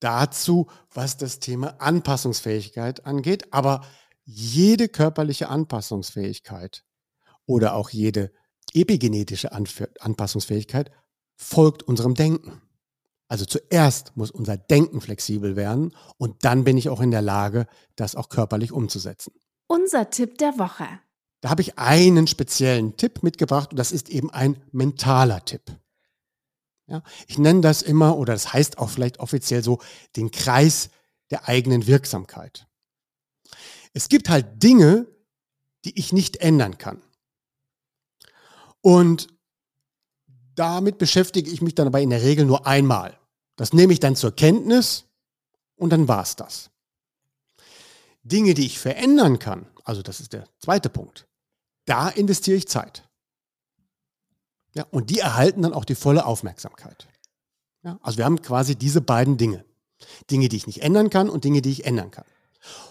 dazu, 0.00 0.66
was 0.92 1.18
das 1.18 1.38
Thema 1.38 1.80
Anpassungsfähigkeit 1.80 3.06
angeht. 3.06 3.54
Aber 3.54 3.82
jede 4.24 4.88
körperliche 4.88 5.48
Anpassungsfähigkeit 5.48 6.84
oder 7.46 7.76
auch 7.76 7.90
jede 7.90 8.32
epigenetische 8.72 9.52
Anpassungsfähigkeit 9.52 10.90
folgt 11.36 11.84
unserem 11.84 12.14
Denken. 12.16 12.60
Also 13.28 13.44
zuerst 13.44 14.16
muss 14.16 14.32
unser 14.32 14.56
Denken 14.56 15.00
flexibel 15.00 15.54
werden 15.54 15.94
und 16.18 16.44
dann 16.44 16.64
bin 16.64 16.76
ich 16.76 16.88
auch 16.88 17.00
in 17.00 17.12
der 17.12 17.22
Lage, 17.22 17.68
das 17.94 18.16
auch 18.16 18.30
körperlich 18.30 18.72
umzusetzen. 18.72 19.32
Unser 19.68 20.10
Tipp 20.10 20.38
der 20.38 20.58
Woche. 20.58 20.88
Da 21.40 21.50
habe 21.50 21.62
ich 21.62 21.78
einen 21.78 22.26
speziellen 22.26 22.96
Tipp 22.96 23.22
mitgebracht 23.22 23.70
und 23.70 23.78
das 23.78 23.92
ist 23.92 24.08
eben 24.08 24.32
ein 24.32 24.60
mentaler 24.72 25.44
Tipp. 25.44 25.62
Ja, 26.86 27.02
ich 27.26 27.38
nenne 27.38 27.62
das 27.62 27.82
immer, 27.82 28.18
oder 28.18 28.34
das 28.34 28.52
heißt 28.52 28.78
auch 28.78 28.90
vielleicht 28.90 29.18
offiziell 29.18 29.62
so, 29.62 29.80
den 30.16 30.30
Kreis 30.30 30.90
der 31.30 31.48
eigenen 31.48 31.86
Wirksamkeit. 31.86 32.66
Es 33.94 34.08
gibt 34.08 34.28
halt 34.28 34.62
Dinge, 34.62 35.06
die 35.84 35.98
ich 35.98 36.12
nicht 36.12 36.36
ändern 36.38 36.78
kann. 36.78 37.02
Und 38.80 39.28
damit 40.54 40.98
beschäftige 40.98 41.50
ich 41.50 41.62
mich 41.62 41.74
dann 41.74 41.86
aber 41.86 42.00
in 42.00 42.10
der 42.10 42.22
Regel 42.22 42.44
nur 42.44 42.66
einmal. 42.66 43.18
Das 43.56 43.72
nehme 43.72 43.92
ich 43.92 44.00
dann 44.00 44.16
zur 44.16 44.34
Kenntnis 44.34 45.06
und 45.76 45.90
dann 45.90 46.06
war 46.08 46.22
es 46.22 46.36
das. 46.36 46.70
Dinge, 48.22 48.54
die 48.54 48.66
ich 48.66 48.78
verändern 48.78 49.38
kann, 49.38 49.66
also 49.84 50.02
das 50.02 50.20
ist 50.20 50.32
der 50.32 50.48
zweite 50.58 50.88
Punkt, 50.88 51.26
da 51.86 52.08
investiere 52.08 52.56
ich 52.56 52.68
Zeit. 52.68 53.08
Ja, 54.74 54.86
und 54.90 55.10
die 55.10 55.20
erhalten 55.20 55.62
dann 55.62 55.72
auch 55.72 55.84
die 55.84 55.94
volle 55.94 56.26
Aufmerksamkeit. 56.26 57.06
Ja, 57.82 57.98
also 58.02 58.18
wir 58.18 58.24
haben 58.24 58.42
quasi 58.42 58.76
diese 58.76 59.00
beiden 59.00 59.36
Dinge. 59.36 59.64
Dinge, 60.30 60.48
die 60.48 60.56
ich 60.56 60.66
nicht 60.66 60.82
ändern 60.82 61.10
kann 61.10 61.30
und 61.30 61.44
Dinge, 61.44 61.62
die 61.62 61.70
ich 61.70 61.84
ändern 61.84 62.10
kann. 62.10 62.24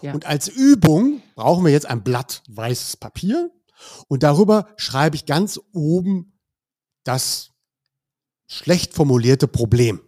Ja. 0.01 0.13
Und 0.13 0.25
als 0.25 0.47
Übung 0.47 1.21
brauchen 1.36 1.65
wir 1.65 1.71
jetzt 1.71 1.86
ein 1.86 2.03
Blatt 2.03 2.43
weißes 2.47 2.97
Papier 2.97 3.51
und 4.07 4.23
darüber 4.23 4.67
schreibe 4.77 5.15
ich 5.15 5.25
ganz 5.25 5.59
oben 5.73 6.39
das 7.03 7.51
schlecht 8.47 8.93
formulierte 8.93 9.47
Problem. 9.47 10.01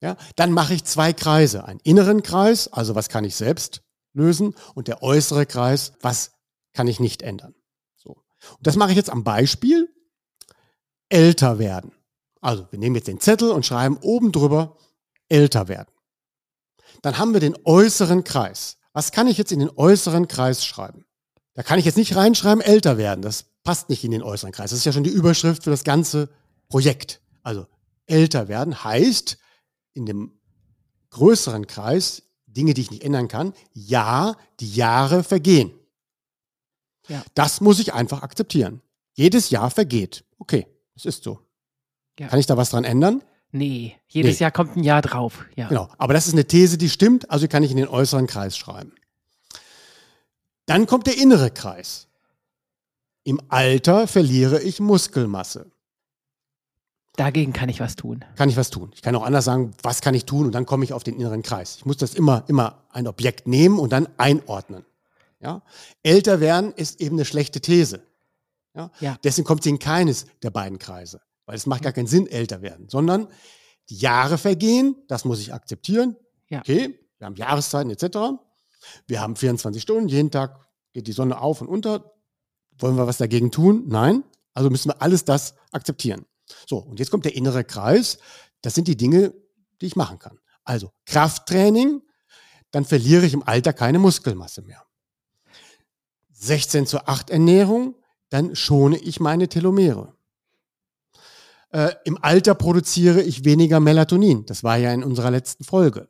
Ja, 0.00 0.16
dann 0.36 0.52
mache 0.52 0.74
ich 0.74 0.84
zwei 0.84 1.12
Kreise. 1.12 1.64
Einen 1.64 1.80
inneren 1.80 2.22
Kreis, 2.22 2.70
also 2.72 2.94
was 2.94 3.08
kann 3.08 3.24
ich 3.24 3.36
selbst 3.36 3.82
lösen, 4.12 4.54
und 4.74 4.88
der 4.88 5.02
äußere 5.02 5.46
Kreis, 5.46 5.92
was 6.00 6.32
kann 6.72 6.88
ich 6.88 7.00
nicht 7.00 7.22
ändern. 7.22 7.54
So. 7.96 8.10
Und 8.10 8.66
das 8.66 8.76
mache 8.76 8.90
ich 8.90 8.96
jetzt 8.96 9.10
am 9.10 9.24
Beispiel 9.24 9.93
älter 11.08 11.58
werden. 11.58 11.92
Also 12.40 12.66
wir 12.70 12.78
nehmen 12.78 12.96
jetzt 12.96 13.08
den 13.08 13.20
Zettel 13.20 13.50
und 13.50 13.64
schreiben 13.64 13.96
oben 13.98 14.32
drüber 14.32 14.76
älter 15.28 15.68
werden. 15.68 15.88
Dann 17.02 17.18
haben 17.18 17.32
wir 17.32 17.40
den 17.40 17.56
äußeren 17.64 18.24
Kreis. 18.24 18.76
Was 18.92 19.12
kann 19.12 19.26
ich 19.26 19.38
jetzt 19.38 19.52
in 19.52 19.58
den 19.58 19.70
äußeren 19.70 20.28
Kreis 20.28 20.64
schreiben? 20.64 21.04
Da 21.54 21.62
kann 21.62 21.78
ich 21.78 21.84
jetzt 21.84 21.96
nicht 21.96 22.16
reinschreiben 22.16 22.62
älter 22.62 22.98
werden. 22.98 23.22
Das 23.22 23.46
passt 23.62 23.88
nicht 23.88 24.04
in 24.04 24.10
den 24.10 24.22
äußeren 24.22 24.52
Kreis. 24.52 24.70
Das 24.70 24.78
ist 24.78 24.84
ja 24.84 24.92
schon 24.92 25.04
die 25.04 25.10
Überschrift 25.10 25.64
für 25.64 25.70
das 25.70 25.84
ganze 25.84 26.28
Projekt. 26.68 27.20
Also 27.42 27.66
älter 28.06 28.48
werden 28.48 28.84
heißt 28.84 29.38
in 29.94 30.06
dem 30.06 30.38
größeren 31.10 31.66
Kreis 31.66 32.22
Dinge, 32.46 32.74
die 32.74 32.82
ich 32.82 32.90
nicht 32.90 33.04
ändern 33.04 33.28
kann. 33.28 33.52
Ja, 33.72 34.36
die 34.60 34.72
Jahre 34.72 35.24
vergehen. 35.24 35.72
Ja. 37.08 37.22
Das 37.34 37.60
muss 37.60 37.78
ich 37.80 37.92
einfach 37.94 38.22
akzeptieren. 38.22 38.80
Jedes 39.12 39.50
Jahr 39.50 39.70
vergeht. 39.70 40.24
Okay, 40.38 40.66
das 40.94 41.04
ist 41.04 41.24
so. 41.24 41.40
Ja. 42.18 42.28
Kann 42.28 42.38
ich 42.38 42.46
da 42.46 42.56
was 42.56 42.70
dran 42.70 42.84
ändern? 42.84 43.22
Nee, 43.50 43.94
jedes 44.08 44.38
nee. 44.38 44.42
Jahr 44.42 44.50
kommt 44.50 44.76
ein 44.76 44.82
Jahr 44.82 45.02
drauf. 45.02 45.44
Ja. 45.54 45.68
Genau, 45.68 45.88
aber 45.98 46.12
das 46.12 46.26
ist 46.26 46.32
eine 46.32 46.46
These, 46.46 46.76
die 46.76 46.90
stimmt, 46.90 47.30
also 47.30 47.46
kann 47.46 47.62
ich 47.62 47.70
in 47.70 47.76
den 47.76 47.88
äußeren 47.88 48.26
Kreis 48.26 48.56
schreiben. 48.56 48.92
Dann 50.66 50.86
kommt 50.86 51.06
der 51.06 51.18
innere 51.18 51.50
Kreis. 51.50 52.08
Im 53.22 53.40
Alter 53.48 54.06
verliere 54.06 54.60
ich 54.60 54.80
Muskelmasse. 54.80 55.70
Dagegen 57.16 57.52
kann 57.52 57.68
ich 57.68 57.78
was 57.78 57.94
tun. 57.94 58.24
Kann 58.34 58.48
ich 58.48 58.56
was 58.56 58.70
tun. 58.70 58.90
Ich 58.94 59.02
kann 59.02 59.14
auch 59.14 59.22
anders 59.22 59.44
sagen, 59.44 59.72
was 59.82 60.00
kann 60.00 60.14
ich 60.14 60.24
tun 60.24 60.46
und 60.46 60.52
dann 60.52 60.66
komme 60.66 60.84
ich 60.84 60.92
auf 60.92 61.04
den 61.04 61.14
inneren 61.14 61.42
Kreis. 61.42 61.76
Ich 61.76 61.86
muss 61.86 61.96
das 61.96 62.14
immer, 62.14 62.44
immer 62.48 62.82
ein 62.90 63.06
Objekt 63.06 63.46
nehmen 63.46 63.78
und 63.78 63.92
dann 63.92 64.08
einordnen. 64.16 64.84
Ja? 65.40 65.62
Älter 66.02 66.40
werden 66.40 66.72
ist 66.72 67.00
eben 67.00 67.16
eine 67.16 67.24
schlechte 67.24 67.60
These. 67.60 68.02
Ja? 68.74 68.90
ja. 69.00 69.18
Deswegen 69.22 69.46
kommt 69.46 69.62
sie 69.62 69.70
in 69.70 69.78
keines 69.78 70.26
der 70.42 70.50
beiden 70.50 70.78
Kreise. 70.78 71.20
Weil 71.46 71.56
es 71.56 71.66
macht 71.66 71.82
gar 71.82 71.92
keinen 71.92 72.06
Sinn, 72.06 72.26
älter 72.26 72.62
werden, 72.62 72.88
sondern 72.88 73.28
die 73.90 73.96
Jahre 73.96 74.38
vergehen, 74.38 74.96
das 75.08 75.24
muss 75.24 75.40
ich 75.40 75.52
akzeptieren. 75.52 76.16
Ja. 76.48 76.60
Okay, 76.60 76.98
wir 77.18 77.26
haben 77.26 77.36
Jahreszeiten 77.36 77.90
etc. 77.90 78.38
Wir 79.06 79.20
haben 79.20 79.36
24 79.36 79.82
Stunden, 79.82 80.08
jeden 80.08 80.30
Tag 80.30 80.60
geht 80.92 81.06
die 81.06 81.12
Sonne 81.12 81.40
auf 81.40 81.60
und 81.60 81.68
unter. 81.68 82.12
Wollen 82.78 82.96
wir 82.96 83.06
was 83.06 83.18
dagegen 83.18 83.50
tun? 83.50 83.84
Nein. 83.86 84.24
Also 84.52 84.70
müssen 84.70 84.88
wir 84.88 85.02
alles 85.02 85.24
das 85.24 85.54
akzeptieren. 85.72 86.24
So, 86.66 86.78
und 86.78 86.98
jetzt 86.98 87.10
kommt 87.10 87.24
der 87.24 87.34
innere 87.34 87.64
Kreis. 87.64 88.18
Das 88.62 88.74
sind 88.74 88.88
die 88.88 88.96
Dinge, 88.96 89.34
die 89.80 89.86
ich 89.86 89.96
machen 89.96 90.18
kann. 90.18 90.38
Also 90.64 90.92
Krafttraining, 91.06 92.02
dann 92.70 92.84
verliere 92.84 93.26
ich 93.26 93.34
im 93.34 93.42
Alter 93.42 93.72
keine 93.72 93.98
Muskelmasse 93.98 94.62
mehr. 94.62 94.84
16 96.32 96.86
zu 96.86 97.06
8 97.06 97.30
Ernährung, 97.30 97.96
dann 98.30 98.56
schone 98.56 98.98
ich 98.98 99.20
meine 99.20 99.48
Telomere. 99.48 100.14
Äh, 101.70 101.92
Im 102.04 102.22
Alter 102.22 102.54
produziere 102.54 103.22
ich 103.22 103.44
weniger 103.44 103.80
Melatonin. 103.80 104.46
Das 104.46 104.62
war 104.62 104.76
ja 104.76 104.92
in 104.92 105.02
unserer 105.04 105.30
letzten 105.30 105.64
Folge. 105.64 106.08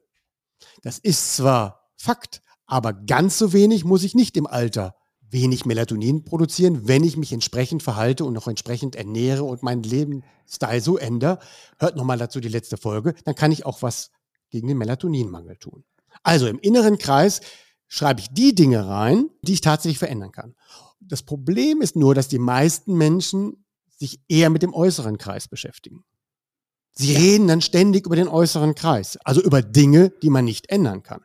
Das 0.82 0.98
ist 0.98 1.36
zwar 1.36 1.90
Fakt, 1.96 2.42
aber 2.66 2.92
ganz 2.92 3.38
so 3.38 3.52
wenig 3.52 3.84
muss 3.84 4.04
ich 4.04 4.14
nicht 4.14 4.36
im 4.36 4.46
Alter 4.46 4.94
wenig 5.30 5.66
Melatonin 5.66 6.24
produzieren, 6.24 6.86
wenn 6.86 7.02
ich 7.02 7.16
mich 7.16 7.32
entsprechend 7.32 7.82
verhalte 7.82 8.24
und 8.24 8.34
noch 8.34 8.46
entsprechend 8.46 8.94
ernähre 8.94 9.42
und 9.42 9.62
meinen 9.62 9.82
Lebensstil 9.82 10.80
so 10.80 10.96
ändere. 10.96 11.38
Hört 11.78 11.96
nochmal 11.96 12.18
dazu 12.18 12.40
die 12.40 12.48
letzte 12.48 12.76
Folge. 12.76 13.14
Dann 13.24 13.34
kann 13.34 13.50
ich 13.50 13.66
auch 13.66 13.82
was 13.82 14.10
gegen 14.50 14.68
den 14.68 14.78
Melatoninmangel 14.78 15.56
tun. 15.56 15.84
Also 16.22 16.46
im 16.46 16.58
inneren 16.60 16.98
Kreis 16.98 17.40
schreibe 17.88 18.20
ich 18.20 18.28
die 18.30 18.54
Dinge 18.54 18.86
rein, 18.86 19.28
die 19.42 19.54
ich 19.54 19.60
tatsächlich 19.60 19.98
verändern 19.98 20.30
kann. 20.30 20.54
Das 21.06 21.22
Problem 21.22 21.80
ist 21.80 21.96
nur, 21.96 22.14
dass 22.14 22.28
die 22.28 22.38
meisten 22.38 22.96
Menschen 22.96 23.64
sich 23.88 24.20
eher 24.28 24.50
mit 24.50 24.62
dem 24.62 24.74
äußeren 24.74 25.18
Kreis 25.18 25.48
beschäftigen. 25.48 26.04
Sie 26.92 27.12
ja. 27.12 27.18
reden 27.18 27.48
dann 27.48 27.60
ständig 27.60 28.06
über 28.06 28.16
den 28.16 28.28
äußeren 28.28 28.74
Kreis, 28.74 29.18
also 29.24 29.42
über 29.42 29.62
Dinge, 29.62 30.10
die 30.22 30.30
man 30.30 30.44
nicht 30.44 30.70
ändern 30.70 31.02
kann. 31.02 31.24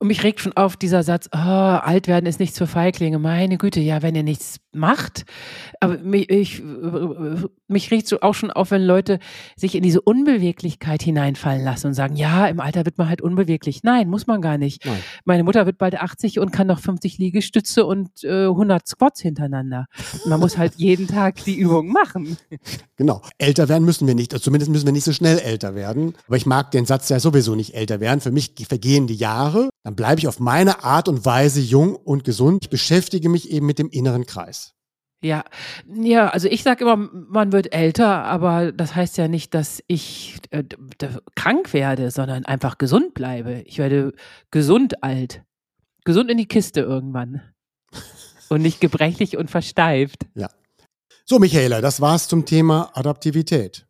Und 0.00 0.06
mich 0.06 0.22
regt 0.22 0.40
schon 0.40 0.54
auf 0.54 0.78
dieser 0.78 1.02
Satz, 1.02 1.28
oh, 1.30 1.36
alt 1.36 2.08
werden 2.08 2.24
ist 2.24 2.40
nichts 2.40 2.56
für 2.56 2.66
Feiglinge. 2.66 3.18
Meine 3.18 3.58
Güte, 3.58 3.80
ja, 3.80 4.00
wenn 4.00 4.14
ihr 4.14 4.22
nichts 4.22 4.56
macht. 4.72 5.24
Aber 5.80 5.98
mich, 5.98 6.30
ich, 6.30 6.62
mich 7.68 7.90
regt 7.90 8.08
so 8.08 8.20
auch 8.20 8.34
schon 8.34 8.50
auf, 8.50 8.70
wenn 8.70 8.82
Leute 8.82 9.18
sich 9.56 9.74
in 9.74 9.82
diese 9.82 10.00
Unbeweglichkeit 10.00 11.02
hineinfallen 11.02 11.64
lassen 11.64 11.88
und 11.88 11.94
sagen, 11.94 12.16
ja, 12.16 12.46
im 12.46 12.60
Alter 12.60 12.84
wird 12.84 12.98
man 12.98 13.08
halt 13.08 13.22
unbeweglich. 13.22 13.82
Nein, 13.82 14.08
muss 14.08 14.26
man 14.26 14.40
gar 14.40 14.58
nicht. 14.58 14.84
Nein. 14.84 15.00
Meine 15.24 15.44
Mutter 15.44 15.66
wird 15.66 15.78
bald 15.78 16.00
80 16.00 16.38
und 16.38 16.52
kann 16.52 16.66
noch 16.66 16.80
50 16.80 17.18
Liegestütze 17.18 17.84
und 17.86 18.24
äh, 18.24 18.46
100 18.46 18.86
Squats 18.86 19.20
hintereinander. 19.20 19.86
Man 20.26 20.40
muss 20.40 20.58
halt 20.58 20.74
jeden 20.76 21.06
Tag 21.06 21.44
die 21.44 21.56
Übung 21.56 21.88
machen. 21.88 22.36
Genau. 22.96 23.22
Älter 23.38 23.68
werden 23.68 23.84
müssen 23.84 24.06
wir 24.06 24.14
nicht. 24.14 24.38
Zumindest 24.38 24.70
müssen 24.70 24.86
wir 24.86 24.92
nicht 24.92 25.04
so 25.04 25.12
schnell 25.12 25.38
älter 25.38 25.74
werden. 25.74 26.14
Aber 26.26 26.36
ich 26.36 26.46
mag 26.46 26.70
den 26.70 26.84
Satz 26.84 27.08
ja 27.08 27.18
sowieso 27.18 27.54
nicht 27.54 27.74
älter 27.74 28.00
werden. 28.00 28.20
Für 28.20 28.30
mich 28.30 28.52
vergehen 28.68 29.06
die 29.06 29.14
Jahre 29.14 29.70
dann 29.82 29.96
bleibe 29.96 30.18
ich 30.18 30.28
auf 30.28 30.40
meine 30.40 30.84
Art 30.84 31.08
und 31.08 31.24
Weise 31.24 31.60
jung 31.60 31.96
und 31.96 32.24
gesund. 32.24 32.64
Ich 32.64 32.70
beschäftige 32.70 33.30
mich 33.30 33.50
eben 33.50 33.64
mit 33.64 33.78
dem 33.78 33.88
inneren 33.88 34.26
Kreis. 34.26 34.59
Ja, 35.22 35.44
ja, 35.86 36.28
also 36.28 36.48
ich 36.48 36.62
sage 36.62 36.84
immer, 36.84 36.96
man 36.96 37.52
wird 37.52 37.74
älter, 37.74 38.24
aber 38.24 38.72
das 38.72 38.94
heißt 38.94 39.18
ja 39.18 39.28
nicht, 39.28 39.52
dass 39.52 39.82
ich 39.86 40.40
äh, 40.50 40.64
krank 41.34 41.74
werde, 41.74 42.10
sondern 42.10 42.46
einfach 42.46 42.78
gesund 42.78 43.12
bleibe. 43.12 43.62
Ich 43.66 43.78
werde 43.78 44.14
gesund 44.50 45.02
alt. 45.02 45.42
Gesund 46.04 46.30
in 46.30 46.38
die 46.38 46.46
Kiste 46.46 46.80
irgendwann. 46.80 47.42
Und 48.48 48.62
nicht 48.62 48.80
gebrechlich 48.80 49.36
und 49.36 49.50
versteift. 49.50 50.26
Ja. 50.34 50.48
So, 51.26 51.38
Michaela, 51.38 51.82
das 51.82 52.00
war's 52.00 52.26
zum 52.26 52.46
Thema 52.46 52.90
Adaptivität. 52.94 53.86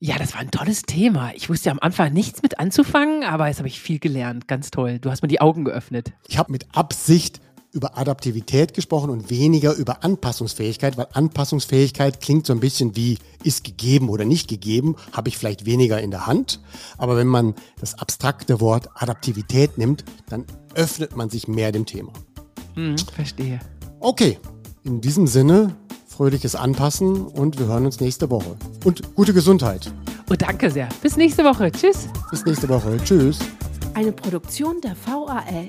Ja, 0.00 0.18
das 0.18 0.34
war 0.34 0.40
ein 0.40 0.50
tolles 0.50 0.82
Thema. 0.82 1.32
Ich 1.34 1.48
wusste 1.48 1.70
am 1.70 1.78
Anfang 1.78 2.12
nichts 2.12 2.42
mit 2.42 2.58
anzufangen, 2.58 3.22
aber 3.22 3.48
jetzt 3.48 3.58
habe 3.58 3.68
ich 3.68 3.80
viel 3.80 3.98
gelernt. 3.98 4.48
Ganz 4.48 4.70
toll. 4.70 4.98
Du 4.98 5.10
hast 5.10 5.22
mir 5.22 5.28
die 5.28 5.40
Augen 5.40 5.64
geöffnet. 5.64 6.12
Ich 6.26 6.36
habe 6.36 6.50
mit 6.50 6.66
Absicht 6.74 7.40
über 7.74 7.98
Adaptivität 7.98 8.72
gesprochen 8.72 9.10
und 9.10 9.28
weniger 9.30 9.74
über 9.74 10.04
Anpassungsfähigkeit, 10.04 10.96
weil 10.96 11.08
Anpassungsfähigkeit 11.12 12.20
klingt 12.20 12.46
so 12.46 12.52
ein 12.52 12.60
bisschen 12.60 12.96
wie 12.96 13.18
ist 13.42 13.64
gegeben 13.64 14.08
oder 14.08 14.24
nicht 14.24 14.48
gegeben, 14.48 14.94
habe 15.12 15.28
ich 15.28 15.36
vielleicht 15.36 15.66
weniger 15.66 16.00
in 16.00 16.10
der 16.10 16.26
Hand. 16.26 16.60
Aber 16.96 17.16
wenn 17.16 17.26
man 17.26 17.54
das 17.80 17.98
abstrakte 17.98 18.60
Wort 18.60 18.88
Adaptivität 18.94 19.76
nimmt, 19.76 20.04
dann 20.28 20.46
öffnet 20.74 21.16
man 21.16 21.28
sich 21.28 21.48
mehr 21.48 21.72
dem 21.72 21.84
Thema. 21.84 22.12
Hm, 22.74 22.96
verstehe. 22.98 23.58
Okay, 24.00 24.38
in 24.84 25.00
diesem 25.00 25.26
Sinne 25.26 25.74
fröhliches 26.06 26.54
Anpassen 26.54 27.26
und 27.26 27.58
wir 27.58 27.66
hören 27.66 27.86
uns 27.86 28.00
nächste 28.00 28.30
Woche. 28.30 28.56
Und 28.84 29.14
gute 29.16 29.34
Gesundheit. 29.34 29.92
Oh, 30.30 30.34
danke 30.34 30.70
sehr. 30.70 30.88
Bis 31.02 31.16
nächste 31.16 31.42
Woche. 31.44 31.72
Tschüss. 31.72 32.08
Bis 32.30 32.44
nächste 32.44 32.68
Woche. 32.68 32.96
Tschüss. 33.04 33.40
Eine 33.94 34.12
Produktion 34.12 34.80
der 34.80 34.94
VAL. 35.04 35.68